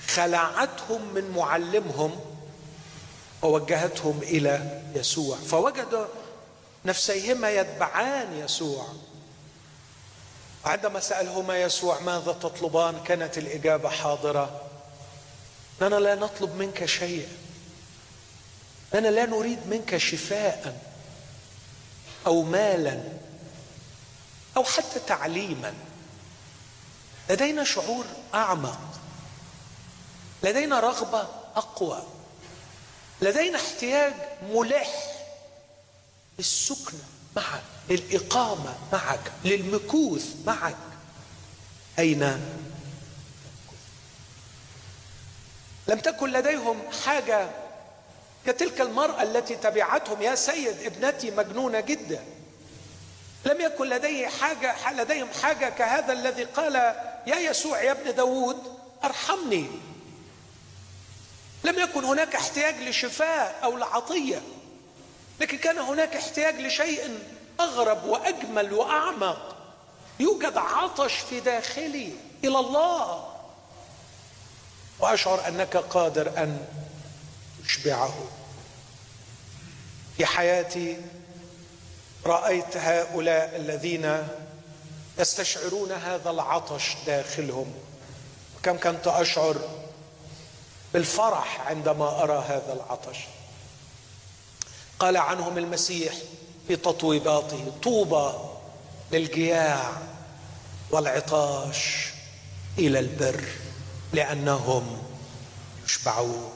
خلعتهم 0.09 1.14
من 1.14 1.31
معلمهم 1.31 2.21
ووجهتهم 3.42 4.21
إلى 4.23 4.83
يسوع. 4.94 5.37
فوجد 5.37 6.09
نفسيهما 6.85 7.51
يتبعان 7.51 8.38
يسوع. 8.38 8.87
عندما 10.64 11.01
سألهما 11.01 11.62
يسوع 11.62 12.01
ماذا 12.01 12.33
تطلبان؟ 12.33 13.03
كانت 13.05 13.38
الإجابة 13.38 13.88
حاضرة. 13.88 14.62
اننا 15.83 15.97
لا 15.97 16.14
نطلب 16.14 16.55
منك 16.55 16.85
شيئا. 16.85 17.29
اننا 18.94 19.09
لا 19.09 19.27
نريد 19.27 19.66
منك 19.66 19.97
شفاء 19.97 20.81
أو 22.27 22.42
مالا 22.42 23.03
أو 24.57 24.64
حتى 24.64 25.01
تعليما. 25.07 25.75
لدينا 27.31 27.64
شعور 27.64 28.05
أعمق. 28.35 28.81
لدينا 30.42 30.81
رغبة 30.81 31.29
أقوى. 31.57 32.03
لدينا 33.21 33.59
احتياج 33.59 34.14
ملح 34.42 35.14
للسكنة 36.38 37.05
معك 37.37 37.62
للإقامة 37.90 38.74
معك 38.92 39.33
للمكوث 39.44 40.35
معك. 40.46 40.77
أين؟ 41.98 42.40
لم 45.88 45.98
تكن 45.98 46.33
لديهم 46.33 46.83
حاجة 47.07 47.48
كتلك 48.46 48.81
المرأة 48.81 49.22
التي 49.22 49.57
تبعتهم 49.57 50.22
يا 50.22 50.35
سيد 50.35 50.77
ابنتي 50.83 51.31
مجنونة 51.31 51.81
جدا. 51.81 52.24
لم 53.46 53.61
يكن 53.61 53.88
لديه 53.88 54.27
حاجة 54.27 54.92
لديهم 54.92 55.29
حاجة 55.42 55.68
كهذا 55.68 56.12
الذي 56.12 56.44
قال 56.44 56.74
يا 57.27 57.37
يسوع 57.37 57.83
يا 57.83 57.92
ابن 57.92 58.14
داود 58.14 58.79
أرحمني. 59.05 59.66
لم 61.64 61.79
يكن 61.79 62.05
هناك 62.05 62.35
احتياج 62.35 62.74
لشفاء 62.83 63.61
أو 63.64 63.77
لعطية 63.77 64.42
لكن 65.40 65.59
كان 65.59 65.79
هناك 65.79 66.16
احتياج 66.16 66.61
لشيء 66.61 67.18
أغرب 67.61 68.05
وأجمل 68.05 68.73
وأعمق. 68.73 69.57
يوجد 70.21 70.57
عطش 70.57 71.14
في 71.14 71.40
داخلي. 71.40 72.12
إلى 72.44 72.59
الله. 72.59 73.29
وأشعر 74.99 75.49
أنك 75.49 75.77
قادر 75.77 76.29
أن 76.42 76.66
تشبعه. 77.64 78.14
في 80.16 80.27
حياتي 80.27 80.97
رأيت 82.27 82.77
هؤلاء 82.77 83.57
الذين 83.57 84.29
يستشعرون 85.18 85.92
هذا 85.92 86.31
العطش 86.31 86.97
داخلهم. 87.07 87.75
كم 88.62 88.79
كنت 88.79 89.07
أشعر 89.07 89.57
بالفرح 90.94 91.61
عندما 91.61 92.23
أرى 92.23 92.44
هذا 92.49 92.73
العطش. 92.73 93.18
قال 94.99 95.16
عنهم 95.16 95.59
المسيح 95.59 96.14
في 96.68 96.76
تطويباته. 96.76 97.72
طوبى 97.83 98.38
للجياع 99.12 99.92
والعطاش 100.90 102.09
إلى 102.78 102.98
البر 102.98 103.44
لأنهم 104.12 105.02
يشبعون. 105.85 106.52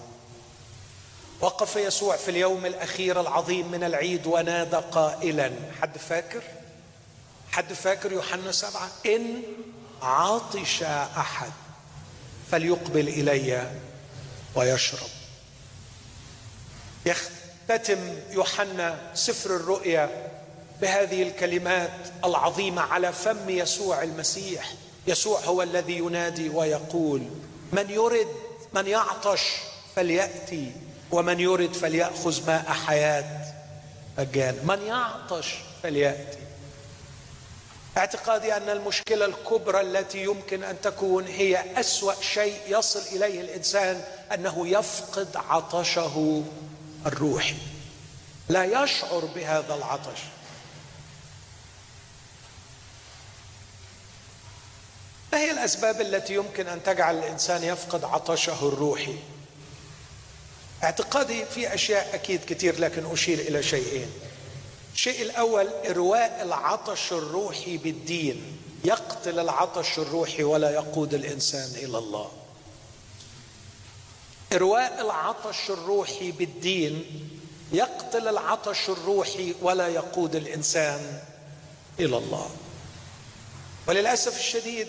وقف 1.40 1.76
يسوع 1.76 2.16
في 2.16 2.30
اليوم 2.30 2.66
الأخير 2.66 3.20
العظيم 3.20 3.70
من 3.70 3.84
العيد 3.84 4.26
ونادى 4.26 4.76
قائلا 4.76 5.52
حد 5.80 5.98
فاكر؟ 5.98 6.42
حد 7.52 7.72
فاكر 7.72 8.12
يوحنا 8.12 8.52
سبعة؟ 8.52 8.90
إن 9.06 9.42
عطش 10.02 10.82
أحد 10.82 11.52
فليقبل 12.50 13.08
إلي 13.08 13.72
ويشرب. 14.54 15.10
يختتم 17.70 17.98
يوحنا 18.30 18.98
سفر 19.14 19.56
الرؤيا 19.56 20.30
بهذه 20.80 21.22
الكلمات 21.22 21.90
العظيمة 22.24 22.82
على 22.82 23.12
فم 23.12 23.50
يسوع 23.50 24.02
المسيح. 24.02 24.72
يسوع 25.06 25.40
هو 25.40 25.62
الذي 25.62 25.98
ينادي 25.98 26.48
ويقول 26.48 27.22
من 27.72 27.90
يرد 27.90 28.28
من 28.72 28.86
يعطش 28.86 29.42
فليأتي 29.96 30.72
ومن 31.10 31.40
يرد 31.40 31.72
فليأخذ 31.72 32.46
ماء 32.46 32.64
حياة. 32.86 33.52
مجانا 34.18 34.62
من 34.62 34.86
يعطش 34.86 35.54
فليأتي. 35.82 36.38
اعتقادي 37.96 38.56
أن 38.56 38.68
المشكلة 38.68 39.24
الكبرى 39.24 39.80
التي 39.80 40.22
يمكن 40.22 40.64
أن 40.64 40.80
تكون 40.80 41.26
هي 41.26 41.80
أسوأ 41.80 42.14
شيء 42.20 42.58
يصل 42.68 43.16
إليه 43.16 43.40
الإنسان 43.40 44.04
أنه 44.34 44.68
يفقد 44.68 45.36
عطشه. 45.36 46.42
الروحي 47.06 47.54
لا 48.48 48.84
يشعر 48.84 49.24
بهذا 49.34 49.74
العطش. 49.74 50.18
ما 55.32 55.38
هي 55.38 55.50
الأسباب 55.50 56.00
التي 56.00 56.34
يمكن 56.34 56.68
أن 56.68 56.82
تجعل 56.82 57.18
الإنسان 57.18 57.64
يفقد 57.64 58.04
عطشه 58.04 58.68
الروحي؟ 58.68 59.16
اعتقادي 60.84 61.44
في 61.44 61.74
أشياء 61.74 62.14
أكيد 62.14 62.44
كثير 62.44 62.80
لكن 62.80 63.12
أشير 63.12 63.38
إلى 63.38 63.62
شيئين. 63.62 64.10
الشيء 64.94 65.22
الأول 65.22 65.68
إرواء 65.88 66.42
العطش 66.42 67.12
الروحي 67.12 67.76
بالدين. 67.76 68.58
يقتل 68.84 69.38
العطش 69.38 69.98
الروحي 69.98 70.42
ولا 70.42 70.70
يقود 70.70 71.14
الإنسان 71.14 71.70
إلى 71.74 71.98
الله. 71.98 72.30
ارواء 74.52 75.00
العطش 75.00 75.70
الروحي 75.70 76.32
بالدين 76.32 77.04
يقتل 77.72 78.28
العطش 78.28 78.88
الروحي 78.88 79.54
ولا 79.62 79.88
يقود 79.88 80.36
الإنسان 80.36 81.20
إلى 82.00 82.16
الله. 82.18 82.50
وللأسف 83.88 84.38
الشديد 84.38 84.88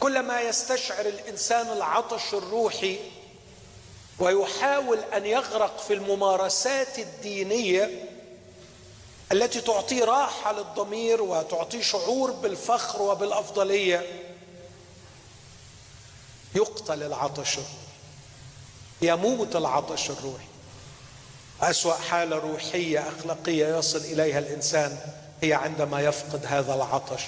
كلما 0.00 0.40
يستشعر 0.40 1.06
الإنسان 1.06 1.72
العطش 1.72 2.34
الروحي 2.34 2.98
ويحاول 4.18 4.98
أن 4.98 5.26
يغرق 5.26 5.78
في 5.78 5.94
الممارسات 5.94 6.98
الدينية 6.98 8.04
التي 9.32 9.60
تعطيه 9.60 10.04
راحة 10.04 10.52
للضمير 10.52 11.22
وتعطيه 11.22 11.82
شعور 11.82 12.30
بالفخر 12.30 13.02
وبالأفضلية 13.02 14.06
يقتل 16.54 17.02
العطش 17.02 17.58
يموت 19.02 19.56
العطش 19.56 20.10
الروحي. 20.10 20.46
أسوأ 21.62 21.94
حالة 21.94 22.36
روحية 22.36 23.08
أخلاقية 23.08 23.78
يصل 23.78 23.98
إليها 23.98 24.38
الإنسان 24.38 24.98
هي 25.42 25.54
عندما 25.54 26.00
يفقد 26.00 26.46
هذا 26.46 26.74
العطش. 26.74 27.22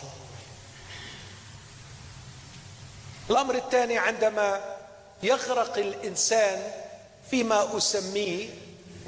الأمر 3.30 3.54
الثاني 3.54 3.98
عندما 3.98 4.76
يغرق 5.22 5.78
الإنسان 5.78 6.72
فيما 7.30 7.76
أسميه 7.76 8.48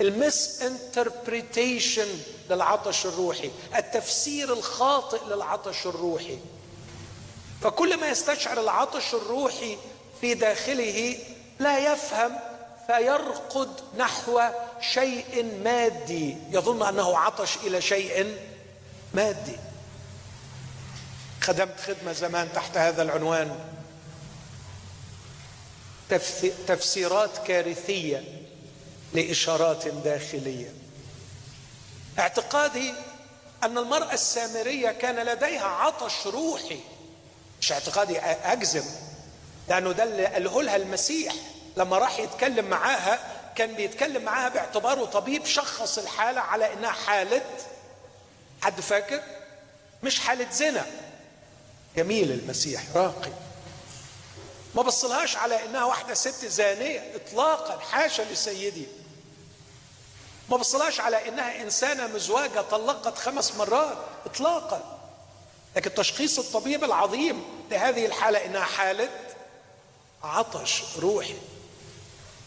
المس 0.01 0.63
انتربريتيشن 0.63 2.09
للعطش 2.51 3.07
الروحي 3.07 3.51
التفسير 3.77 4.53
الخاطئ 4.53 5.25
للعطش 5.25 5.87
الروحي. 5.87 6.39
فكل 7.63 8.01
ما 8.01 8.09
يستشعر 8.09 8.61
العطش 8.61 9.15
الروحي 9.15 9.79
في 10.21 10.35
داخله 10.35 11.19
لا 11.59 11.93
يفهم 11.93 12.50
فيرقد 12.91 13.71
نحو 13.97 14.41
شيء 14.81 15.61
مادي. 15.65 16.37
يظن 16.51 16.87
أنه 16.87 17.19
عطش 17.19 17.57
إلى 17.57 17.83
شيء 17.83 18.37
مادي. 19.15 19.57
خدمت 21.41 21.81
خدمة 21.81 22.13
زمان 22.13 22.53
تحت 22.53 22.77
هذا 22.77 23.03
العنوان. 23.03 23.59
تفسيرات 26.67 27.47
كارثية 27.47 28.25
لإشارات 29.13 29.89
داخلية. 29.89 30.73
اعتقادي 32.19 32.95
أن 33.63 33.79
المرأة 33.79 34.13
السامرية 34.13 34.91
كان 34.91 35.27
لديها 35.27 35.67
عطش 35.67 36.27
روحي. 36.27 36.81
مش 37.61 37.73
اعتقادي 37.73 38.19
أجزم. 38.21 38.85
لأنه 39.69 39.93
ده 39.93 40.05
اللي 40.05 40.27
قاله 40.27 40.63
لها 40.63 40.77
المسيح. 40.77 41.35
لما 41.77 41.99
راح 41.99 42.19
يتكلم 42.19 42.65
معاها 42.65 43.37
كان 43.57 43.75
بيتكلم 43.75 44.23
معاها 44.23 44.49
باعتباره 44.49 45.05
طبيب 45.05 45.45
شخص 45.45 45.99
الحالة 45.99 46.41
على 46.41 46.73
إنها 46.73 46.91
حالة 46.91 47.43
حد 48.63 48.81
فاكر؟ 48.81 49.23
مش 50.03 50.21
حالة 50.21 50.51
زنا. 50.51 50.87
جميل 51.97 52.33
المسيح 52.33 52.83
راقي. 52.95 53.31
ما 54.75 54.83
بصلهاش 54.83 55.37
على 55.37 55.65
إنها 55.65 55.85
واحدة 55.85 56.15
ست 56.15 56.45
زانية 56.45 57.13
اطلاقا 57.15 57.79
حاشا 57.79 58.23
لسيدي. 58.23 58.87
ما 60.51 60.57
بصلهاش 60.57 61.01
على 61.01 61.29
إنها 61.29 61.63
إنسانة 61.63 62.07
مزواجة 62.07 62.61
طلقت 62.61 63.19
خمس 63.19 63.55
مرات 63.55 63.99
اطلاقا. 64.27 64.99
لكن 65.77 65.95
تشخيص 65.95 66.39
الطبيب 66.39 66.85
العظيم 66.85 67.45
لهذه 67.71 68.07
الحالة 68.07 68.45
إنها 68.45 68.65
حالة 68.65 69.09
عطش 70.23 70.83
روحي. 70.99 71.37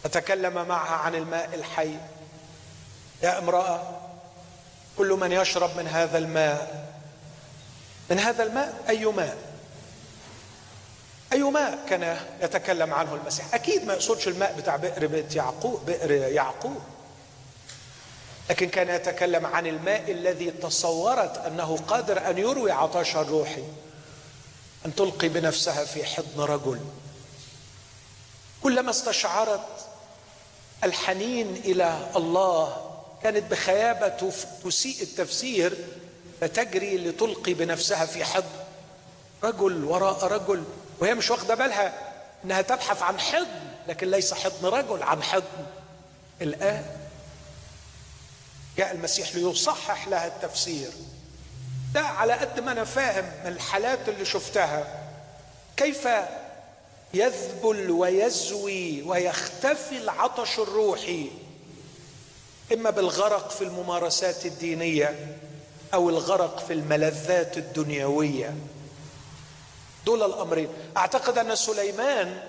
فتكلم 0.03 0.67
معها 0.67 0.95
عن 0.95 1.15
الماء 1.15 1.49
الحي. 1.53 1.97
يا 3.23 3.39
امرأة 3.39 3.99
كل 4.97 5.07
من 5.07 5.31
يشرب 5.31 5.77
من 5.77 5.87
هذا 5.87 6.17
الماء 6.17 6.93
من 8.09 8.19
هذا 8.19 8.43
الماء 8.43 8.83
أي 8.89 9.05
ماء؟ 9.05 9.37
أي 11.33 11.43
ماء 11.43 11.85
كان 11.89 12.17
يتكلم 12.41 12.93
عنه 12.93 13.15
المسيح؟ 13.15 13.53
أكيد 13.53 13.85
ما 13.85 13.93
يقصدش 13.93 14.27
الماء 14.27 14.55
بتاع 14.57 14.75
بئر 14.75 15.07
بيت 15.07 15.35
يعقوب 15.35 15.85
بئر 15.85 16.11
يعقوب. 16.11 16.81
لكن 18.49 18.69
كان 18.69 18.89
يتكلم 18.89 19.45
عن 19.45 19.67
الماء 19.67 20.11
الذي 20.11 20.51
تصورت 20.51 21.37
أنه 21.37 21.77
قادر 21.87 22.29
أن 22.29 22.37
يروي 22.37 22.71
عطشها 22.71 23.21
الروحي 23.21 23.63
أن 24.85 24.95
تلقي 24.95 25.29
بنفسها 25.29 25.85
في 25.85 26.03
حضن 26.05 26.41
رجل. 26.41 26.79
كلما 28.63 28.89
استشعرت 28.89 29.61
الحنين 30.83 31.55
إلى 31.65 32.07
الله 32.15 32.89
كانت 33.23 33.51
بخيابة 33.51 34.31
تسيء 34.63 35.01
التفسير 35.01 35.77
فتجري 36.41 36.97
لتلقي 36.97 37.53
بنفسها 37.53 38.05
في 38.05 38.25
حضن 38.25 38.63
رجل 39.43 39.83
وراء 39.83 40.25
رجل 40.25 40.63
وهي 40.99 41.13
مش 41.15 41.31
واخدة 41.31 41.55
بالها 41.55 41.93
إنها 42.45 42.61
تبحث 42.61 43.01
عن 43.01 43.19
حضن 43.19 43.61
لكن 43.87 44.11
ليس 44.11 44.33
حضن 44.33 44.67
رجل 44.67 45.03
عن 45.03 45.23
حضن. 45.23 45.65
الآب 46.41 46.85
جاء 48.77 48.91
المسيح 48.91 49.35
ليصحح 49.35 50.07
لها 50.07 50.27
التفسير. 50.27 50.89
ده 51.93 52.01
على 52.01 52.33
قد 52.33 52.59
ما 52.59 52.71
أنا 52.71 52.83
فاهم 52.83 53.25
من 53.25 53.51
الحالات 53.51 54.09
اللي 54.09 54.25
شفتها. 54.25 54.87
كيف 55.77 56.07
يذبل 57.13 57.91
ويزوي 57.91 59.01
ويختفي 59.01 59.97
العطش 59.97 60.59
الروحي 60.59 61.29
إما 62.73 62.89
بالغرق 62.89 63.51
في 63.51 63.63
الممارسات 63.63 64.45
الدينية 64.45 65.37
أو 65.93 66.09
الغرق 66.09 66.59
في 66.67 66.73
الملذات 66.73 67.57
الدنيوية. 67.57 68.55
دول 70.05 70.23
الأمرين. 70.23 70.69
أعتقد 70.97 71.37
أن 71.37 71.55
سليمان 71.55 72.43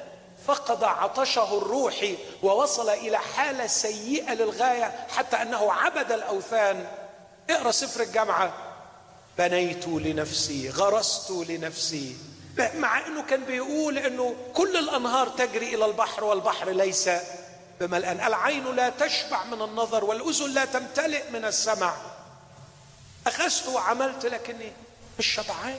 فقد 0.46 0.84
عطشه 0.84 1.58
الروحي 1.58 2.16
ووصل 2.42 2.88
إلى 2.88 3.18
حالة 3.18 3.66
سيئة 3.66 4.34
للغاية 4.34 5.06
حتى 5.08 5.36
أنه 5.36 5.72
عبد 5.72 6.12
الأوثان. 6.12 6.86
اقرأ 7.50 7.70
سفر 7.70 8.02
الجامعة. 8.02 8.52
بنيت 9.38 9.88
لنفسي 9.88 10.70
غرست 10.70 11.30
لنفسي. 11.30 12.16
مع 12.58 13.06
إنه 13.06 13.22
كان 13.22 13.44
بيقول 13.44 13.98
إنه 13.98 14.34
كل 14.54 14.76
الأنهار 14.76 15.28
تجري 15.28 15.74
إلى 15.74 15.84
البحر 15.84 16.24
والبحر 16.24 16.70
ليس 16.70 17.10
بملآن. 17.80 18.20
العين 18.20 18.76
لا 18.76 18.90
تشبع 18.90 19.44
من 19.44 19.62
النظر 19.62 20.04
والأذن 20.04 20.54
لا 20.54 20.64
تمتلئ 20.64 21.30
من 21.30 21.44
السمع. 21.44 21.94
أخذت 23.26 23.68
وعملت 23.68 24.26
لكني 24.26 24.72
مش 25.18 25.26
شبعان. 25.26 25.78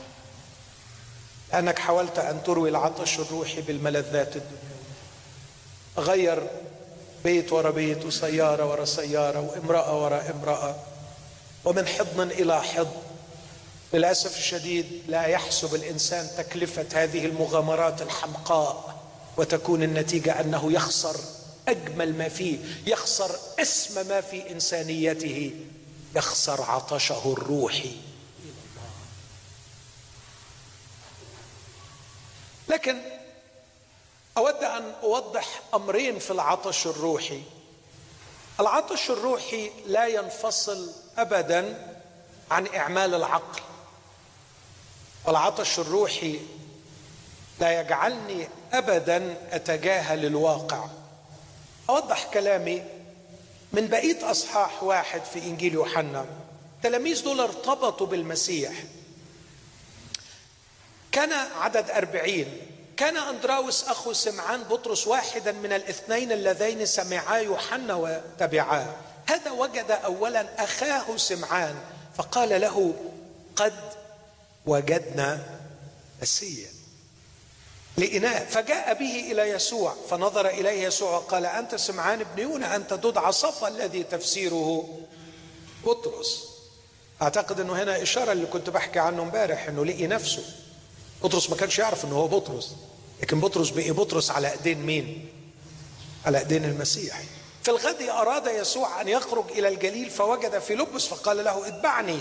لأنك 1.53 1.80
حاولت 1.80 2.19
أن 2.19 2.43
تروي 2.43 2.69
العطش 2.69 3.19
الروحي 3.19 3.61
بالملذات 3.61 4.36
الدنيوية 4.36 4.76
غير 5.97 6.47
بيت 7.23 7.51
ورا 7.51 7.69
بيت 7.69 8.05
وسيارة 8.05 8.71
ورا 8.71 8.86
سيارة 8.86 9.39
وامرأة 9.39 10.03
ورا 10.03 10.23
امرأة. 10.32 10.76
ومن 11.65 11.88
حضن 11.88 12.32
إلى 12.32 12.61
حضن. 12.61 13.05
للأسف 13.93 14.38
الشديد 14.38 15.03
لا 15.07 15.25
يحسب 15.25 15.75
الإنسان 15.75 16.29
تكلفة 16.38 16.86
هذه 16.93 17.25
المغامرات 17.25 18.01
الحمقاء 18.01 18.99
وتكون 19.38 19.83
النتيجة 19.83 20.41
أنه 20.41 20.71
يخسر 20.71 21.15
أجمل 21.67 22.17
ما 22.17 22.29
فيه 22.29 22.57
يخسر 22.88 23.39
أسمى 23.59 24.03
ما 24.03 24.21
في 24.21 24.51
إنسانيته 24.51 25.51
يخسر 26.15 26.61
عطشه 26.61 27.33
الروحي. 27.38 27.91
لكن 32.67 33.01
أود 34.38 34.63
أن 34.63 34.93
أوضح 35.03 35.61
أمرين 35.73 36.19
في 36.19 36.31
العطش 36.31 36.88
الروحي. 36.88 37.41
العطش 38.59 39.09
الروحي 39.09 39.71
لا 39.86 40.07
ينفصل 40.07 40.91
ابدا 41.17 41.91
عن 42.51 42.67
إعمال 42.67 43.13
العقل. 43.13 43.61
والعطش 45.28 45.80
الروحي 45.80 46.39
لا 47.59 47.82
يجعلني 47.82 48.47
ابدا 48.73 49.38
أتجاهل 49.51 50.26
الواقع. 50.26 50.88
أوضح 51.89 52.26
كلامي. 52.34 52.84
من 53.73 53.88
بقية 53.88 54.32
أصحاح 54.32 54.84
واحد 54.84 55.21
في 55.23 55.39
إنجيل 55.39 55.73
يوحنا 55.73 56.26
التلاميذ 56.78 57.23
دول 57.23 57.39
ارتبطوا 57.39 58.07
بالمسيح. 58.07 58.71
كان 61.11 61.34
عدد 61.34 61.89
أربعين. 61.89 62.47
كان 62.97 63.17
أندراوس 63.17 63.84
أخو 63.84 64.13
سمعان 64.13 64.63
بطرس 64.63 65.07
واحدا 65.07 65.51
من 65.51 65.73
الاثنين 65.73 66.32
اللذين 66.32 66.86
سمعا 66.86 67.38
يوحنا 67.38 67.95
وتبعاه. 67.95 68.93
هذا 69.26 69.51
وجد 69.51 69.91
أولا 69.91 70.63
أخاه 70.63 71.17
سمعان 71.17 71.76
فقال 72.17 72.61
له 72.61 72.93
قد 73.55 73.73
وجدنا 74.68 75.59
مسيا 76.22 76.70
لإناء 77.97 78.45
فجاء 78.45 78.93
به 78.93 79.32
إلى 79.32 79.41
يسوع 79.41 79.95
فنظر 80.09 80.47
إليه 80.47 80.84
يسوع 80.84 81.11
وقال 81.18 81.45
أنت 81.45 81.76
سمعان 81.76 82.24
بن 82.36 82.41
يونا 82.41 82.76
أنت 82.76 82.93
تدعى 82.93 83.32
صفا 83.32 83.68
الذي 83.68 84.03
تفسيره 84.03 84.89
بطرس. 85.86 86.43
أعتقد 87.22 87.59
أنه 87.59 87.84
هنا 87.84 88.01
إشارة 88.01 88.32
اللي 88.32 88.45
كنت 88.45 88.70
بحكي 88.70 88.99
عنه 88.99 89.22
امبارح 89.22 89.68
أنه 89.68 89.86
لقي 89.86 90.07
نفسه. 90.07 90.43
بطرس 91.24 91.49
ما 91.49 91.55
كانش 91.55 91.80
يعرف 91.80 92.05
أنه 92.05 92.16
هو 92.16 92.28
بطرس 92.28 92.76
لكن 93.22 93.39
بطرس 93.39 93.70
بقي 93.70 93.91
بطرس 93.91 94.32
على 94.32 94.51
أيدين 94.51 94.86
مين؟ 94.86 95.30
على 96.26 96.39
أيدين 96.39 96.66
المسيح. 96.66 97.22
في 97.63 97.72
الغد 97.72 98.01
أراد 98.01 98.47
يسوع 98.47 99.01
أن 99.01 99.07
يخرج 99.07 99.51
إلى 99.51 99.68
الجليل 99.68 100.09
فوجد 100.09 100.59
فيلبس 100.59 101.05
فقال 101.05 101.43
له 101.43 101.68
اتبعني. 101.68 102.20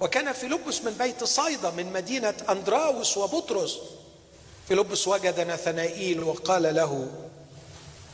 وكان 0.00 0.32
فيلبس 0.32 0.80
من 0.80 0.92
بيت 0.92 1.24
صيدا 1.24 1.70
من 1.70 1.92
مدينة 1.92 2.34
أندراوس 2.50 3.16
وبطرس. 3.16 3.78
فيلبس 4.68 5.08
وجد 5.08 5.40
نثنائيل 5.40 6.22
وقال 6.22 6.62
له 6.74 7.08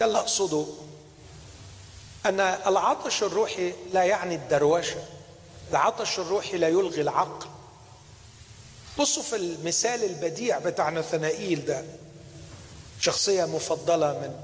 ده 0.00 0.06
اللي 0.06 0.18
أقصده. 0.18 0.66
أن 2.26 2.40
العطش 2.40 3.22
الروحي 3.22 3.72
لا 3.92 4.04
يعني 4.04 4.34
الدروشه 4.34 5.04
العطش 5.70 6.18
الروحي 6.18 6.56
لا 6.56 6.68
يلغي 6.68 7.00
العقل. 7.00 7.46
بصوا 8.98 9.22
في 9.22 9.36
المثال 9.36 10.04
البديع 10.04 10.58
بتاع 10.58 10.90
نثنائيل 10.90 11.64
ده 11.64 11.84
شخصية 13.00 13.44
مفضلة 13.44 14.12
من 14.12 14.34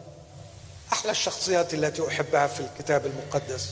أحلى 0.93 1.11
الشخصيات 1.11 1.75
التي 1.75 2.09
أحبها 2.09 2.47
في 2.47 2.61
الكتاب 2.61 3.07
المقدس. 3.07 3.69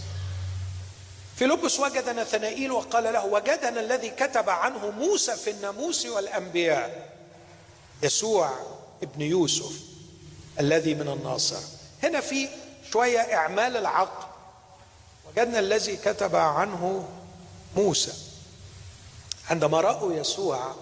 فيلبس 1.36 1.80
وجد 1.80 2.08
نثنائيل 2.08 2.72
وقال 2.72 3.04
له 3.04 3.26
وجدنا 3.26 3.80
الذي 3.80 4.10
كتب 4.10 4.50
عنه 4.50 4.90
موسى 4.90 5.36
في 5.36 5.50
الناموس 5.50 6.06
والأنبياء. 6.06 7.10
يسوع 8.02 8.50
ابن 9.02 9.22
يوسف 9.22 9.72
الذي 10.60 10.94
من 10.94 11.08
الناصر. 11.08 11.60
هنا 12.02 12.20
في 12.20 12.48
شوية 12.92 13.18
إعمال 13.18 13.76
العقل. 13.76 14.26
وجدنا 15.28 15.58
الذي 15.58 15.96
كتب 15.96 16.36
عنه 16.36 17.08
موسى. 17.76 18.12
عندما 19.50 19.80
رأوا 19.80 20.12
يسوع 20.12 20.74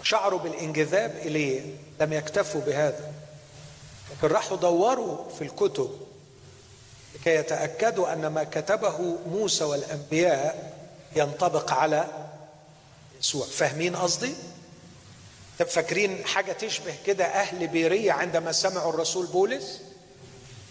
وشعروا 0.00 0.38
بالانجذاب 0.38 1.16
إليه 1.16 1.76
لم 2.00 2.12
يكتفوا 2.12 2.60
بهذا 2.60 3.12
لكن 4.10 4.34
راحوا 4.34 4.56
دوروا 4.56 5.30
في 5.38 5.44
الكتب. 5.44 6.05
لكي 7.26 7.38
يتأكدوا 7.38 8.12
أن 8.12 8.26
ما 8.26 8.44
كتبه 8.44 9.18
موسى 9.30 9.64
والأنبياء 9.64 10.72
ينطبق 11.16 11.72
على 11.72 12.04
يسوع. 13.20 13.46
فاهمين 13.46 13.96
قصدي؟ 13.96 14.34
طب 15.58 15.66
فاكرين 15.66 16.24
حاجة 16.24 16.52
تشبه 16.52 16.94
كده 17.06 17.24
أهل 17.24 17.66
بيرية 17.66 18.12
عندما 18.12 18.52
سمعوا 18.52 18.92
الرسول 18.92 19.26
بولس؟ 19.26 19.80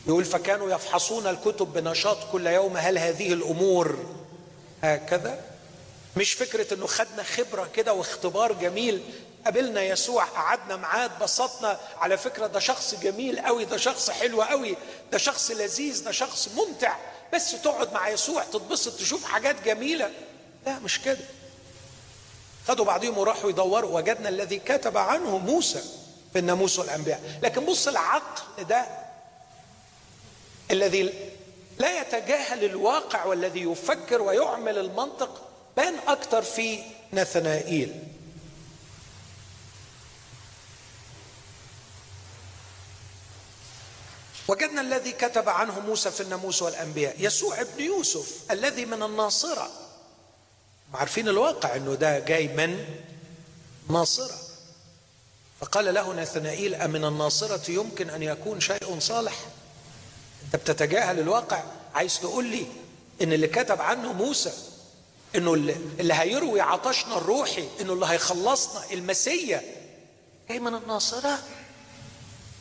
يقول 0.07 0.25
فكانوا 0.25 0.71
يفحصون 0.75 1.27
الكتب 1.27 1.73
بنشاط 1.73 2.17
كل 2.31 2.47
يوم 2.47 2.77
هل 2.77 2.97
هذه 2.97 3.33
الأمور 3.33 3.97
هكذا؟ 4.83 5.39
مش 6.17 6.33
فكرة 6.33 6.73
إنه 6.73 6.87
خدنا 6.87 7.23
خبرة 7.23 7.69
كده 7.75 7.93
واختبار 7.93 8.53
جميل 8.53 9.01
قابلنا 9.45 9.83
يسوع 9.83 10.23
قعدنا 10.23 10.75
معاه 10.75 11.05
اتبسطنا. 11.05 11.79
على 11.97 12.17
فكرة 12.17 12.47
ده 12.47 12.59
شخص 12.59 12.95
جميل 12.95 13.39
قوي 13.39 13.65
ده 13.65 13.77
شخص 13.77 14.09
حلو 14.09 14.41
قوي 14.41 14.77
ده 15.11 15.17
شخص 15.17 15.51
لذيذ 15.51 16.03
ده 16.03 16.11
شخص 16.11 16.49
ممتع. 16.55 16.95
بس 17.33 17.51
تقعد 17.61 17.93
مع 17.93 18.09
يسوع 18.09 18.43
تتبسط 18.43 18.99
تشوف 18.99 19.25
حاجات 19.25 19.61
جميلة. 19.61 20.11
لا 20.65 20.79
مش 20.79 21.01
كده. 21.01 21.17
خدوا 22.67 22.85
بعضهم 22.85 23.17
وراحوا 23.17 23.49
يدوروا. 23.49 23.97
وجدنا 23.97 24.29
الذي 24.29 24.59
كتب 24.59 24.97
عنه 24.97 25.37
موسى 25.37 25.83
في 26.33 26.39
الناموس 26.39 26.79
والأنبياء. 26.79 27.21
لكن 27.43 27.65
بص 27.65 27.87
العقل 27.87 28.63
ده 28.63 28.85
الذي 30.71 31.13
لا 31.79 32.01
يتجاهل 32.01 32.63
الواقع 32.63 33.25
والذي 33.25 33.61
يفكر 33.61 34.21
ويعمل 34.21 34.77
المنطق 34.77 35.41
بان 35.77 35.95
أكتر 36.07 36.41
في 36.41 36.83
نثنائيل. 37.13 38.03
وجدنا 44.47 44.81
الذي 44.81 45.11
كتب 45.11 45.49
عنه 45.49 45.79
موسى 45.79 46.11
في 46.11 46.21
الناموس 46.21 46.61
والأنبياء 46.61 47.15
يسوع 47.19 47.61
ابن 47.61 47.83
يوسف 47.83 48.51
الذي 48.51 48.85
من 48.85 49.03
الناصرة. 49.03 49.69
عارفين 50.93 51.27
الواقع 51.29 51.75
إنه 51.75 51.93
ده 51.95 52.19
جاي 52.19 52.47
من 52.47 52.85
ناصرة. 53.89 54.37
فقال 55.61 55.93
له 55.93 56.13
نثنائيل 56.13 56.75
أمن 56.75 57.05
الناصرة 57.05 57.71
يمكن 57.71 58.09
أن 58.09 58.23
يكون 58.23 58.59
شيء 58.61 58.99
صالح؟ 58.99 59.35
أنت 60.45 60.55
بتتجاهل 60.55 61.19
الواقع؟ 61.19 61.63
عايز 61.95 62.19
تقول 62.19 62.45
لي 62.45 62.65
إن 63.21 63.33
اللي 63.33 63.47
كتب 63.47 63.81
عنه 63.81 64.13
موسى 64.13 64.53
إنه 65.35 65.53
اللي 65.53 66.13
هيروي 66.13 66.61
عطشنا 66.61 67.17
الروحي 67.17 67.67
إنه 67.81 67.93
اللي 67.93 68.05
هيخلصنا 68.05 68.83
المسيا 68.91 69.61
جاي 70.49 70.59
من 70.59 70.75
الناصرة؟ 70.75 71.39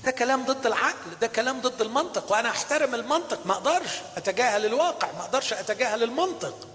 ده 0.04 0.10
كلام 0.10 0.44
ضد 0.44 0.66
العقل 0.66 1.18
ده 1.20 1.26
كلام 1.26 1.60
ضد 1.60 1.80
المنطق 1.80 2.32
وأنا 2.32 2.48
أحترم 2.50 2.94
المنطق 2.94 3.46
ما 3.46 3.52
أقدرش 3.52 3.90
أتجاهل 4.16 4.66
الواقع 4.66 5.12
ما 5.12 5.20
أقدرش 5.20 5.52
أتجاهل 5.52 6.02
المنطق. 6.02 6.68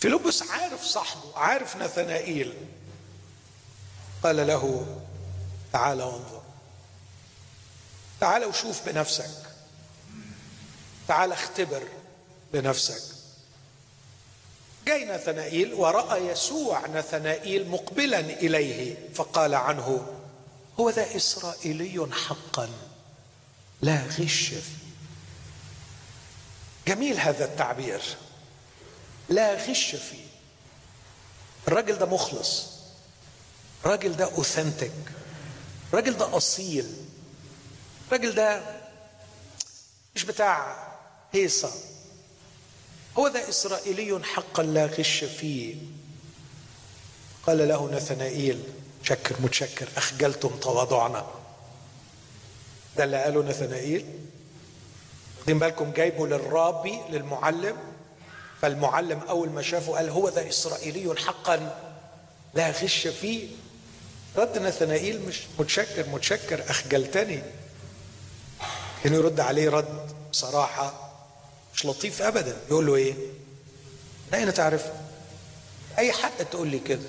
فيلبس 0.00 0.42
عارف 0.42 0.84
صاحبه 0.84 1.36
عارف 1.38 1.76
نثنائيل. 1.76 2.54
قال 4.22 4.46
له 4.46 4.86
تعال 5.72 6.02
وانظر. 6.02 6.42
تعال 8.20 8.44
وشوف 8.44 8.88
بنفسك. 8.88 9.30
تعال 11.08 11.32
اختبر 11.32 11.82
بنفسك. 12.52 13.02
جاي 14.86 15.04
نثنائيل 15.04 15.74
ورأى 15.74 16.26
يسوع 16.26 16.86
نثنائيل 16.86 17.68
مقبلا 17.68 18.20
إليه 18.20 18.96
فقال 19.14 19.54
عنه 19.54 20.06
هو 20.80 20.90
ذا 20.90 21.16
إسرائيلي 21.16 22.08
حقا. 22.12 22.68
لا 23.82 24.02
غش. 24.06 24.48
فيه 24.48 24.82
جميل 26.86 27.20
هذا 27.20 27.44
التعبير. 27.44 28.02
لا 29.28 29.54
غش 29.54 29.96
فيه. 29.96 30.26
الراجل 31.68 31.98
ده 31.98 32.06
مخلص. 32.06 32.66
الراجل 33.84 34.16
ده 34.16 34.24
اوثنتك 34.24 34.92
الراجل 35.90 36.16
ده 36.16 36.36
أصيل. 36.36 36.96
الراجل 38.08 38.34
ده 38.34 38.80
مش 40.14 40.24
بتاع 40.24 40.88
هيصة. 41.32 41.72
هو 43.18 43.28
ذا 43.28 43.48
إسرائيلي 43.48 44.24
حقا 44.24 44.62
لا 44.62 44.86
غش 44.86 45.24
فيه. 45.24 45.76
قال 47.46 47.68
له 47.68 47.90
نثنائيل. 47.92 48.64
شكر 49.02 49.36
متشكر. 49.40 49.88
أخجلتم 49.96 50.48
تواضعنا. 50.48 51.26
ده 52.96 53.04
اللي 53.04 53.22
قاله 53.22 53.42
نثنائيل. 53.42 54.06
واخدين 55.38 55.58
بالكم 55.58 55.92
جايبه 55.92 56.26
للرابي 56.26 57.00
للمعلم. 57.10 57.76
فالمعلم 58.62 59.20
أول 59.28 59.50
ما 59.50 59.62
شافه 59.62 59.92
قال 59.92 60.10
هو 60.10 60.28
ذا 60.28 60.48
إسرائيلي 60.48 61.20
حقا 61.20 61.76
لا 62.54 62.70
غش 62.70 63.06
فيه. 63.06 63.48
رد 64.36 64.58
نثنائيل 64.58 65.20
مش 65.26 65.40
متشكر 65.58 66.08
متشكر. 66.08 66.70
أخجلتني. 66.70 67.42
كان 69.04 69.14
يرد 69.14 69.40
عليه 69.40 69.70
رد 69.70 70.12
بصراحة 70.30 71.12
مش 71.74 71.86
لطيف 71.86 72.22
ابدا. 72.22 72.56
يقول 72.70 72.86
له 72.86 72.96
إيه؟ 72.96 73.14
اين 74.34 74.54
تعرف؟ 74.54 74.86
أي 75.98 76.12
حق 76.12 76.42
تقول 76.42 76.68
لي 76.68 76.78
كده؟ 76.78 77.06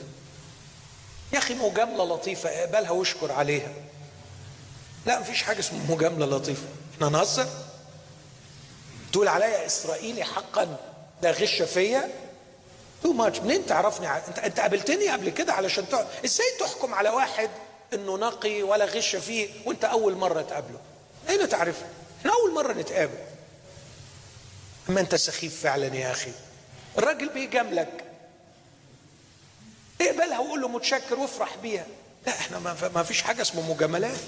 يا 1.33 1.37
أخي 1.37 1.53
مجاملة 1.53 2.03
لطيفة 2.15 2.49
اقبلها 2.49 2.91
واشكر 2.91 3.31
عليها. 3.31 3.73
لا 5.05 5.19
مفيش 5.19 5.43
حاجة 5.43 5.59
اسمها 5.59 5.95
مجاملة 5.95 6.25
لطيفة. 6.25 6.67
إحنا 6.95 7.09
نهزر؟ 7.09 7.47
تقول 9.13 9.27
عليا 9.27 9.65
إسرائيلي 9.65 10.23
حقا 10.23 10.77
لا 11.21 11.31
غش 11.31 11.61
فيا؟ 11.61 12.09
تو 13.03 13.13
ماتش 13.13 13.39
منين 13.39 13.65
تعرفني؟ 13.65 14.07
أنت 14.27 14.39
أنت 14.39 14.59
قابلتني 14.59 15.09
قبل 15.09 15.29
كده 15.29 15.53
علشان 15.53 15.89
تع... 15.89 16.03
إزاي 16.25 16.45
تحكم 16.59 16.93
على 16.93 17.09
واحد 17.09 17.49
إنه 17.93 18.17
نقي 18.17 18.63
ولا 18.63 18.85
غش 18.85 19.15
فيه 19.15 19.49
وأنت 19.65 19.85
أول 19.85 20.15
مرة 20.15 20.41
تقابله؟ 20.41 20.79
أين 21.29 21.49
تعرفه 21.49 21.85
إحنا 22.19 22.31
أول 22.33 22.53
مرة 22.53 22.73
نتقابل. 22.73 23.17
أما 24.89 24.99
أنت 25.01 25.15
سخيف 25.15 25.61
فعلا 25.63 25.95
يا 25.95 26.11
أخي. 26.11 26.31
الراجل 26.97 27.29
بيجاملك. 27.29 28.03
اقبلها 30.01 30.39
وقول 30.39 30.61
له 30.61 30.67
متشكر 30.67 31.19
وافرح 31.19 31.55
بيها. 31.63 31.85
لا 32.27 32.31
إحنا 32.39 32.59
ما 32.95 33.03
فيش 33.03 33.21
حاجة 33.21 33.41
اسمه 33.41 33.73
مجاملات. 33.73 34.19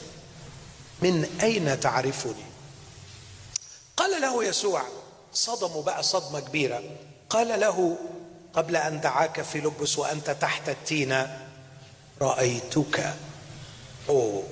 من 1.01 1.39
أين 1.43 1.79
تعرفني؟ 1.79 2.45
قال 3.97 4.21
له 4.21 4.43
يسوع 4.43 4.83
صدموا 5.33 5.83
بقى 5.83 6.03
صدمة 6.03 6.39
كبيرة. 6.39 6.83
قال 7.29 7.59
له 7.59 7.97
قبل 8.53 8.75
أن 8.75 9.01
دعاك 9.01 9.41
في 9.41 9.57
لبس 9.61 9.97
وأنت 9.97 10.29
تحت 10.29 10.69
التينة 10.69 11.47
رأيتك. 12.21 13.13
أوه. 14.09 14.43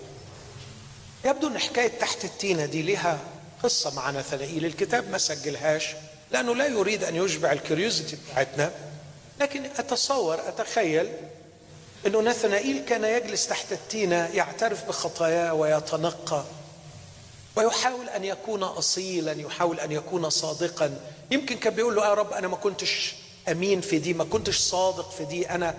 يبدو 1.25 1.47
إن 1.47 1.59
حكاية 1.59 1.99
تحت 1.99 2.25
التينة 2.25 2.65
دي 2.65 2.81
لها 2.81 3.19
قصة 3.63 3.95
مع 3.95 4.11
نثنائيل 4.11 4.65
الكتاب 4.65 5.09
ما 5.09 5.17
سجلهاش. 5.17 5.87
لأنه 6.31 6.55
لا 6.55 6.67
يريد 6.67 7.03
أن 7.03 7.15
يشبع 7.15 7.51
الكريوزيتي 7.51 8.15
بتاعتنا. 8.15 8.71
لكن 9.39 9.65
أتصور 9.65 10.39
أتخيل 10.47 11.11
أنه 12.07 12.21
نثنائيل 12.21 12.85
كان 12.85 13.03
يجلس 13.03 13.47
تحت 13.47 13.71
التينة 13.71 14.29
يعترف 14.33 14.87
بخطاياه 14.87 15.53
ويتنقى 15.53 16.43
ويحاول 17.55 18.09
أن 18.09 18.23
يكون 18.23 18.63
اصيلا 18.63 19.31
يحاول 19.41 19.79
أن 19.79 19.91
يكون 19.91 20.29
صادقا. 20.29 20.99
يمكن 21.31 21.57
كان 21.57 21.73
بيقول 21.73 21.95
له 21.95 22.05
يا 22.05 22.13
رب 22.13 22.33
أنا 22.33 22.47
ما 22.47 22.55
كنتش 22.57 23.15
أمين 23.51 23.81
في 23.81 23.99
دي 23.99 24.13
ما 24.13 24.23
كنتش 24.23 24.57
صادق 24.59 25.11
في 25.11 25.25
دي 25.25 25.49
أنا 25.49 25.75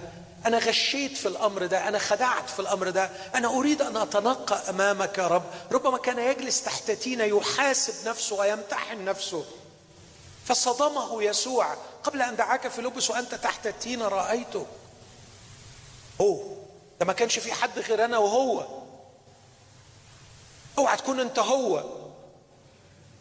أنا 0.46 0.58
غشيت 0.58 1.16
في 1.16 1.28
الأمر 1.28 1.66
ده 1.66 1.88
أنا 1.88 1.98
خدعت 1.98 2.50
في 2.50 2.60
الأمر 2.60 2.90
ده 2.90 3.10
أنا 3.34 3.48
أريد 3.48 3.82
أن 3.82 3.96
أتنقى 3.96 4.70
أمامك 4.70 5.18
يا 5.18 5.26
رب. 5.26 5.42
ربما 5.72 5.98
كان 5.98 6.18
يجلس 6.18 6.62
تحت 6.62 6.90
تينة 6.90 7.24
يحاسب 7.24 8.08
نفسه 8.08 8.36
ويمتحن 8.36 9.04
نفسه. 9.04 9.44
فصدمه 10.44 11.22
يسوع 11.22 11.76
قبل 12.04 12.22
أن 12.22 12.36
دعاك 12.36 12.68
في 12.68 12.82
لبس 12.82 13.10
وأنت 13.10 13.34
تحت 13.34 13.66
التينه 13.66 14.08
رأيته. 14.08 14.66
هو. 16.20 16.42
ده 17.00 17.06
ما 17.06 17.12
كانش 17.12 17.38
في 17.38 17.52
حد 17.52 17.78
غير 17.78 18.04
أنا 18.04 18.18
وهو. 18.18 18.66
اوعى 20.78 20.96
تكون 20.96 21.20
أنت 21.20 21.38
هو. 21.38 21.84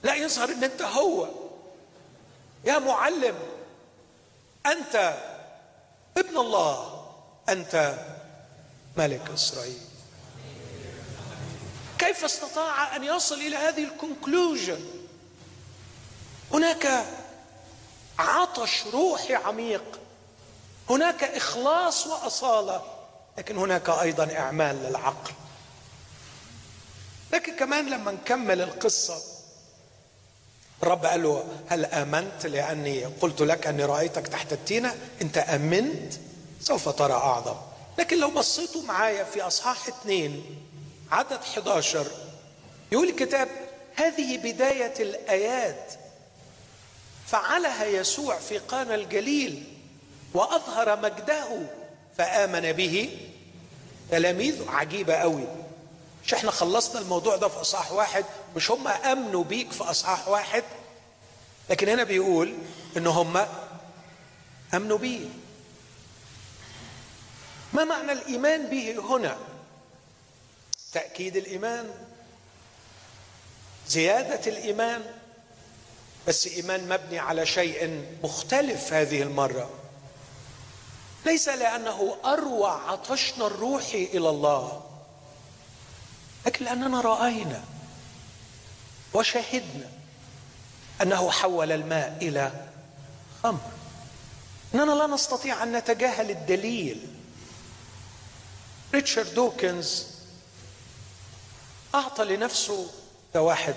لا 0.03 0.15
يظهر 0.15 0.49
إن 0.49 0.63
أنت 0.63 0.81
هو. 0.81 1.27
يا 2.65 2.79
معلم 2.79 3.35
أنت 4.65 5.17
ابن 6.17 6.37
الله. 6.37 7.05
أنت 7.49 7.95
ملك 8.97 9.29
إسرائيل. 9.33 9.81
كيف 11.97 12.25
استطاع 12.25 12.95
أن 12.95 13.03
يصل 13.03 13.35
إلى 13.35 13.55
هذه 13.55 13.83
الكونكلوجن 13.83 14.85
هناك 16.51 17.05
عطش 18.19 18.83
روحي 18.93 19.35
عميق. 19.35 19.99
هناك 20.89 21.23
إخلاص 21.23 22.07
وأصالة 22.07 22.81
لكن 23.37 23.57
هناك 23.57 23.89
أيضا 23.89 24.37
إعمال 24.37 24.75
للعقل. 24.75 25.31
لكن 27.33 27.55
كمان 27.55 27.89
لما 27.89 28.11
نكمل 28.11 28.61
القصة 28.61 29.21
الرب 30.83 31.05
قال 31.05 31.23
له 31.23 31.43
هل 31.67 31.85
آمنت 31.85 32.45
لأني 32.45 33.05
قلت 33.05 33.41
لك 33.41 33.67
أني 33.67 33.85
رأيتك 33.85 34.27
تحت 34.27 34.53
التينة؟ 34.53 34.95
إنت 35.21 35.37
آمنت؟ 35.37 36.13
سوف 36.61 36.89
ترى 36.89 37.13
أعظم. 37.13 37.55
لكن 37.97 38.19
لو 38.19 38.29
بصيتوا 38.31 38.81
معايا 38.81 39.23
في 39.23 39.41
أصحاح 39.41 39.87
اثنين 39.87 40.45
عدد 41.11 41.39
11 41.43 42.07
يقول 42.91 43.09
الكتاب 43.09 43.47
هذه 43.95 44.37
بداية 44.37 44.93
الآيات 44.99 45.93
فعلها 47.27 47.85
يسوع 47.85 48.37
في 48.39 48.57
قانا 48.57 48.95
الجليل 48.95 49.63
وأظهر 50.33 50.99
مجده 50.99 51.59
فآمن 52.17 52.71
به. 52.71 53.17
تلاميذه 54.11 54.69
عجيبة 54.71 55.13
قوي 55.13 55.47
مش 56.25 56.33
إحنا 56.33 56.51
خلصنا 56.51 57.01
الموضوع 57.01 57.35
ده 57.35 57.47
في 57.47 57.61
أصحاح 57.61 57.91
واحد؟ 57.91 58.25
مش 58.55 58.71
هم 58.71 58.87
آمنوا 58.87 59.43
بيك 59.43 59.71
في 59.71 59.83
أصحاح 59.83 60.27
واحد؟ 60.27 60.63
لكن 61.69 61.89
هنا 61.89 62.03
بيقول 62.03 62.53
إن 62.97 63.07
هم 63.07 63.45
آمنوا 64.73 64.97
بيه. 64.97 65.25
ما 67.73 67.83
معنى 67.83 68.11
الإيمان 68.11 68.67
به 68.67 68.99
هنا؟ 68.99 69.37
تأكيد 70.93 71.35
الإيمان. 71.35 71.89
زيادة 73.87 74.51
الإيمان. 74.51 75.01
بس 76.27 76.47
إيمان 76.47 76.89
مبني 76.89 77.19
على 77.19 77.45
شيء 77.45 78.05
مختلف 78.23 78.93
هذه 78.93 79.21
المرة. 79.21 79.69
ليس 81.25 81.49
لأنه 81.49 82.15
أروع 82.25 82.91
عطشنا 82.91 83.47
الروحي 83.47 84.03
إلى 84.03 84.29
الله 84.29 84.83
لكن 86.45 86.65
لأننا 86.65 87.01
رأينا 87.01 87.63
وشهدنا 89.13 89.89
أنه 91.01 91.31
حول 91.31 91.71
الماء 91.71 92.17
إلى 92.21 92.51
خمر. 93.43 93.71
إننا 94.75 94.91
لا 94.91 95.07
نستطيع 95.07 95.63
أن 95.63 95.71
نتجاهل 95.71 96.29
الدليل. 96.31 97.07
ريتشارد 98.93 99.33
دوكنز 99.33 100.07
أعطى 101.95 102.23
لنفسه 102.23 102.87
ده 103.33 103.41
واحد 103.41 103.75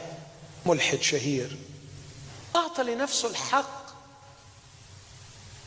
ملحد 0.66 1.00
شهير. 1.00 1.56
اعطى 2.56 2.82
لنفسه 2.82 3.28
الحق 3.28 3.86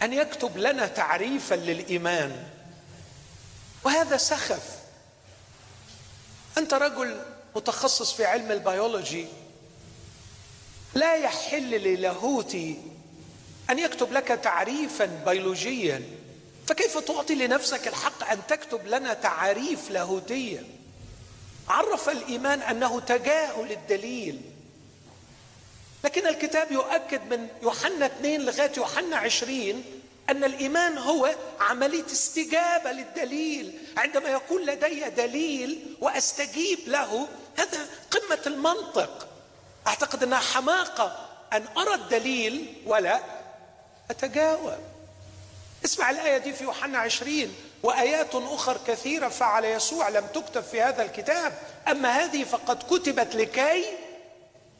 أن 0.02 0.14
يكتب 0.14 0.58
لنا 0.58 0.88
تعريفا 0.88 1.56
للإيمان. 1.56 2.48
وهذا 3.84 4.18
سخف. 4.18 4.64
أنت 6.58 6.74
رجل 6.74 7.22
متخصص 7.56 8.14
في 8.14 8.26
علم 8.26 8.52
البيولوجي. 8.52 9.28
لا 10.94 11.16
يحل 11.16 11.70
للاهوتي 11.70 12.82
أن 13.70 13.80
يكتب 13.80 14.14
لك 14.14 14.28
تعريفا 14.28 15.06
بيولوجيا. 15.06 16.04
فكيف 16.68 16.98
تعطي 16.98 17.36
لنفسك 17.36 17.88
الحق 17.88 18.32
أن 18.32 18.40
تكتب 18.48 18.88
لنا 18.88 19.14
تعاريف 19.14 19.92
لاهوتيه 19.92 20.64
عرف 21.70 22.10
الإيمان 22.10 22.62
أنه 22.62 23.00
تجاهل 23.00 23.72
الدليل. 23.72 24.42
لكن 26.04 26.28
الكتاب 26.28 26.72
يؤكد 26.72 27.34
من 27.34 27.48
يوحنا 27.62 28.06
2 28.06 28.42
لغاية 28.42 28.72
يوحنا 28.78 29.18
20 29.18 29.84
أن 30.30 30.44
الإيمان 30.44 30.98
هو 30.98 31.36
عملية 31.60 32.06
استجابة 32.06 32.92
للدليل. 32.92 33.80
عندما 33.98 34.30
يكون 34.30 34.62
لدي 34.62 35.10
دليل 35.10 35.96
وأستجيب 36.02 36.80
له 36.88 37.28
هذا 37.58 37.88
قمة 38.12 38.40
المنطق. 38.48 39.28
أعتقد 39.88 40.24
أنها 40.24 40.40
حماقة. 40.40 41.30
أن 41.54 41.66
أرى 41.78 41.94
الدليل 41.94 42.74
ولا 42.86 43.20
أتجاوب. 44.10 44.74
اسمع 45.86 46.10
الآية 46.10 46.38
دي 46.38 46.54
في 46.54 46.64
يوحنا 46.64 46.98
20 46.98 47.56
وآيات 47.84 48.36
أخر 48.36 48.78
كثيرة 48.88 49.30
فعل 49.30 49.66
يسوع 49.66 50.10
لم 50.10 50.28
تكتب 50.34 50.64
في 50.64 50.82
هذا 50.82 51.04
الكتاب. 51.04 51.54
أما 51.88 52.10
هذه 52.10 52.44
فقد 52.44 52.84
كتبت 52.84 53.36
لكي 53.36 53.86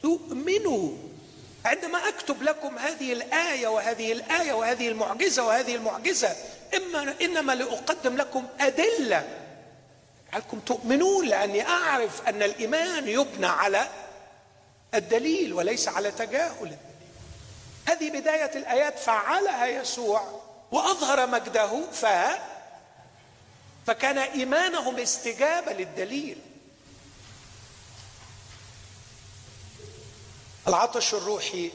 تؤمنوا. 0.02 1.09
عندما 1.64 2.08
أكتب 2.08 2.42
لكم 2.42 2.78
هذه 2.78 3.12
الآية 3.12 3.68
وهذه 3.68 4.12
الآية 4.12 4.52
وهذه 4.52 4.88
المعجزة 4.88 5.46
وهذه 5.46 5.74
المعجزة 5.74 6.36
اما 6.76 7.14
إنما 7.22 7.52
لأقدم 7.52 8.16
لكم 8.16 8.46
أدلة. 8.60 9.28
لعلكم 10.32 10.60
تؤمنون؟ 10.60 11.26
لأني 11.26 11.66
أعرف 11.66 12.28
أن 12.28 12.42
الإيمان 12.42 13.08
يبنى 13.08 13.46
على 13.46 13.86
الدليل 14.94 15.52
وليس 15.52 15.88
على 15.88 16.10
تجاهل. 16.10 16.50
الدليل 16.62 16.78
هذه 17.88 18.10
بداية 18.10 18.50
الآيات 18.56 18.98
فعلها 18.98 19.66
يسوع 19.66 20.40
وأظهر 20.72 21.26
مجده 21.26 21.80
ف 21.92 22.06
فكان 23.86 24.18
إيمانهم 24.18 24.98
استجابة 24.98 25.72
للدليل. 25.72 26.38
العطش 30.68 31.14
الروحي 31.14 31.70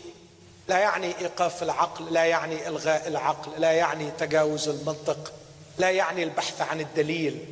لا 0.67 0.77
يعني 0.77 1.19
إيقاف 1.19 1.63
العقل 1.63 2.13
لا 2.13 2.25
يعني 2.25 2.67
إلغاء 2.67 3.07
العقل 3.07 3.61
لا 3.61 3.71
يعني 3.71 4.11
تجاوز 4.11 4.69
المنطق 4.69 5.33
لا 5.77 5.89
يعني 5.89 6.23
البحث 6.23 6.61
عن 6.61 6.81
الدليل 6.81 7.45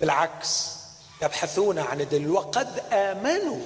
بالعكس 0.00 0.68
يبحثون 1.22 1.78
عن 1.78 2.00
الدليل. 2.00 2.30
وقد 2.30 2.82
آمنوا. 2.92 3.60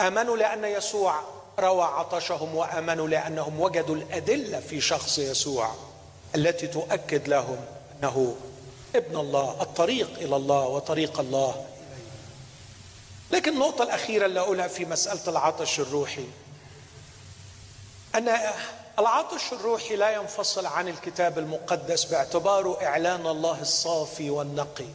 آمنوا 0.00 0.36
لأن 0.36 0.64
يسوع 0.64 1.20
روى 1.58 1.84
عطشهم 1.84 2.54
وآمنوا 2.54 3.08
لأنهم 3.08 3.60
وجدوا 3.60 3.94
الأدلة 3.94 4.60
في 4.60 4.80
شخص 4.80 5.18
يسوع 5.18 5.70
التي 6.34 6.66
تؤكد 6.66 7.28
لهم 7.28 7.56
أنه 7.98 8.36
ابن 8.96 9.16
الله 9.16 9.56
الطريق 9.62 10.10
إلى 10.18 10.36
الله 10.36 10.66
وطريق 10.66 11.20
الله. 11.20 11.64
لكن 13.32 13.52
النقطة 13.52 13.82
الأخيرة 13.82 14.26
اللي 14.26 14.40
أقولها 14.40 14.68
في 14.68 14.84
مسألة 14.84 15.20
العطش 15.28 15.80
الروحي. 15.80 16.26
أن 18.14 18.36
العطش 18.98 19.52
الروحي 19.52 19.96
لا 19.96 20.10
ينفصل 20.14 20.66
عن 20.66 20.88
الكتاب 20.88 21.38
المقدس 21.38 22.04
باعتباره 22.04 22.82
إعلان 22.82 23.26
الله 23.26 23.60
الصافي 23.60 24.30
والنقي. 24.30 24.86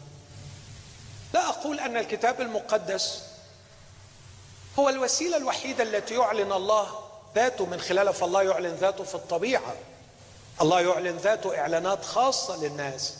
لا 1.34 1.50
أقول 1.50 1.80
أن 1.80 1.98
الكتاب 1.98 2.42
المقدس 2.42 3.24
هو 4.80 4.90
الوسيلة 4.90 5.38
الوحيدة 5.38 5.84
التي 5.84 6.14
يعلن 6.14 6.52
الله 6.52 6.88
ذاته 7.36 7.66
من 7.66 7.82
خلالها 7.82 8.14
فالله 8.14 8.44
يعلن 8.44 8.76
ذاته 8.76 9.04
في 9.04 9.16
الطبيعة. 9.16 9.76
الله 10.62 10.82
يعلن 10.82 11.18
ذاته 11.18 11.60
إعلانات 11.60 12.06
خاصة 12.06 12.56
للناس. 12.64 13.14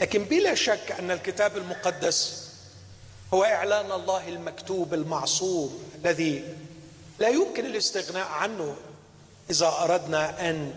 لكن 0.00 0.24
بلا 0.24 0.54
شك 0.54 0.92
أن 0.98 1.10
الكتاب 1.10 1.56
المقدس 1.56 2.45
هو 3.36 3.44
إعلان 3.44 3.92
الله 3.92 4.28
المكتوب 4.28 4.94
المعصوم 4.94 5.90
الذي 5.94 6.54
لا 7.18 7.28
يمكن 7.28 7.66
الاستغناء 7.66 8.26
عنه 8.26 8.76
إذا 9.50 9.68
أردنا 9.68 10.50
أن 10.50 10.74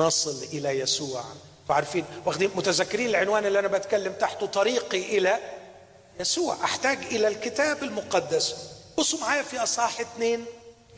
نصل 0.00 0.44
إلى 0.52 0.68
يسوع. 0.68 1.24
عارفين 1.70 2.04
واخدين؟ 2.26 2.50
متذكرين 2.54 3.08
العنوان 3.08 3.46
اللي 3.46 3.58
أنا 3.58 3.68
بتكلم 3.68 4.12
تحته؟ 4.12 4.46
طريقي 4.46 5.18
إلى 5.18 5.38
يسوع. 6.20 6.64
أحتاج 6.64 6.98
إلى 6.98 7.28
الكتاب 7.28 7.82
المقدس. 7.82 8.54
بصوا 8.98 9.20
معايا 9.20 9.42
في 9.42 9.62
أصحاح 9.62 10.00
اثنين. 10.00 10.44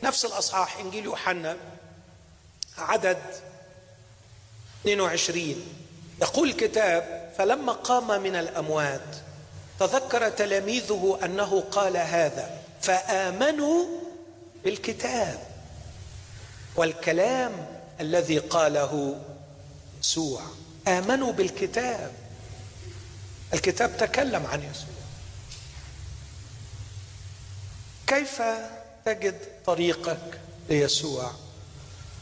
نفس 0.03 0.25
الأصحاح 0.25 0.77
إنجيل 0.77 1.05
يوحنا 1.05 1.57
عدد 2.77 3.21
22 4.81 5.55
يقول 6.21 6.49
الكتاب 6.49 7.33
فلما 7.37 7.71
قام 7.71 8.21
من 8.21 8.35
الأموات 8.35 9.15
تذكر 9.79 10.29
تلاميذه 10.29 11.19
أنه 11.23 11.63
قال 11.71 11.97
هذا 11.97 12.61
فآمنوا 12.81 13.85
بالكتاب 14.63 15.47
والكلام 16.75 17.65
الذي 17.99 18.37
قاله 18.37 19.21
يسوع. 19.99 20.41
آمنوا 20.87 21.31
بالكتاب. 21.31 22.11
الكتاب 23.53 23.97
تكلم 23.97 24.45
عن 24.45 24.63
يسوع. 24.63 24.93
كيف 28.07 28.41
تجد 29.05 29.39
طريقك 29.65 30.39
ليسوع؟ 30.69 31.31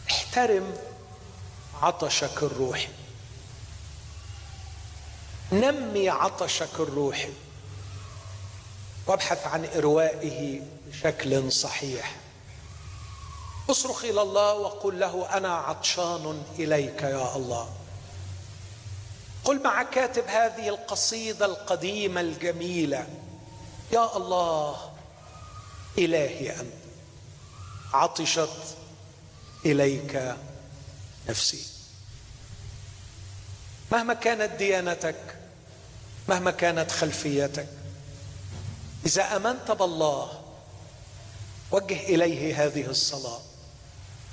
احترم 0.09 0.73
عطشك 1.81 2.43
الروحي. 2.43 2.87
نمي 5.51 6.09
عطشك 6.09 6.79
الروحي 6.79 7.33
وابحث 9.07 9.47
عن 9.47 9.65
إروائه 9.65 10.61
بشكل 10.87 11.51
صحيح. 11.51 12.15
اصرخ 13.69 14.03
إلى 14.03 14.21
الله 14.21 14.53
وقل 14.53 14.99
له 14.99 15.37
أنا 15.37 15.55
عطشان 15.55 16.43
إليك 16.59 17.01
يا 17.03 17.35
الله. 17.35 17.69
قل 19.43 19.63
مع 19.63 19.83
كاتب 19.83 20.23
هذه 20.27 20.69
القصيدة 20.69 21.45
القديمة 21.45 22.21
الجميلة. 22.21 23.07
يا 23.91 24.17
الله 24.17 24.91
إلهي 25.97 26.59
أنت 26.59 26.73
عطشت 27.93 28.77
إليك 29.65 30.35
نفسي. 31.29 31.65
مهما 33.91 34.13
كانت 34.13 34.51
ديانتك 34.51 35.40
مهما 36.31 36.51
كانت 36.51 36.91
خلفيتك. 36.91 37.67
إذا 39.05 39.35
أمنت 39.35 39.71
بالله 39.71 40.41
وجه 41.71 41.99
إليه 41.99 42.65
هذه 42.65 42.85
الصلاة. 42.85 43.39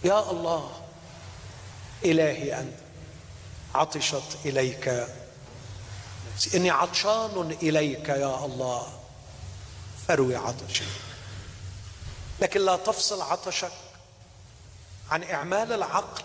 يا 0.05 0.31
الله 0.31 0.71
إلهي 2.05 2.61
أنت 2.61 2.75
عطشت 3.75 4.23
نفسي 6.35 6.57
إني 6.57 6.71
عطشان 6.71 7.57
إليك 7.63 8.09
يا 8.09 8.45
الله. 8.45 8.87
فاروي 10.09 10.37
عطشي. 10.37 10.85
لكن 12.41 12.61
لا 12.61 12.77
تفصل 12.77 13.23
عطشك 13.23 13.73
عن 15.11 15.23
إعمال 15.23 15.73
العقل 15.73 16.23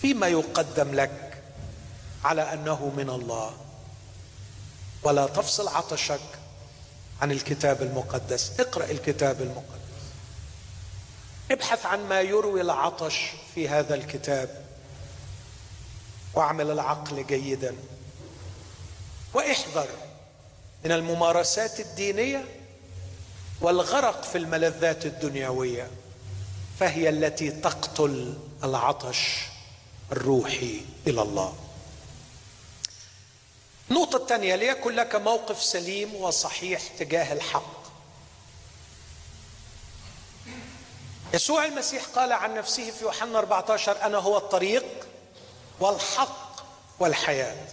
فيما 0.00 0.28
يقدم 0.28 0.94
لك 0.94 1.42
على 2.24 2.52
أنه 2.52 2.92
من 2.96 3.10
الله. 3.10 3.67
ولا 5.02 5.26
تفصل 5.26 5.68
عطشك 5.68 6.20
عن 7.22 7.30
الكتاب 7.30 7.82
المقدس. 7.82 8.60
اقرأ 8.60 8.84
الكتاب 8.84 9.42
المقدس. 9.42 9.78
ابحث 11.50 11.86
عن 11.86 12.08
ما 12.08 12.20
يروي 12.20 12.60
العطش 12.60 13.30
في 13.54 13.68
هذا 13.68 13.94
الكتاب 13.94 14.64
واعمل 16.34 16.70
العقل 16.70 17.26
جيدا. 17.26 17.74
واحذر 19.34 19.88
من 20.84 20.92
الممارسات 20.92 21.80
الدينية 21.80 22.44
والغرق 23.60 24.24
في 24.24 24.38
الملذات 24.38 25.06
الدنيوية 25.06 25.90
فهي 26.78 27.08
التي 27.08 27.50
تقتل 27.50 28.38
العطش 28.64 29.38
الروحي 30.12 30.80
إلى 31.06 31.22
الله. 31.22 31.54
النقطة 33.90 34.16
الثانية 34.16 34.54
ليكن 34.54 34.94
لك 34.94 35.14
موقف 35.14 35.62
سليم 35.62 36.14
وصحيح 36.14 36.82
تجاه 36.98 37.32
الحق. 37.32 37.78
يسوع 41.34 41.64
المسيح 41.64 42.04
قال 42.04 42.32
عن 42.32 42.54
نفسه 42.54 42.90
في 42.90 43.04
يوحنا 43.04 43.38
14 43.38 44.02
أنا 44.02 44.18
هو 44.18 44.36
الطريق 44.36 44.84
والحق 45.80 46.66
والحياة. 47.00 47.66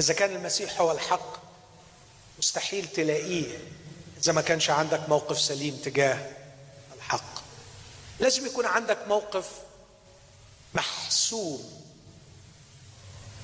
إذا 0.00 0.14
كان 0.14 0.36
المسيح 0.36 0.80
هو 0.80 0.92
الحق 0.92 1.36
مستحيل 2.38 2.86
تلاقيه 2.88 3.58
إذا 4.22 4.32
ما 4.32 4.40
كانش 4.40 4.70
عندك 4.70 5.08
موقف 5.08 5.40
سليم 5.40 5.76
تجاه 5.84 6.30
الحق. 6.96 7.42
لازم 8.20 8.46
يكون 8.46 8.66
عندك 8.66 8.98
موقف 9.08 9.50
محسوم 10.74 11.85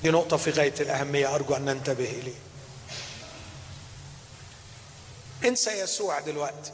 دي 0.03 0.11
نقطة 0.11 0.37
في 0.37 0.51
غاية 0.51 0.73
الأهمية 0.79 1.35
أرجو 1.35 1.55
أن 1.55 1.65
ننتبه 1.65 2.09
إليه. 2.09 2.39
انسى 5.45 5.71
يسوع 5.71 6.19
دلوقتي. 6.19 6.71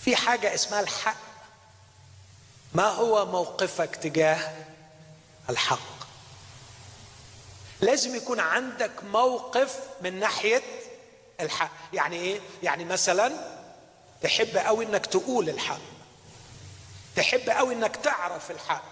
في 0.00 0.16
حاجة 0.16 0.54
اسمها 0.54 0.80
الحق. 0.80 1.16
ما 2.74 2.88
هو 2.88 3.26
موقفك 3.26 3.96
تجاه 3.96 4.52
الحق؟ 5.50 5.78
لازم 7.80 8.16
يكون 8.16 8.40
عندك 8.40 9.04
موقف 9.04 9.78
من 10.02 10.20
ناحية 10.20 10.62
الحق. 11.40 11.70
يعني 11.92 12.16
إيه؟ 12.16 12.40
يعني 12.62 12.84
مثلا 12.84 13.32
تحب 14.22 14.56
قوي 14.56 14.84
إنك 14.84 15.06
تقول 15.06 15.48
الحق. 15.48 15.80
تحب 17.16 17.50
قوي 17.50 17.74
إنك 17.74 17.96
تعرف 17.96 18.50
الحق. 18.50 18.91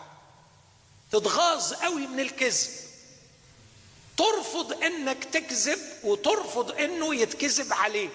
تتغاظ 1.13 1.73
قوي 1.73 2.07
من 2.07 2.21
الكذب. 2.21 2.71
ترفض 4.17 4.73
إنك 4.83 5.25
تكذب 5.25 5.79
وترفض 6.05 6.71
إنه 6.71 7.15
يتكذب 7.15 7.73
عليك. 7.73 8.11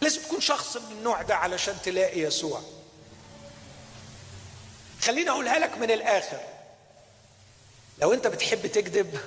لازم 0.00 0.22
تكون 0.22 0.40
شخص 0.40 0.76
من 0.76 0.92
النوع 0.92 1.22
ده 1.22 1.36
علشان 1.36 1.76
تلاقي 1.84 2.20
يسوع. 2.20 2.62
خليني 5.02 5.30
أقولها 5.30 5.58
لك 5.58 5.78
من 5.78 5.90
الآخر. 5.90 6.40
لو 7.98 8.12
أنت 8.12 8.26
بتحب 8.26 8.66
تكذب 8.66 9.20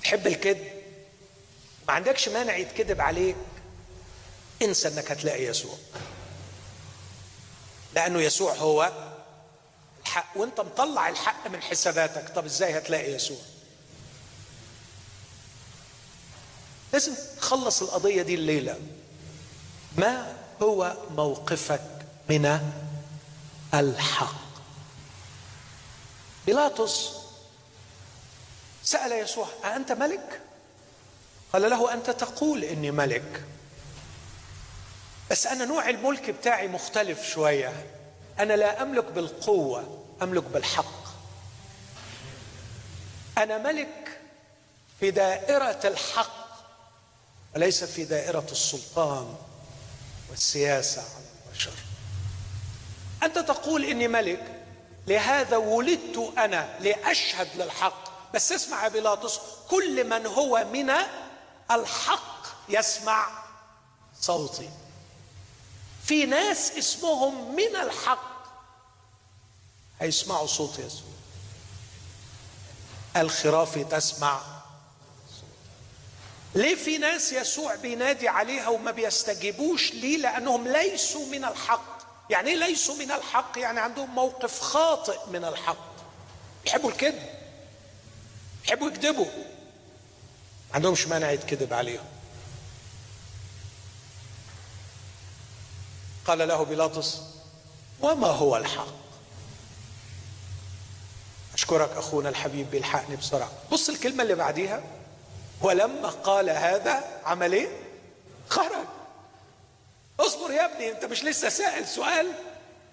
بتحب 0.00 0.26
الكذب 0.26 0.82
ما 1.88 1.94
عندكش 1.94 2.28
مانع 2.28 2.56
يتكذب 2.56 3.00
عليك 3.00 3.36
انسى 4.62 4.88
إنك 4.88 5.10
هتلاقي 5.10 5.44
يسوع. 5.44 5.74
لأنه 7.94 8.20
يسوع 8.20 8.54
هو 8.54 9.07
الحق 10.08 10.36
وانت 10.36 10.60
مطلع 10.60 11.08
الحق 11.08 11.48
من 11.48 11.62
حساباتك. 11.62 12.28
طب 12.28 12.44
إزاي 12.44 12.78
هتلاقي 12.78 13.12
يسوع؟ 13.12 13.38
لازم 16.92 17.14
تخلص 17.40 17.82
القضية 17.82 18.22
دي 18.22 18.34
الليلة. 18.34 18.78
ما 19.96 20.36
هو 20.62 20.96
موقفك 21.10 21.80
من 22.28 22.60
الحق؟ 23.74 24.34
بيلاطس 26.46 27.10
سأل 28.84 29.12
يسوع 29.12 29.48
أأنت 29.64 29.92
ملك؟ 29.92 30.40
قال 31.52 31.70
له 31.70 31.94
أنت 31.94 32.10
تقول 32.10 32.64
إني 32.64 32.90
ملك. 32.90 33.44
بس 35.30 35.46
أنا 35.46 35.64
نوع 35.64 35.88
الملك 35.88 36.30
بتاعي 36.30 36.68
مختلف 36.68 37.28
شوية. 37.28 37.86
أنا 38.38 38.52
لا 38.52 38.82
أملك 38.82 39.04
بالقوة. 39.04 39.97
أملك 40.22 40.42
بالحق. 40.42 41.08
أنا 43.38 43.58
ملك 43.58 44.20
في 45.00 45.10
دائرة 45.10 45.80
الحق 45.84 46.48
وليس 47.54 47.84
في 47.84 48.04
دائرة 48.04 48.46
السلطان 48.52 49.36
والسياسة 50.30 51.02
على 51.02 51.24
البشر. 51.46 51.72
أنت 53.22 53.38
تقول 53.38 53.84
إني 53.84 54.08
ملك 54.08 54.62
لهذا 55.06 55.56
ولدت 55.56 56.32
أنا 56.38 56.78
لأشهد 56.80 57.48
للحق. 57.56 58.08
بس 58.34 58.52
اسمع 58.52 58.84
يا 58.84 58.88
بيلاطس 58.88 59.40
كل 59.70 60.04
من 60.04 60.26
هو 60.26 60.66
من 60.72 60.92
الحق 61.70 62.46
يسمع 62.68 63.26
صوتي. 64.20 64.70
في 66.04 66.26
ناس 66.26 66.72
اسمهم 66.78 67.56
من 67.56 67.76
الحق 67.76 68.27
هيسمعوا 70.00 70.46
صوت 70.46 70.78
يسوع. 70.78 71.08
الخرافي 73.16 73.84
تسمع. 73.84 74.40
ليه 76.54 76.74
في 76.74 76.98
ناس 76.98 77.32
يسوع 77.32 77.74
بينادي 77.74 78.28
عليها 78.28 78.68
وما 78.68 78.90
بيستجيبوش؟ 78.90 79.92
ليه؟ 79.92 80.16
لأنهم 80.16 80.68
ليسوا 80.68 81.26
من 81.26 81.44
الحق. 81.44 81.98
يعني 82.30 82.50
إيه 82.50 82.56
ليسوا 82.56 82.96
من 82.96 83.10
الحق؟ 83.10 83.58
يعني 83.58 83.80
عندهم 83.80 84.14
موقف 84.14 84.60
خاطئ 84.60 85.18
من 85.32 85.44
الحق. 85.44 85.88
يحبوا 86.66 86.90
الكذب. 86.90 87.28
يحبوا 88.64 88.88
يكذبوا. 88.88 89.24
ما 89.24 90.74
عندهمش 90.74 91.06
مانع 91.06 91.30
يتكذب 91.30 91.72
عليهم. 91.72 92.04
قال 96.26 96.48
له 96.48 96.62
بيلاطس 96.62 97.16
وما 98.00 98.28
هو 98.28 98.56
الحق؟ 98.56 99.07
أشكرك 101.68 101.96
أخونا 101.96 102.28
الحبيب 102.28 102.70
بيلحقني 102.70 103.16
بسرعة. 103.16 103.50
بص 103.72 103.88
الكلمة 103.88 104.22
اللي 104.22 104.34
بعديها. 104.34 104.82
ولما 105.60 106.08
قال 106.08 106.50
هذا 106.50 107.20
عمل 107.24 107.52
إيه؟ 107.52 107.68
خرج. 108.48 108.86
اصبر 110.20 110.50
يا 110.50 110.64
ابني 110.64 110.90
أنت 110.90 111.04
مش 111.04 111.24
لسه 111.24 111.48
سائل 111.48 111.88
سؤال؟ 111.88 112.32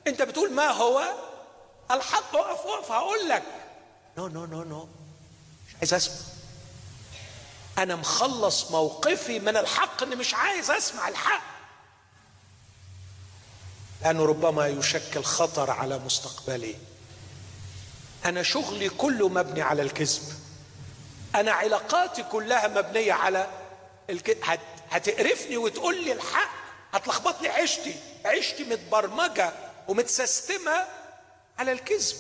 أنت 0.07 0.21
بتقول 0.21 0.53
ما 0.53 0.71
هو؟ 0.71 1.03
الحق 1.91 2.36
اقف 2.36 2.67
اقف 2.67 2.91
هقول 2.91 3.30
لك. 3.30 3.43
no 4.18 4.28
no 4.28 4.45
no 4.45 4.63
no 4.63 4.88
مش 5.67 5.76
عايز 5.80 5.93
أسمع. 5.93 6.15
أنا 7.78 7.95
ملخص 7.95 8.72
موقفي 8.71 9.39
من 9.39 9.57
الحق 9.57 10.03
إني 10.03 10.15
مش 10.15 10.34
عايز 10.34 10.71
أسمع 10.71 11.07
الحق. 11.07 11.43
لأنه 14.01 14.26
ربما 14.26 14.67
يشكل 14.67 15.23
خطر 15.23 15.71
على 15.71 15.97
مستقبلي. 15.97 16.76
أنا 18.26 18.43
شغلي 18.43 18.89
كله 18.89 19.30
مبني 19.30 19.61
على 19.61 19.82
الكذب. 19.82 20.21
أنا 21.36 21.51
علاقاتي 21.51 22.23
كلها 22.23 22.67
مبنية 22.67 23.13
على 23.13 23.47
الكذب 24.09 24.38
هت... 24.43 24.59
هتقرفني 24.89 25.57
وتقول 25.57 26.03
لي 26.03 26.11
الحق 26.11 26.49
هتلخبط 26.93 27.41
لي 27.41 27.49
عيشتي. 27.49 27.95
عيشتي 28.26 28.63
متبرمجة 28.63 29.53
ومتسيستمة 29.88 30.86
على 31.59 31.71
الكذب. 31.71 32.15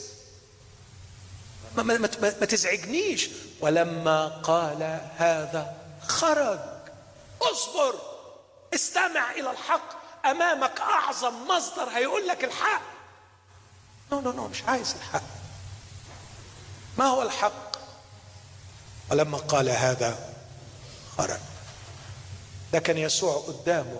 ما, 1.77 1.83
ما, 1.83 1.97
ما, 1.97 2.09
ما 2.21 2.45
تزعجنيش. 2.45 3.29
ولما 3.61 4.27
قال 4.27 4.99
هذا 5.17 5.75
خرج. 6.07 6.59
اصبر. 7.41 7.95
استمع 8.73 9.31
إلى 9.31 9.51
الحق. 9.51 10.05
أمامك 10.25 10.79
أعظم 10.79 11.47
مصدر 11.47 11.89
هيقول 11.89 12.27
لك 12.27 12.43
الحق. 12.43 12.81
no 14.11 14.19
no 14.19 14.31
no 14.31 14.47
مش 14.47 14.63
عايز 14.63 14.95
الحق. 14.95 15.44
ما 16.97 17.05
هو 17.05 17.21
الحق؟ 17.21 17.77
ولما 19.11 19.37
قال 19.37 19.69
هذا 19.69 20.33
خرج. 21.17 21.39
ده 22.73 22.79
كان 22.79 22.97
يسوع 22.97 23.35
قدامه. 23.47 23.99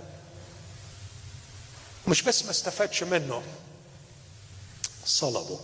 مش 2.08 2.22
بس 2.22 2.44
ما 2.46 2.52
استفادش 2.52 3.04
منه 3.04 3.44
صلبه. 5.06 5.60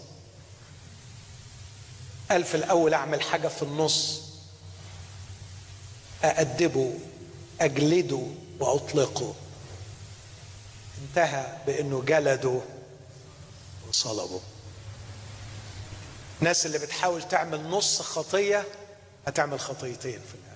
قال 2.32 2.43
في 2.43 2.57
الأول 2.57 2.93
أعمل 2.93 3.21
حاجة 3.21 3.47
في 3.47 3.61
النص. 3.61 4.21
أأدبه 6.23 6.93
أجلده 7.61 8.27
وأطلقه. 8.59 9.34
انتهى 11.01 11.57
بأنه 11.67 12.01
جلده 12.01 12.61
وصلبه. 13.89 14.41
الناس 16.41 16.65
اللي 16.65 16.79
بتحاول 16.79 17.27
تعمل 17.27 17.69
نص 17.69 18.01
خطية 18.01 18.65
هتعمل 19.27 19.59
خطيتين 19.59 20.19
في 20.19 20.35
الآخر. 20.35 20.51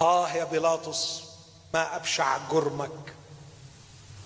آه 0.00 0.32
يا 0.32 0.44
بيلاطس 0.44 1.22
ما 1.74 1.96
أبشع 1.96 2.38
جرمك. 2.50 3.14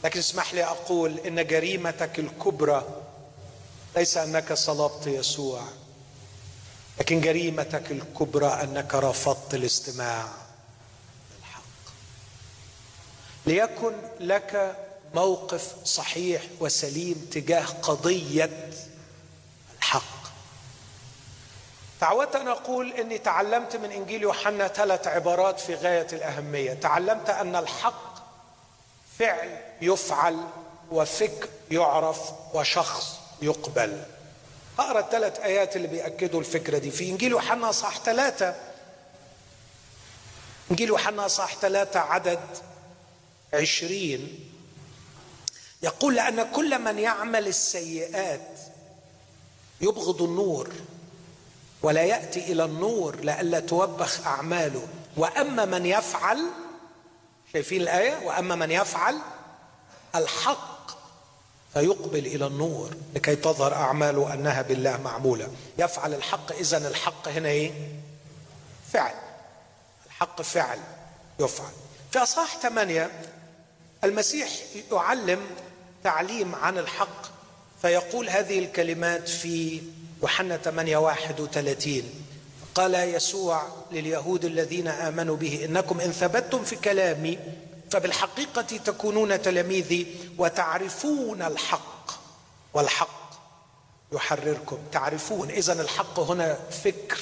لكن 0.05 0.19
اسمح 0.19 0.55
لي 0.55 0.65
أقول 0.65 1.19
إن 1.19 1.47
جريمتك 1.47 2.19
الكبرى 2.19 3.03
ليس 3.97 4.17
أنك 4.17 4.53
صلبت 4.53 5.07
يسوع 5.07 5.63
لكن 7.01 7.21
جريمتك 7.21 7.91
الكبرى 7.93 8.47
أنك 8.47 8.95
رفضت 8.95 9.55
الاستماع 9.55 10.29
للحق. 11.39 11.63
ليكن 13.47 13.93
لك 14.21 14.77
موقف 15.17 15.75
صحيح 15.85 16.43
وسليم 16.61 17.29
تجاه 17.33 17.65
قضية 17.83 18.71
الحق. 19.79 20.17
تعودت 22.01 22.37
أن 22.37 22.49
أقول 22.49 22.93
إني 22.93 23.19
تعلمت 23.19 23.77
من 23.77 23.91
إنجيل 23.91 24.23
يوحنا 24.23 24.69
ثلاث 24.69 25.07
عبارات 25.07 25.61
في 25.61 25.75
غاية 25.75 26.07
الأهمية. 26.13 26.75
تعلمت 26.75 27.31
أن 27.31 27.57
الحق 27.57 28.15
فعل 29.19 29.61
يفعل 29.81 30.41
وفكر 30.91 31.49
يعرف 31.71 32.33
وشخص 32.55 33.19
يقبل. 33.43 34.03
أقرأ 34.79 35.01
الثلاث 35.01 35.41
آيات 35.41 35.77
اللي 35.77 35.89
بيأكدوا 35.89 36.41
الفكرة 36.41 36.79
دي. 36.79 36.91
في 36.91 37.11
إنجيل 37.11 37.31
يوحنا 37.31 37.73
صح 37.73 37.99
ثلاثة. 37.99 38.55
إنجيل 40.71 40.89
يوحنا 40.89 41.29
صح 41.29 41.57
ثلاثة 41.57 42.01
عدد 42.01 42.41
عشرين. 43.55 44.53
يقول 45.83 46.15
لأن 46.15 46.53
كل 46.53 46.79
من 46.79 46.99
يعمل 46.99 47.47
السيئات 47.47 48.49
يبغض 49.81 50.23
النور 50.23 50.73
ولا 51.83 52.03
يأتي 52.03 52.53
إلى 52.53 52.65
النور 52.65 53.17
لئلا 53.17 53.61
توبخ 53.61 54.27
أعماله. 54.27 54.87
وأما 55.17 55.65
من 55.65 55.87
يفعل 55.87 56.39
شايفين 57.53 57.81
الآية؟ 57.83 58.27
وأما 58.27 58.55
من 58.55 58.71
يفعل 58.71 59.19
الحق 60.15 60.91
فيقبل 61.75 62.27
إلى 62.27 62.47
النور 62.47 62.91
لكي 63.15 63.37
تظهر 63.37 63.75
أعماله 63.75 64.35
أنها 64.35 64.63
بالله 64.63 64.97
معمولة. 64.97 65.49
يفعل 65.79 66.15
الحق 66.15 66.53
اذا 66.53 66.89
الحق 66.89 67.29
هنا 67.29 67.49
إيه؟ 67.49 67.73
فعل. 68.93 69.15
الحق 70.07 70.43
فعل 70.43 70.79
يفعل. 71.41 71.73
في 72.13 72.19
أصحاح 72.19 72.59
ثمانية 72.59 73.11
المسيح 74.05 74.49
يعلم 74.93 75.47
تعليم 76.05 76.55
عن 76.55 76.79
الحق 76.79 77.23
فيقول 77.83 78.29
هذه 78.29 78.59
الكلمات 78.59 79.29
في 79.29 79.83
يوحنا 80.23 80.57
8 80.57 80.97
31 80.97 82.03
قال 82.75 82.95
يسوع 82.95 83.63
لليهود 83.93 84.45
الذين 84.45 84.89
آمنوا 84.89 85.37
به 85.37 85.65
إنكم 85.65 86.01
إن 86.01 86.13
ثبتتم 86.13 86.65
في 86.65 86.77
كلامي 86.77 87.39
فبالحقيقة 87.91 88.63
تكونون 88.63 89.43
تلاميذي 89.43 90.07
وتعرفون 90.39 91.43
الحق 91.43 92.11
والحق 92.75 93.27
يحرركم. 94.13 94.79
تعرفون 94.93 95.51
إذا 95.51 95.83
الحق 95.83 96.21
هنا 96.21 96.59
فكر 96.85 97.19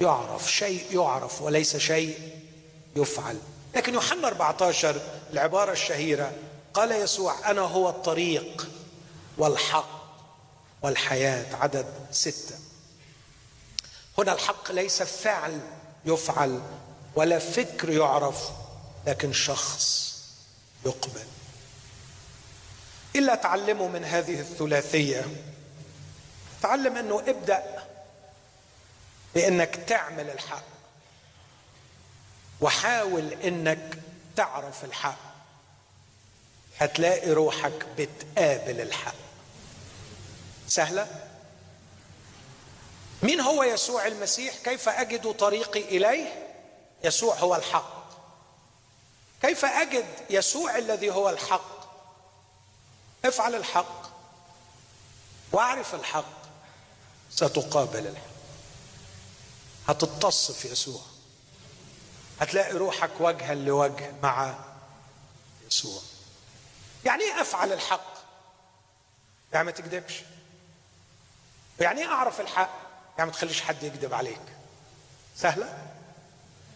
يعرف 0.00 0.52
شيء 0.52 0.84
يعرف 0.92 1.42
وليس 1.42 1.76
شيء 1.76 2.18
يفعل. 2.96 3.38
لكن 3.76 3.94
يوحنا 3.94 4.28
14 4.28 5.00
العبارة 5.32 5.72
الشهيرة 5.72 6.32
قال 6.74 6.92
يسوع 6.92 7.50
أنا 7.50 7.60
هو 7.60 7.88
الطريق 7.88 8.70
والحق 9.38 10.04
والحياة. 10.82 11.56
عدد 11.56 11.86
ستة. 12.10 12.58
هنا 14.18 14.32
الحق 14.32 14.72
ليس 14.72 15.02
فعل 15.02 15.60
يفعل 16.04 16.62
ولا 17.14 17.38
فكر 17.38 17.90
يعرف 17.90 18.50
لكن 19.06 19.32
شخص 19.32 20.14
يقبل. 20.86 21.26
إلا 23.16 23.34
تعلموا 23.34 23.88
من 23.88 24.04
هذه 24.04 24.40
الثلاثية. 24.40 25.26
تعلم 26.62 26.96
أنه 26.96 27.20
ابدأ 27.26 27.84
بأنك 29.34 29.76
تعمل 29.76 30.30
الحق 30.30 30.64
وحاول 32.60 33.32
أنك 33.32 33.98
تعرف 34.36 34.84
الحق. 34.84 35.33
هتلاقي 36.78 37.30
روحك 37.30 37.86
بتقابل 37.98 38.80
الحق. 38.80 39.14
سهلة؟ 40.68 41.06
مين 43.22 43.40
هو 43.40 43.62
يسوع 43.62 44.06
المسيح؟ 44.06 44.54
كيف 44.64 44.88
أجد 44.88 45.32
طريقي 45.32 45.80
إليه؟ 45.80 46.50
يسوع 47.04 47.34
هو 47.34 47.56
الحق. 47.56 48.04
كيف 49.42 49.64
أجد 49.64 50.06
يسوع 50.30 50.78
الذي 50.78 51.10
هو 51.10 51.30
الحق؟ 51.30 51.74
افعل 53.24 53.54
الحق 53.54 54.10
واعرف 55.52 55.94
الحق 55.94 56.44
ستقابل 57.30 58.06
الحق. 58.06 58.34
هتتص 59.88 60.50
في 60.50 60.68
يسوع. 60.68 61.00
هتلاقي 62.40 62.72
روحك 62.72 63.10
وجها 63.20 63.54
لوجه 63.54 64.12
مع 64.22 64.54
يسوع. 65.66 66.02
يعني 67.04 67.22
إيه 67.24 67.40
أفعل 67.40 67.72
الحق؟ 67.72 68.14
يعني 69.52 69.64
ما 69.64 69.70
تكذبش. 69.70 70.22
يعني 71.80 72.00
إيه 72.00 72.08
أعرف 72.08 72.40
الحق؟ 72.40 72.70
يعني 73.18 73.30
ما 73.30 73.36
تخليش 73.36 73.62
حد 73.62 73.82
يكذب 73.82 74.14
عليك. 74.14 74.40
سهلة؟ 75.36 75.86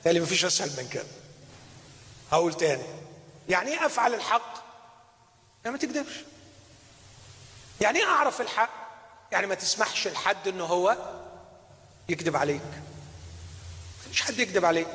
تالي 0.04 0.20
مفيش 0.20 0.44
أسهل 0.44 0.68
من 0.68 0.88
كده. 0.88 1.06
هقول 2.32 2.54
تاني. 2.54 2.84
يعني 3.48 3.70
إيه 3.70 3.86
أفعل 3.86 4.14
الحق؟ 4.14 4.54
يعني 5.64 5.76
ما 5.76 5.78
تكذبش. 5.78 6.24
يعني 7.80 7.98
إيه 7.98 8.04
أعرف 8.04 8.40
الحق؟ 8.40 8.70
يعني 9.32 9.46
ما 9.46 9.54
تسمحش 9.54 10.08
لحد 10.08 10.48
انه 10.48 10.64
هو 10.64 10.96
يكذب 12.08 12.36
عليك. 12.36 12.62
مش 14.10 14.22
حد 14.22 14.38
يكذب 14.38 14.64
عليك. 14.64 14.88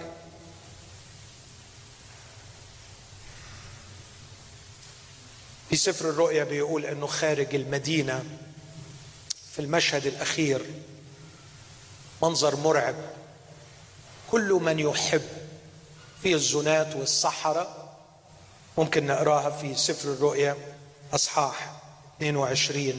في 5.73 5.79
سفر 5.79 6.09
الرؤيا 6.09 6.43
بيقول 6.43 6.85
إنه 6.85 7.07
خارج 7.07 7.55
المدينة 7.55 8.23
في 9.51 9.59
المشهد 9.59 10.05
الأخير 10.05 10.65
منظر 12.23 12.55
مرعب. 12.55 12.95
كل 14.31 14.49
من 14.53 14.79
يحب 14.79 15.21
في 16.23 16.33
الزنات 16.33 16.95
والسحرة 16.95 17.89
ممكن 18.77 19.07
نقراها 19.07 19.49
في 19.49 19.75
سفر 19.75 20.13
الرؤيا 20.13 20.57
أصحاح 21.13 21.81
22 22.17 22.93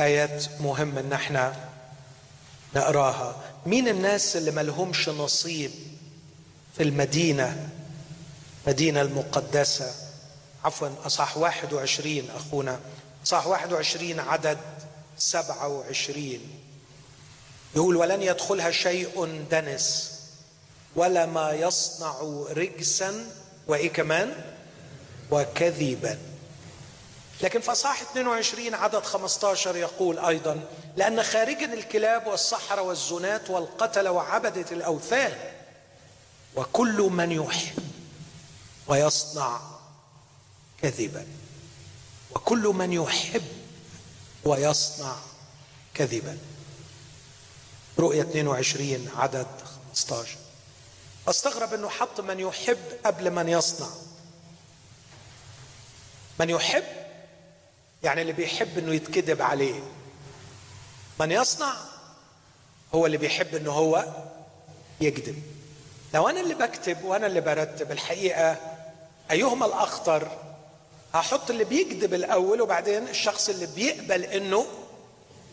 آيات 0.00 0.44
مهمة 0.60 1.00
إن 1.00 1.12
إحنا 1.12 1.68
نقراها. 2.76 3.36
مين 3.66 3.88
الناس 3.88 4.36
اللي 4.36 4.50
ملهمش 4.50 5.08
نصيب 5.08 5.70
في 6.76 6.82
المدينة؟ 6.82 7.68
مدينه 8.66 9.00
المقدسة. 9.00 10.09
عفوا 10.64 10.88
أصح 11.06 11.36
21 11.36 12.30
أخونا. 12.36 12.80
أصح 13.26 13.46
21 13.46 14.20
عدد 14.20 14.58
27 15.18 16.40
يقول 17.76 17.96
ولن 17.96 18.22
يدخلها 18.22 18.70
شيء 18.70 19.44
دنس 19.50 20.12
ولا 20.96 21.26
ما 21.26 21.52
يصنع 21.52 22.20
رجسا 22.50 23.26
وإيه 23.68 23.92
كمان؟ 23.92 24.34
وكذبا. 25.30 26.18
لكن 27.42 27.60
في 27.60 27.72
أصحاح 27.72 28.02
22 28.02 28.74
عدد 28.74 29.02
15 29.04 29.76
يقول 29.76 30.18
أيضا 30.18 30.60
لأن 30.96 31.22
خارجا 31.22 31.74
الكلاب 31.74 32.26
والسحره 32.26 32.82
والزنات 32.82 33.50
والقتله 33.50 34.10
وعبدة 34.10 34.66
الأوثان 34.72 35.32
وكل 36.56 36.96
من 36.96 37.32
يحب 37.32 37.78
ويصنع 38.88 39.60
كذبا. 40.82 41.26
وكل 42.30 42.62
من 42.62 42.92
يحب 42.92 43.44
ويصنع 44.44 45.16
كذبا. 45.94 46.38
رؤية 47.98 48.22
22 48.22 49.10
عدد 49.16 49.46
15 49.92 50.36
أستغرب 51.28 51.74
أنه 51.74 51.88
حط 51.88 52.20
من 52.20 52.40
يحب 52.40 52.78
قبل 53.04 53.30
من 53.30 53.48
يصنع. 53.48 53.88
من 56.40 56.50
يحب 56.50 56.84
يعني 58.02 58.22
اللي 58.22 58.32
بيحب 58.32 58.78
إنه 58.78 58.94
يتكذب 58.94 59.42
عليه. 59.42 59.80
من 61.20 61.32
يصنع 61.32 61.74
هو 62.94 63.06
اللي 63.06 63.16
بيحب 63.16 63.54
إنه 63.54 63.72
هو 63.72 64.04
يكذب. 65.00 65.42
لو 66.14 66.28
أنا 66.28 66.40
اللي 66.40 66.54
بكتب 66.54 67.04
وأنا 67.04 67.26
اللي 67.26 67.40
برتب 67.40 67.92
الحقيقة 67.92 68.56
أيهما 69.30 69.66
الأخطر؟ 69.66 70.49
هحط 71.14 71.50
اللي 71.50 71.64
بيكذب 71.64 72.14
الأول 72.14 72.60
وبعدين 72.60 73.08
الشخص 73.08 73.48
اللي 73.48 73.66
بيقبل 73.76 74.24
إنه 74.24 74.66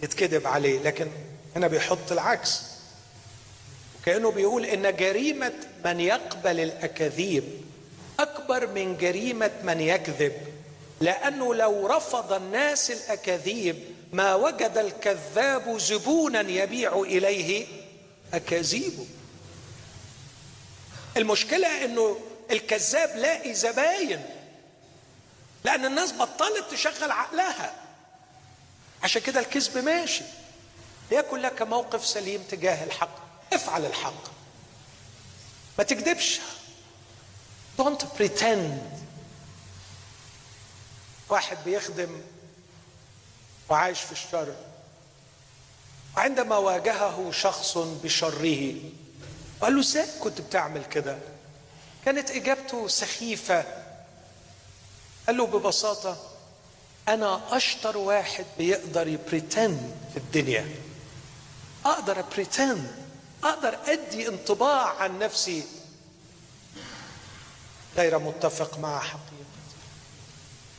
يتكذب 0.04 0.48
عليه 0.48 0.80
لكن 0.80 1.08
هنا 1.56 1.68
بيحط 1.68 2.12
العكس. 2.12 2.62
كأنه 4.06 4.32
بيقول 4.32 4.66
إن 4.66 4.96
جريمة 4.96 5.54
من 5.86 6.00
يقبل 6.00 6.60
الأكاذيب 6.60 7.44
أكبر 8.20 8.68
من 8.68 8.98
جريمة 8.98 9.52
من 9.64 9.82
يكذب 9.82 10.34
لأنه 11.02 11.56
لو 11.56 11.88
رفض 11.88 12.34
الناس 12.34 12.92
الأكاذيب 12.92 13.76
ما 14.14 14.36
وجد 14.36 14.78
الكذاب 14.78 15.78
زبونا 15.78 16.42
يبيع 16.42 17.02
إليه 17.02 17.66
أكاذيبه. 18.34 19.06
المشكلة 21.18 21.86
إنه 21.86 22.18
الكذاب 22.52 23.18
لاقي 23.18 23.54
زباين 23.54 24.22
لأن 25.68 25.86
الناس 25.86 26.12
بطلت 26.12 26.72
تشغل 26.72 27.12
عقلها. 27.12 27.74
عشان 29.04 29.22
كده 29.22 29.40
الكذب 29.40 29.78
ماشي. 29.78 30.24
ليكن 31.12 31.38
لك 31.38 31.62
موقف 31.62 32.06
سليم 32.06 32.44
تجاه 32.44 32.84
الحق. 32.84 33.18
افعل 33.54 33.86
الحق. 33.86 34.24
ما 35.78 35.84
تكذبش. 35.84 36.40
Don't 37.82 38.04
pretend. 38.20 38.80
واحد 41.30 41.58
بيخدم 41.66 42.22
وعايش 43.70 44.02
في 44.02 44.12
الشر. 44.12 44.56
وعندما 46.18 46.58
واجهه 46.58 47.32
شخص 47.32 47.78
بشره 47.78 48.76
وقال 49.62 49.76
له 49.76 49.80
إزاي 49.80 50.08
كنت 50.20 50.42
بتعمل 50.42 50.86
كده؟ 50.86 51.18
كانت 52.06 52.32
إجابته 52.32 52.88
سخيفة. 52.88 53.87
قال 55.28 55.38
له 55.38 55.48
ببساطة 55.48 56.18
أنا 57.08 57.58
أشطر 57.58 57.98
واحد 57.98 58.46
بيقدر 58.58 59.08
ي 59.08 59.19
pretend 59.19 59.96
في 60.14 60.18
الدنيا. 60.18 60.76
أقدر 61.86 62.20
ا 62.20 62.29
pretend 62.29 62.92
أقدر 63.44 63.78
أدي 63.86 64.28
انطباع 64.28 64.96
عن 64.98 65.20
نفسي. 65.20 65.64
غير 67.98 68.20
متفق 68.20 68.80
مع 68.80 69.00
حقيقتي. 69.00 69.28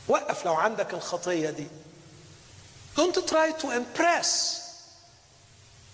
وقف 0.07 0.45
لو 0.45 0.53
عندك 0.53 0.93
الخطية 0.93 1.49
دي. 1.49 1.67
Don't 2.97 3.29
try 3.29 3.61
to 3.61 3.65
impress. 3.65 4.27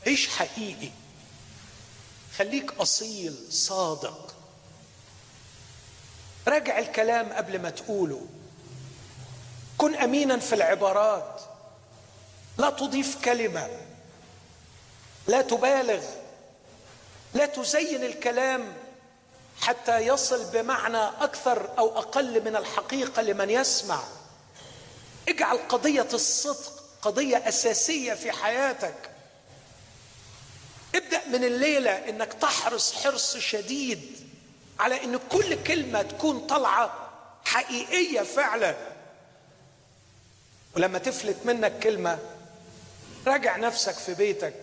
عيش 0.08 0.28
حقيقي. 0.28 0.92
خليك 2.38 2.72
أصيل 2.72 3.36
صادق. 3.50 4.36
راجع 6.48 6.80
الكلام 6.80 7.34
قبل 7.34 7.62
ما 7.62 7.70
تقوله. 7.70 8.28
كن 9.78 9.96
أمينا 9.96 10.38
في 10.38 10.56
العبارات. 10.56 11.42
لا 12.58 12.70
تضيف 12.70 13.26
كلمة. 13.26 13.70
لا 15.28 15.42
تبالغ. 15.42 16.04
لا 17.34 17.46
تزين 17.46 18.04
الكلام 18.04 18.74
حتى 19.62 20.00
يصل 20.00 20.52
بمعنى 20.52 20.98
أكثر 20.98 21.70
أو 21.78 21.98
أقل 21.98 22.44
من 22.46 22.56
الحقيقة 22.56 23.22
لمن 23.22 23.50
يسمع. 23.50 24.00
اجعل 25.30 25.58
قضية 25.58 26.08
الصدق 26.14 26.84
قضية 27.02 27.38
أساسية 27.48 28.14
في 28.14 28.32
حياتك. 28.32 29.10
ابدأ 30.96 31.22
من 31.28 31.44
الليلة 31.44 31.92
إنك 31.92 32.34
تحرص 32.34 32.94
حرص 32.94 33.38
شديد 33.38 34.30
على 34.80 35.04
إن 35.04 35.20
كل 35.32 35.64
كلمة 35.64 36.02
تكون 36.02 36.40
طالعة 36.40 37.10
حقيقية 37.46 38.22
فعلا. 38.22 38.95
ولما 40.76 40.98
تفلت 40.98 41.38
منك 41.46 41.80
كلمة 41.80 42.20
راجع 43.28 43.58
نفسك 43.58 43.94
في 43.94 44.14
بيتك. 44.14 44.54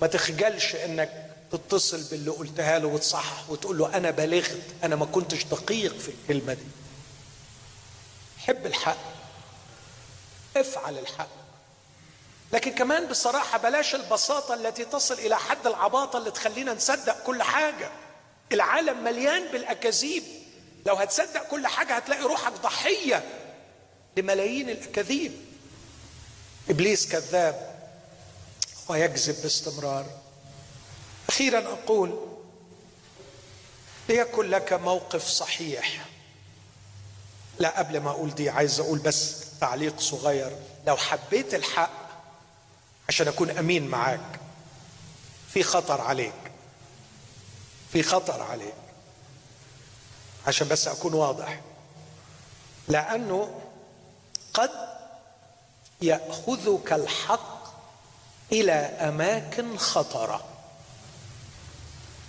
ما 0.00 0.06
تخجلش 0.06 0.74
إنك 0.74 1.26
تتصل 1.52 2.02
باللي 2.02 2.30
قلتها 2.30 2.78
له 2.78 2.88
وتصحح 2.88 3.50
وتقول 3.50 3.78
له 3.78 3.96
أنا 3.96 4.10
بلغت 4.10 4.62
أنا 4.84 4.96
ما 4.96 5.06
كنتش 5.06 5.44
دقيق 5.44 5.98
في 5.98 6.08
الكلمة 6.08 6.54
دي. 6.54 6.64
حب 8.38 8.66
الحق. 8.66 8.96
افعل 10.56 10.98
الحق. 10.98 11.28
لكن 12.52 12.72
كمان 12.72 13.06
بصراحة 13.06 13.58
بلاش 13.58 13.94
البساطة 13.94 14.54
التي 14.54 14.84
تصل 14.84 15.14
إلى 15.14 15.36
حد 15.36 15.66
العباطة 15.66 16.18
اللي 16.18 16.30
تخلينا 16.30 16.74
نصدق 16.74 17.22
كل 17.22 17.42
حاجة. 17.42 17.90
العالم 18.52 19.04
مليان 19.04 19.52
بالأكاذيب. 19.52 20.22
لو 20.86 20.94
هتصدق 20.94 21.42
كل 21.42 21.66
حاجة 21.66 21.96
هتلاقي 21.96 22.22
روحك 22.22 22.52
ضحية. 22.52 23.41
لملايين 24.16 24.70
الأكاذيب 24.70 25.32
إبليس 26.70 27.08
كذاب 27.08 27.72
ويكذب 28.88 29.42
باستمرار. 29.42 30.06
أخيرا 31.28 31.58
أقول 31.58 32.28
ليكن 34.08 34.42
لك 34.50 34.72
موقف 34.72 35.26
صحيح. 35.26 36.06
لا 37.58 37.78
قبل 37.78 38.00
ما 38.00 38.10
أقول 38.10 38.34
دي 38.34 38.50
عايز 38.50 38.80
أقول 38.80 38.98
بس 38.98 39.36
تعليق 39.60 40.00
صغير. 40.00 40.56
لو 40.86 40.96
حبيت 40.96 41.54
الحق 41.54 42.02
عشان 43.08 43.28
أكون 43.28 43.50
أمين 43.50 43.88
معاك 43.88 44.40
في 45.52 45.62
خطر 45.62 46.00
عليك. 46.00 46.32
في 47.92 48.02
خطر 48.02 48.42
عليك. 48.42 48.74
عشان 50.46 50.68
بس 50.68 50.88
أكون 50.88 51.14
واضح. 51.14 51.60
لأنه 52.88 53.61
قد 54.54 54.70
يأخذك 56.02 56.92
الحق 56.92 57.62
إلى 58.52 58.72
أماكن 58.72 59.76
خطرة. 59.78 60.44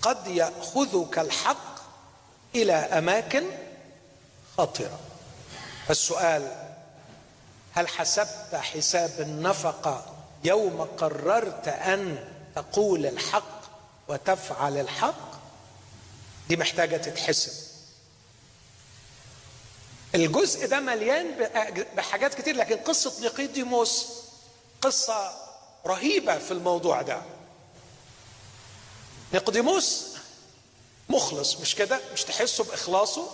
قد 0.02 0.28
يأخذك 0.28 1.20
الحق 1.20 1.74
إلى 2.56 2.74
أماكن 2.74 3.44
خطرة. 4.58 5.00
فالسؤال 5.88 6.70
هل 7.74 7.88
حسبت 7.88 8.56
حساب 8.56 9.12
النفقة 9.20 10.06
يوم 10.44 10.82
قررت 10.98 11.68
أن 11.68 12.26
تقول 12.56 13.06
الحق 13.06 13.62
وتفعل 14.08 14.78
الحق؟ 14.78 15.34
دي 16.50 16.58
محتاجة 16.58 16.98
تتحسب. 16.98 17.73
الجزء 20.16 20.68
ده 20.68 20.80
مليان 20.80 21.49
بحاجات 21.95 22.34
كتير 22.34 22.55
لكن 22.55 22.76
قصة 22.78 23.22
نيقيديموس 23.22 24.07
قصة 24.82 25.32
رهيبة 25.86 26.38
في 26.38 26.51
الموضوع 26.51 27.01
ده. 27.01 27.22
نيقوديموس 29.34 30.07
مخلص 31.09 31.55
مش 31.59 31.76
كده؟ 31.76 31.99
مش 32.14 32.24
تحسه 32.24 32.64
بإخلاصه؟ 32.64 33.28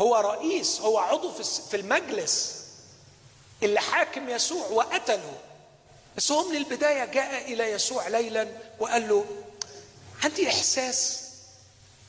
هو 0.00 0.16
رئيس 0.16 0.80
هو 0.80 0.98
عضو 0.98 1.32
في 1.70 1.76
المجلس 1.76 2.54
اللي 3.62 3.80
حاكم 3.80 4.28
يسوع 4.28 4.66
وقتله. 4.66 5.38
بس 6.16 6.32
هو 6.32 6.48
من 6.48 6.56
البداية 6.56 7.04
جاء 7.04 7.52
إلى 7.52 7.64
يسوع 7.72 8.08
ليلا 8.08 8.48
وقال 8.78 9.08
له 9.08 9.24
عندي 10.24 10.48
إحساس 10.48 11.20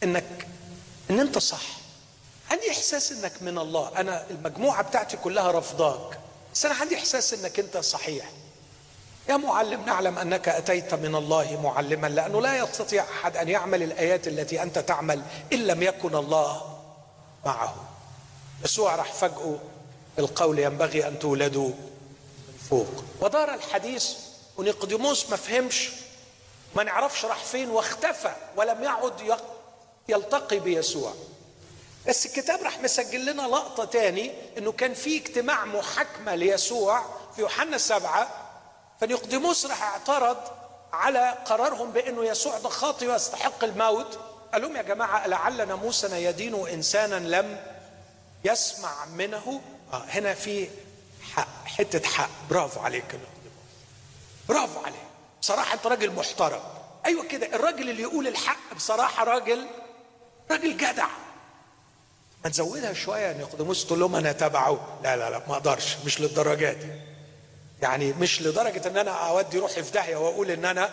إنك 0.03 0.47
إن 1.09 1.19
أنت 1.19 1.37
صح. 1.37 1.82
عندي 2.53 2.71
إحساس 2.71 3.11
إنك 3.11 3.41
من 3.41 3.57
الله. 3.57 3.91
أنا 3.97 4.25
المجموعة 4.29 4.83
بتاعتي 4.83 5.17
كلها 5.17 5.51
رفضاك. 5.51 6.19
بس 6.53 6.65
أنا 6.65 6.75
عندي 6.75 6.95
إحساس 6.95 7.33
إنك 7.33 7.59
أنت 7.59 7.77
صحيح. 7.77 8.29
يا 9.29 9.37
معلم 9.37 9.85
نعلم 9.85 10.17
أنك 10.17 10.49
أتيت 10.49 10.93
من 10.93 11.15
الله 11.15 11.61
معلما 11.63 12.07
لأنه 12.07 12.41
لا 12.41 12.57
يستطيع 12.57 13.03
أحد 13.03 13.37
أن 13.37 13.49
يعمل 13.49 13.83
الآيات 13.83 14.27
التي 14.27 14.63
أنت 14.63 14.79
تعمل 14.79 15.21
إن 15.53 15.67
لم 15.67 15.83
يكن 15.83 16.15
الله 16.15 16.79
معه. 17.45 17.75
يسوع 18.65 18.95
راح 18.95 19.13
فجأة 19.13 19.59
القول 20.19 20.59
ينبغي 20.59 21.07
أن 21.07 21.19
تولدوا 21.19 21.67
من 21.67 22.57
فوق. 22.69 23.03
ودار 23.21 23.53
الحديث 23.53 24.09
ونيقوديموس 24.57 25.29
ما 25.29 25.35
فهمش 25.35 25.89
ما 26.75 26.83
نعرفش 26.83 27.25
راح 27.25 27.43
فين 27.43 27.69
واختفى 27.69 28.35
ولم 28.57 28.83
يعد 28.83 29.39
يلتقي 30.09 30.59
بيسوع. 30.59 31.13
بس 32.07 32.25
الكتاب 32.25 32.63
راح 32.63 32.79
مسجل 32.79 33.25
لنا 33.25 33.41
لقطة 33.41 33.85
تاني 33.85 34.31
إنه 34.57 34.71
كان 34.71 34.93
في 34.93 35.17
اجتماع 35.17 35.65
محاكمة 35.65 36.35
ليسوع 36.35 37.05
في 37.35 37.41
يوحنا 37.41 37.77
سبعة 37.77 38.27
فنيقدموس 39.01 39.65
راح 39.65 39.83
اعترض 39.83 40.37
على 40.93 41.37
قرارهم 41.45 41.91
بإنه 41.91 42.25
يسوع 42.25 42.57
ده 42.59 42.69
خاطئ 42.69 43.07
ويستحق 43.07 43.63
الموت. 43.63 44.19
قال 44.53 44.61
لهم 44.61 44.75
يا 44.75 44.81
جماعة 44.81 45.27
لعل 45.27 45.67
ناموسنا 45.67 46.17
يدين 46.17 46.67
إنسانا 46.67 47.15
لم 47.15 47.59
يسمع 48.45 49.05
منه؟ 49.05 49.61
آه 49.93 50.03
هنا 50.09 50.33
في 50.33 50.67
حق 51.35 51.65
حتة 51.65 52.09
حق 52.09 52.29
برافو 52.49 52.79
عليك 52.79 53.19
برافو 54.49 54.79
عليك. 54.79 54.99
بصراحة 55.41 55.73
أنت 55.73 55.87
راجل 55.87 56.11
محترم. 56.11 56.61
أيوه 57.05 57.23
كده 57.27 57.45
الراجل 57.55 57.89
اللي 57.89 58.01
يقول 58.01 58.27
الحق 58.27 58.73
بصراحة 58.75 59.23
راجل 59.23 59.67
راجل 60.51 60.77
جدع. 60.77 61.07
ما 62.43 62.49
تزودها 62.49 62.93
شوية 62.93 63.27
يا 63.27 63.33
نيقوديموس 63.33 63.85
تقول 63.85 63.99
لهم 63.99 64.15
أنا 64.15 64.31
تبعه. 64.31 64.99
لا 65.03 65.17
لا 65.17 65.29
لا 65.29 65.41
ما 65.47 65.53
أقدرش 65.53 65.97
مش 66.05 66.21
للدرجة 66.21 66.73
دي. 66.73 66.87
يعني 67.81 68.13
مش 68.13 68.41
لدرجة 68.41 68.87
إن 68.87 68.97
أنا 68.97 69.11
أودي 69.11 69.59
روحي 69.59 69.83
في 69.83 69.91
داهية 69.91 70.15
وأقول 70.15 70.51
إن 70.51 70.65
أنا 70.65 70.89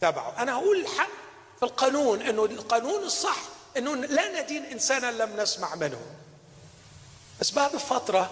تبعه. 0.00 0.34
أنا 0.38 0.54
هقول 0.54 0.80
الحق 0.80 1.10
في 1.58 1.62
القانون 1.62 2.22
إنه 2.22 2.44
القانون 2.44 3.02
الصح 3.02 3.38
إنه 3.76 3.94
لا 3.94 4.42
ندين 4.42 4.64
إنسانا 4.64 5.10
لم 5.10 5.40
نسمع 5.40 5.74
منه. 5.74 6.00
بس 7.40 7.50
بعد 7.50 7.76
فترة 7.76 8.30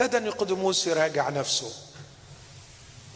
ابتدى 0.00 0.18
نيقوديموس 0.18 0.86
يراجع 0.86 1.28
نفسه. 1.28 1.72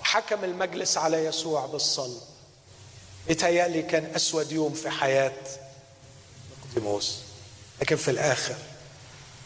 وحكم 0.01 0.45
المجلس 0.45 0.97
على 0.97 1.25
يسوع 1.25 1.67
بالصلب. 1.67 2.21
بيتهيألي 3.29 3.83
كان 3.83 4.15
أسود 4.15 4.53
يوم 4.53 4.73
في 4.73 4.91
حياة 4.91 5.33
نيقوديموس. 6.65 7.26
لكن 7.81 7.97
في 7.97 8.11
الآخر 8.11 8.57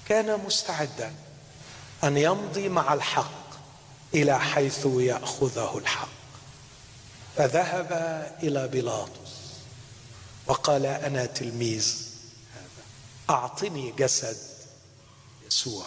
كان 0.09 0.41
مستعدا 0.47 1.15
أن 2.05 2.17
يمضي 2.17 2.69
مع 2.69 2.95
الحق 2.95 3.51
إلى 4.15 4.41
حيث 4.41 4.87
يأخذه 4.87 5.79
الحق. 5.79 6.09
فذهب 7.37 7.93
إلى 8.43 8.69
بيلاطس 8.69 9.31
وقال 10.47 10.87
أنا 10.87 11.27
تلميذ 11.27 11.97
هذا 12.55 12.85
أعطني 13.31 13.93
جسد 13.99 14.37
يسوع. 15.47 15.87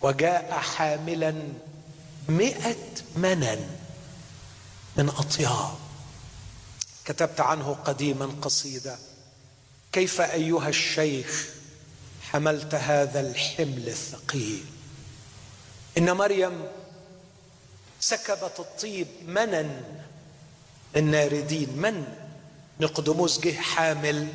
وجاء 0.00 0.52
حاملا 0.52 1.34
مئة 2.28 2.76
منن 3.16 3.70
من 4.96 5.08
أطياب. 5.08 5.74
كتبت 7.04 7.40
عنه 7.40 7.76
قديما 7.84 8.36
قصيدة 8.42 8.98
كيف 9.92 10.20
أيها 10.20 10.68
الشيخ 10.68 11.48
حملت 12.32 12.74
هذا 12.74 13.20
الحمل 13.20 13.88
الثقيل. 13.88 14.64
إن 15.98 16.12
مريم 16.12 16.62
سكبت 18.00 18.52
الطيب 18.58 19.06
منن 19.26 19.82
الناردين 20.96 21.76
من؟ 21.76 22.04
نقدموس 22.80 23.40
جه 23.40 23.52
حامل 23.52 24.28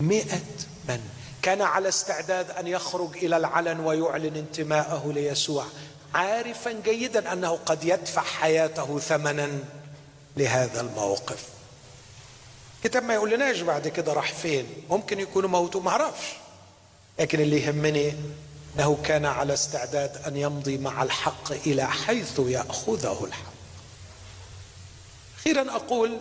مئة 0.00 0.40
من. 0.88 1.00
كان 1.42 1.62
على 1.62 1.88
استعداد 1.88 2.50
أن 2.50 2.66
يخرج 2.66 3.16
إلى 3.16 3.36
العلن 3.36 3.80
ويعلن 3.80 4.36
انتماءه 4.36 5.12
ليسوع 5.12 5.64
عارفا 6.14 6.72
جيدا 6.84 7.32
أنه 7.32 7.50
قد 7.50 7.84
يدفع 7.84 8.22
حياته 8.22 8.98
ثمنا 8.98 9.58
لهذا 10.36 10.80
الموقف. 10.80 11.48
كتاب 12.84 13.02
ما 13.02 13.14
يقولناش 13.14 13.60
بعد 13.60 13.88
كده 13.88 14.12
راح 14.12 14.32
فين؟ 14.32 14.66
ممكن 14.90 15.20
يكون 15.20 15.46
موته 15.46 15.80
ما 15.80 15.90
أعرفش. 15.90 16.26
لكن 17.18 17.40
اللي 17.40 17.62
يهمني 17.62 18.14
أنه 18.76 18.98
كان 19.04 19.24
على 19.24 19.54
استعداد 19.54 20.16
أن 20.16 20.36
يمضي 20.36 20.78
مع 20.78 21.02
الحق 21.02 21.52
إلى 21.52 21.86
حيث 21.86 22.38
يأخذه 22.38 23.24
الحق. 23.24 23.52
أخيرا 25.38 25.76
أقول 25.76 26.18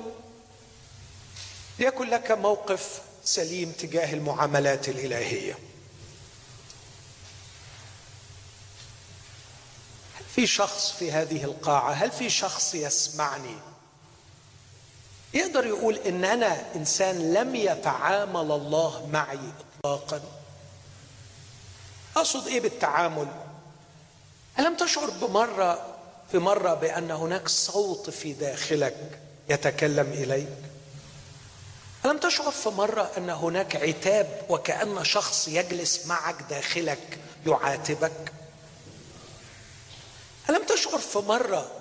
ليكن 1.80 2.10
لك 2.10 2.32
موقف 2.32 3.02
سليم 3.24 3.72
تجاه 3.72 4.14
المعاملات 4.14 4.90
الإلهية. 4.90 5.54
هل 10.18 10.26
في 10.36 10.48
شخص 10.48 10.92
في 10.92 11.12
هذه 11.12 11.44
القاعة 11.44 11.92
هل 11.92 12.12
في 12.12 12.30
شخص 12.30 12.76
يسمعني؟ 12.76 13.56
يقدر 15.34 15.66
يقول 15.66 15.96
إن 15.96 16.26
أنا 16.26 16.76
إنسان 16.76 17.34
لم 17.34 17.56
يتعامل 17.56 18.52
الله 18.52 19.08
معي 19.12 19.40
اطلاقا. 19.84 20.22
أقصد 22.18 22.48
إيه 22.48 22.60
بالتعامل؟ 22.60 23.28
ألم 24.60 24.76
تشعر 24.76 25.10
بمرة 25.10 25.96
في 26.32 26.38
مرة 26.38 26.74
بأن 26.74 27.12
هناك 27.12 27.48
صوت 27.48 28.10
في 28.10 28.34
داخلك 28.34 29.20
يتكلم 29.50 30.08
إليك؟ 30.14 30.58
ألم 32.06 32.18
تشعر 32.18 32.52
في 32.52 32.70
مرة 32.70 33.12
أن 33.18 33.30
هناك 33.30 33.76
عتاب 33.76 34.42
وكأن 34.50 35.04
شخص 35.04 35.48
يجلس 35.48 36.06
معك 36.06 36.36
داخلك 36.50 37.20
يعاتبك؟ 37.48 38.32
ألم 40.50 40.64
تشعر 40.64 40.98
في 40.98 41.18
مرة 41.20 41.72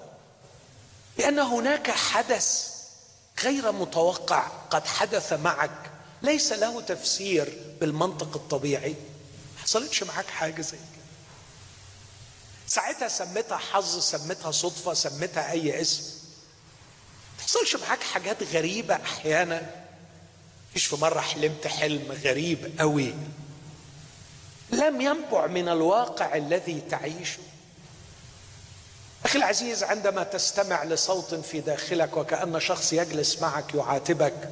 بأن 1.19 1.39
هناك 1.39 1.91
حدث 1.91 2.73
غير 3.45 3.73
متوقع 3.73 4.47
قد 4.71 4.87
حدث 4.87 5.33
معك 5.33 5.91
ليس 6.23 6.53
له 6.53 6.81
تفسير 6.81 7.61
بالمنطق 7.81 8.37
الطبيعي؟ 8.37 8.95
حصلتش 9.67 10.03
معاك 10.03 10.27
حاجة 10.27 10.61
زي 10.63 10.77
كده. 10.77 11.07
ساعتها 12.69 13.09
سميتها 13.09 13.57
حظ 13.57 13.99
سميتها 13.99 14.51
صدفة 14.51 14.95
سميتها 14.95 15.51
أي 15.51 15.81
اسم. 15.81 16.03
ما 16.03 17.39
تحصلش 17.43 17.77
معاك 17.77 18.03
حاجات 18.03 18.43
غريبة 18.43 18.95
أحيانا. 18.95 19.71
فيش 20.73 20.87
في 20.87 20.97
مرة 20.97 21.21
حلمت 21.21 21.67
حلم 21.67 22.13
غريب 22.25 22.81
قوي 22.81 23.15
لم 24.71 25.01
ينبع 25.01 25.47
من 25.47 25.69
الواقع 25.69 26.37
الذي 26.37 26.81
تعيشه. 26.91 27.39
أخي 29.25 29.39
العزيز 29.39 29.83
عندما 29.83 30.23
تستمع 30.23 30.85
لصوت 30.85 31.35
في 31.35 31.61
داخلك 31.61 32.17
وكأن 32.17 32.61
شخص 32.61 32.93
يجلس 32.93 33.39
معك 33.43 33.75
يعاتبك 33.75 34.51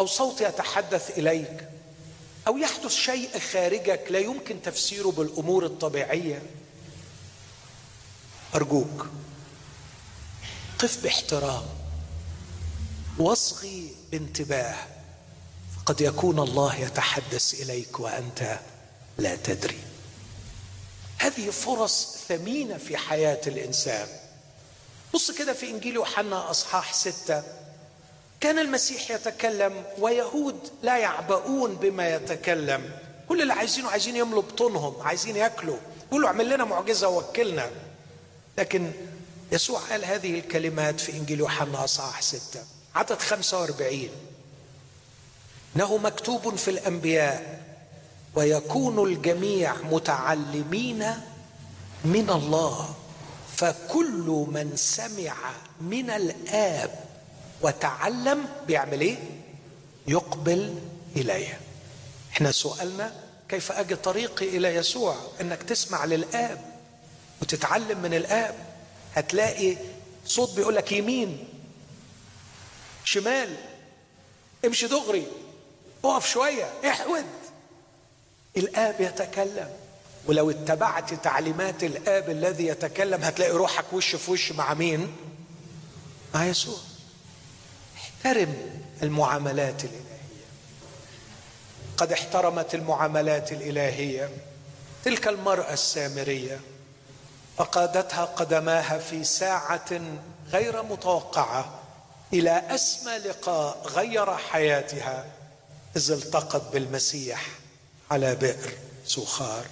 أو 0.00 0.06
صوت 0.06 0.40
يتحدث 0.40 1.18
إليك 1.18 1.68
أو 2.46 2.56
يحدث 2.56 2.92
شيء 2.92 3.38
خارجك 3.38 4.06
لا 4.10 4.18
يمكن 4.18 4.62
تفسيره 4.62 5.08
بالأمور 5.08 5.66
الطبيعية. 5.66 6.42
أرجوك 8.54 9.06
قف 10.78 11.02
باحترام 11.02 11.64
واصغي 13.18 13.94
بانتباه 14.12 14.76
فقد 15.76 16.00
يكون 16.00 16.38
الله 16.38 16.76
يتحدث 16.76 17.54
إليك 17.54 18.00
وأنت 18.00 18.58
لا 19.18 19.36
تدري. 19.36 19.78
هذه 21.18 21.50
فرص 21.50 22.16
ثمينة 22.28 22.78
في 22.78 22.96
حياة 22.96 23.40
الإنسان. 23.46 24.08
بص 25.14 25.30
كده 25.30 25.52
في 25.52 25.70
إنجيل 25.70 25.94
يوحنا 25.94 26.50
أصحاح 26.50 26.94
ستة. 26.94 27.61
كان 28.42 28.58
المسيح 28.58 29.10
يتكلم 29.10 29.84
ويهود 29.98 30.58
لا 30.82 30.98
يعبؤون 30.98 31.74
بما 31.74 32.14
يتكلم. 32.14 32.90
كل 33.28 33.42
اللي 33.42 33.52
عايزينه 33.52 33.90
عايزين 33.90 34.16
يملوا 34.16 34.42
بطونهم 34.42 35.02
عايزين 35.02 35.36
ياكلوا. 35.36 35.76
يقولوا 36.08 36.28
اعمل 36.28 36.50
لنا 36.50 36.64
معجزة 36.64 37.08
وكلنا 37.08 37.70
لكن 38.58 38.92
يسوع 39.52 39.80
قال 39.80 40.04
هذه 40.04 40.38
الكلمات 40.38 41.00
في 41.00 41.12
إنجيل 41.12 41.38
يوحنا 41.40 41.84
اصحاح 41.84 42.22
ستة 42.22 42.60
عدد 42.94 43.18
45 43.18 44.08
إنه 45.76 45.96
مكتوب 45.96 46.54
في 46.56 46.70
الأنبياء 46.70 47.60
ويكون 48.34 49.08
الجميع 49.08 49.74
متعلمين 49.90 51.04
من 52.04 52.30
الله 52.30 52.94
فكل 53.56 54.46
من 54.52 54.72
سمع 54.76 55.34
من 55.80 56.10
الآب 56.10 57.04
وتعلم 57.62 58.48
بيعمل 58.66 59.00
إيه؟ 59.00 59.18
يقبل 60.06 60.74
إليه. 61.16 61.60
إحنا 62.32 62.52
سؤالنا 62.52 63.12
كيف 63.48 63.72
أجي 63.72 63.96
طريقي 63.96 64.48
إلى 64.48 64.74
يسوع؟ 64.74 65.16
إنك 65.40 65.62
تسمع 65.62 66.04
للآب 66.04 66.72
وتتعلم 67.42 67.98
من 68.02 68.14
الآب. 68.14 68.54
هتلاقي 69.14 69.76
صوت 70.26 70.54
بيقول 70.56 70.76
لك 70.76 70.92
يمين 70.92 71.48
شمال 73.04 73.56
امشي 74.64 74.86
دغري 74.86 75.26
اقف 76.04 76.30
شوية 76.30 76.72
احود. 76.84 77.24
الآب 78.56 79.00
يتكلم. 79.00 79.70
ولو 80.26 80.50
اتبعت 80.50 81.14
تعليمات 81.14 81.84
الآب 81.84 82.30
الذي 82.30 82.66
يتكلم 82.66 83.22
هتلاقي 83.22 83.52
روحك 83.52 83.92
وش 83.92 84.16
في 84.16 84.30
وش 84.30 84.52
مع 84.52 84.74
مين؟ 84.74 85.12
مع 86.34 86.46
يسوع. 86.46 86.78
احترم 88.26 88.54
المعاملات 89.02 89.84
الإلهية. 89.84 90.02
قد 91.96 92.12
احترمت 92.12 92.74
المعاملات 92.74 93.52
الإلهية 93.52 94.30
تلك 95.04 95.28
المرأة 95.28 95.72
السامرية 95.72 96.60
فقادتها 97.56 98.24
قدماها 98.24 98.98
في 98.98 99.24
ساعة 99.24 100.00
غير 100.52 100.82
متوقعة 100.82 101.80
إلى 102.32 102.62
أسمى 102.70 103.18
لقاء 103.18 103.82
غير 103.86 104.36
حياتها 104.36 105.24
إذ 105.96 106.10
التقت 106.10 106.72
بالمسيح 106.72 107.48
على 108.10 108.34
بئر 108.34 108.70
سوخار 109.04 109.64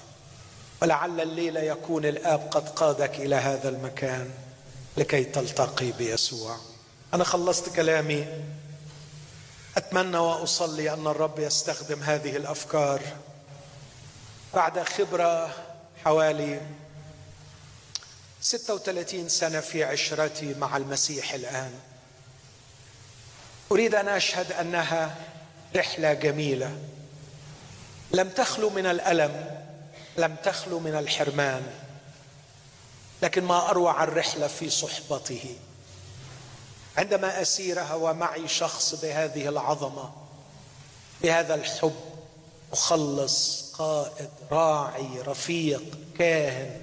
ولعل 0.83 1.21
الليلة 1.21 1.61
يكون 1.61 2.05
الآب 2.05 2.49
قد 2.51 2.69
قادك 2.69 3.15
إلى 3.15 3.37
هذا 3.37 3.69
المكان 3.69 4.31
لكي 4.97 5.25
تلتقي 5.25 5.93
بيسوع. 5.93 6.57
أنا 7.15 7.25
خلصت 7.25 7.77
كلامي. 7.77 8.27
أتمنى 9.77 10.19
وأصلي 10.19 10.93
أن 10.93 11.07
الرب 11.07 11.39
يستخدم 11.39 12.03
هذه 12.03 12.37
الأفكار 12.37 13.01
بعد 14.55 14.83
خبرة 14.83 15.55
حوالي 16.05 16.61
36 18.41 19.29
سنة 19.29 19.61
في 19.61 19.85
عشرتي 19.85 20.55
مع 20.55 20.77
المسيح 20.77 21.35
الآن. 21.35 21.73
أريد 23.73 23.95
أن 23.95 24.09
أشهد 24.09 24.53
أنها 24.53 25.17
رحلة 25.77 26.13
جميلة. 26.13 26.79
لم 28.13 28.29
تخلو 28.29 28.71
من 28.71 28.87
الألم 28.87 29.61
لم 30.17 30.37
تخلو 30.45 30.79
من 30.79 30.95
الحرمان 30.95 31.67
لكن 33.23 33.45
ما 33.45 33.71
أروع 33.71 34.05
الرحلة 34.05 34.47
في 34.47 34.71
صحبته. 34.71 35.57
عندما 36.97 37.43
أسيرها 37.43 37.95
ومعي 37.95 38.49
شخص 38.49 38.95
بهذه 38.95 39.49
العظمة 39.49 40.13
بهذا 41.23 41.55
الحب 41.55 42.01
مخلص 42.73 43.71
قائد 43.79 44.31
راعي 44.51 45.21
رفيق 45.21 45.83
كاهن 46.19 46.81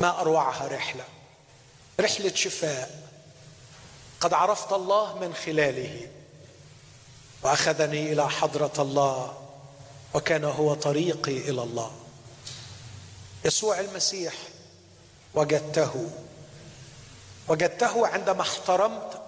ما 0.00 0.20
أروعها 0.20 0.68
رحلة 0.68 1.04
رحلة 2.00 2.34
شفاء. 2.34 3.10
قد 4.20 4.34
عرفت 4.34 4.72
الله 4.72 5.18
من 5.18 5.34
خلاله 5.34 6.08
وأخذني 7.42 8.12
إلى 8.12 8.30
حضرة 8.30 8.72
الله 8.78 9.38
وكان 10.14 10.44
هو 10.44 10.74
طريقي 10.74 11.36
إلى 11.36 11.62
الله. 11.62 11.90
يسوع 13.44 13.80
المسيح 13.80 14.34
وجدته. 15.34 16.10
وجدته 17.50 18.06
عندما 18.06 18.42
احترمت 18.42 19.22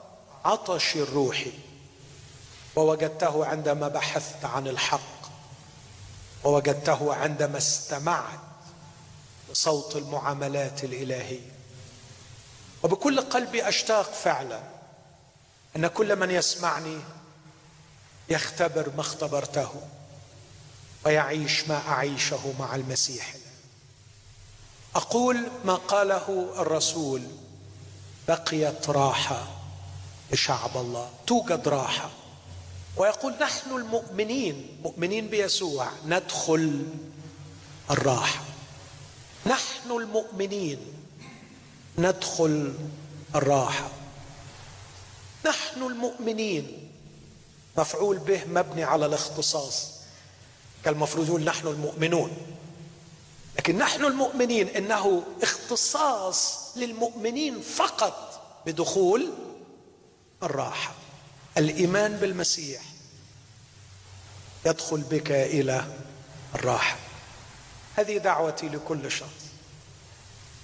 عطشي 0.45 1.03
الروحي 1.03 1.53
ووجدته 2.77 3.47
عندما 3.47 3.89
بحثت 3.89 4.45
عن 4.45 4.69
الحق 4.69 5.23
ووجدته 6.45 7.15
عندما 7.15 7.59
استمعت 7.59 8.39
لصوت 9.51 9.97
المعاملات 9.97 10.85
الإلهية. 10.85 11.53
وبكل 12.83 13.21
قلبي 13.21 13.69
أشتاق 13.69 14.13
فعلا 14.13 14.61
إن 15.77 15.87
كل 15.87 16.17
من 16.17 16.31
يسمعني 16.31 16.99
يختبر 18.29 18.91
ما 18.97 19.01
اختبرته 19.01 19.83
ويعيش 21.05 21.69
ما 21.69 21.89
أعيشه 21.89 22.55
مع 22.59 22.75
المسيح. 22.75 23.35
أقول 24.95 25.49
ما 25.65 25.75
قاله 25.75 26.55
الرسول 26.59 27.42
بقيت 28.29 28.91
راحة 28.91 29.49
لشعب 30.33 30.77
الله 30.77 31.11
توجد 31.27 31.69
راحة. 31.69 32.11
ويقول 32.97 33.35
نحن 33.41 33.71
المؤمنين 33.71 34.79
مؤمنين 34.83 35.29
بيسوع 35.29 35.89
ندخل 36.07 36.87
الراحة. 37.91 38.45
نحن 39.47 39.91
المؤمنين 39.91 40.79
ندخل 41.99 42.75
الراحة. 43.35 43.89
نحن 45.47 45.83
المؤمنين 45.83 46.91
مفعول 47.79 48.19
به 48.19 48.45
مبني 48.45 48.85
على 48.85 49.07
الاختصاص. 49.07 49.91
كان 50.85 50.95
المفروض 50.95 51.27
يقول 51.27 51.45
نحن 51.45 51.67
المؤمنون. 51.67 52.37
لكن 53.59 53.79
نحن 53.79 54.05
المؤمنين 54.05 54.69
إنه 54.69 55.23
اختصاص 55.43 56.71
للمؤمنين 56.77 57.61
فقط 57.61 58.43
بدخول 58.67 59.33
الراحة. 60.43 60.95
الإيمان 61.59 62.17
بالمسيح 62.17 62.83
يدخل 64.67 65.01
بك 65.01 65.31
إلى 65.31 65.85
الراحة. 66.55 66.97
هذه 67.97 68.19
دعوتي 68.19 68.69
لكل 68.69 69.11
شخص. 69.11 69.43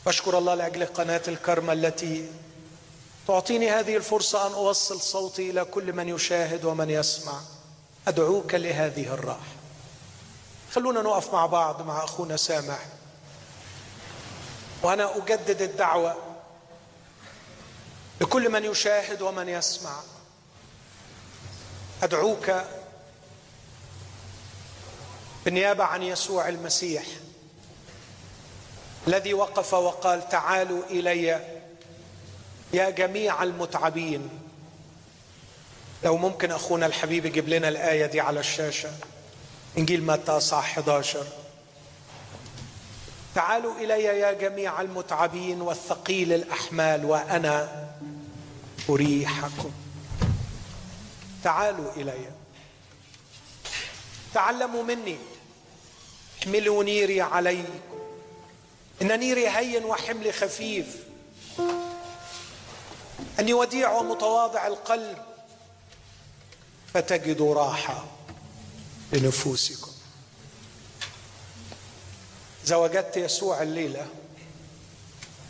واشكر 0.07 0.39
الله 0.39 0.55
لأجل 0.55 0.87
قناة 0.87 1.23
الكرمه 1.29 1.73
التي 1.73 2.29
تعطيني 3.29 3.71
هذه 3.71 3.97
الفرصة 3.97 4.47
أن 4.47 4.53
أوصل 4.53 5.01
صوتي 5.01 5.51
إلى 5.51 5.65
كل 5.65 5.93
من 5.93 6.09
يشاهد 6.09 6.65
ومن 6.65 6.91
يسمع. 6.91 7.41
أدعوك 8.09 8.55
لهذه 8.55 9.15
الراحة. 9.15 9.58
خلونا 10.75 11.03
نقف 11.03 11.33
مع 11.33 11.47
بعض 11.47 11.83
مع 11.83 12.05
أخونا 12.05 12.37
سامح. 12.37 12.79
وأنا 14.83 15.17
أجدد 15.17 15.63
الدعوة 15.63 16.17
لكل 18.21 18.49
من 18.51 18.65
يشاهد 18.65 19.23
ومن 19.23 19.49
يسمع. 19.49 20.01
أدعوك 22.03 22.53
بالنيابة 25.45 25.85
عن 25.85 26.03
يسوع 26.03 26.49
المسيح 26.49 27.05
الذي 29.07 29.35
وقف 29.35 29.75
وقال 29.75 30.29
تعالوا 30.29 30.83
إلي 30.91 31.59
يا 32.73 32.91
جميع 32.91 33.43
المتعبين. 33.43 34.29
لو 36.05 36.17
ممكن 36.17 36.51
أخونا 36.51 36.87
الحبيب 36.87 37.27
يجيب 37.27 37.49
لنا 37.49 37.69
الآية 37.69 38.07
دي 38.07 38.21
على 38.21 38.41
الشاشة. 38.41 38.91
إنجيل 39.79 40.07
متى 40.07 40.41
صح 40.41 40.79
11 40.79 41.27
تعالوا 43.35 43.79
إلي 43.79 44.03
يا 44.03 44.33
جميع 44.33 44.81
المتعبين 44.81 45.63
والثقيل 45.63 46.33
الأحمال 46.33 47.05
وأنا 47.05 47.87
أريحكم. 48.89 49.71
تعالوا 51.45 51.93
إلي. 51.97 52.31
تعلموا 54.35 54.83
مني. 54.83 55.17
احملوا 56.43 56.85
نيري 56.85 57.21
عليكم. 57.21 57.81
إن 59.03 59.19
نيري 59.19 59.49
هين 59.49 59.85
وحملي 59.85 60.33
خفيف. 60.33 60.97
اني 63.39 63.55
وديع 63.55 63.91
ومتواضع 63.91 64.67
القلب. 64.67 65.19
فتجدوا 66.95 67.55
راحة. 67.55 68.18
لنفوسكم. 69.13 69.93
إذا 72.67 72.77
وجدت 72.77 73.17
يسوع 73.17 73.63
الليلة 73.63 74.07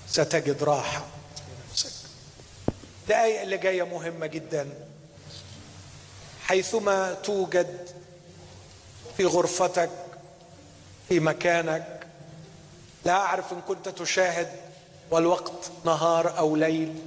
ستجد 0.09 0.63
لنفسك 1.69 1.93
الدقايق 3.03 3.41
اللي 3.41 3.59
جاية 3.59 3.83
مهمة 3.83 4.27
جدا. 4.27 4.69
حيثما 6.43 7.15
توجد 7.15 7.89
في 9.17 9.25
غرفتك 9.25 9.91
في 11.09 11.21
مكانك 11.21 12.07
لا 13.05 13.13
أعرف 13.13 13.53
إن 13.53 13.61
كنت 13.61 13.89
تشاهد 13.89 14.53
والوقت 15.11 15.71
نهار 15.85 16.39
أو 16.39 16.57
ليل 16.57 17.03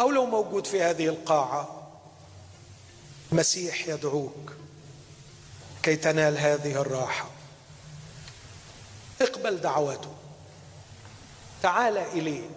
أو 0.00 0.10
لو 0.10 0.26
موجود 0.26 0.66
في 0.66 0.82
هذه 0.82 1.06
القاعة 1.06 1.88
مسيح 3.32 3.88
يدعوك. 3.88 4.52
كي 5.82 5.96
تنال 5.96 6.38
هذه 6.38 6.80
الراحة. 6.80 7.28
اقبل 9.20 9.60
دعوته. 9.60 10.14
تعال 11.62 11.98
اليه 11.98 12.50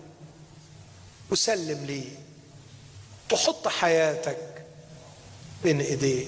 وسلم 1.32 1.86
لي. 1.86 2.12
وحط 3.34 3.68
حياتك 3.68 4.66
بين 5.64 5.82
ايديه 5.82 6.28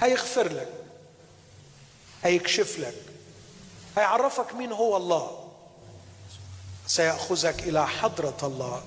هيغفر 0.00 0.52
لك. 0.52 0.72
هيكشف 2.22 2.78
لك. 2.78 3.02
هيعرفك 3.96 4.54
مين 4.54 4.72
هو 4.72 4.96
الله. 4.96 5.50
سيأخذك 6.86 7.62
إلى 7.62 7.86
حضرة 7.86 8.38
الله. 8.42 8.82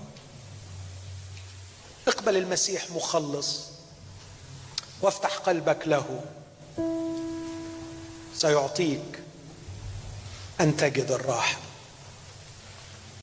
اقبل 2.07 2.37
المسيح 2.37 2.89
مخلص. 2.89 3.61
وافتح 5.01 5.37
قلبك 5.37 5.87
له. 5.87 6.23
سيعطيك 8.35 9.19
أن 10.61 10.77
تجد 10.77 11.11
الراحة. 11.11 11.70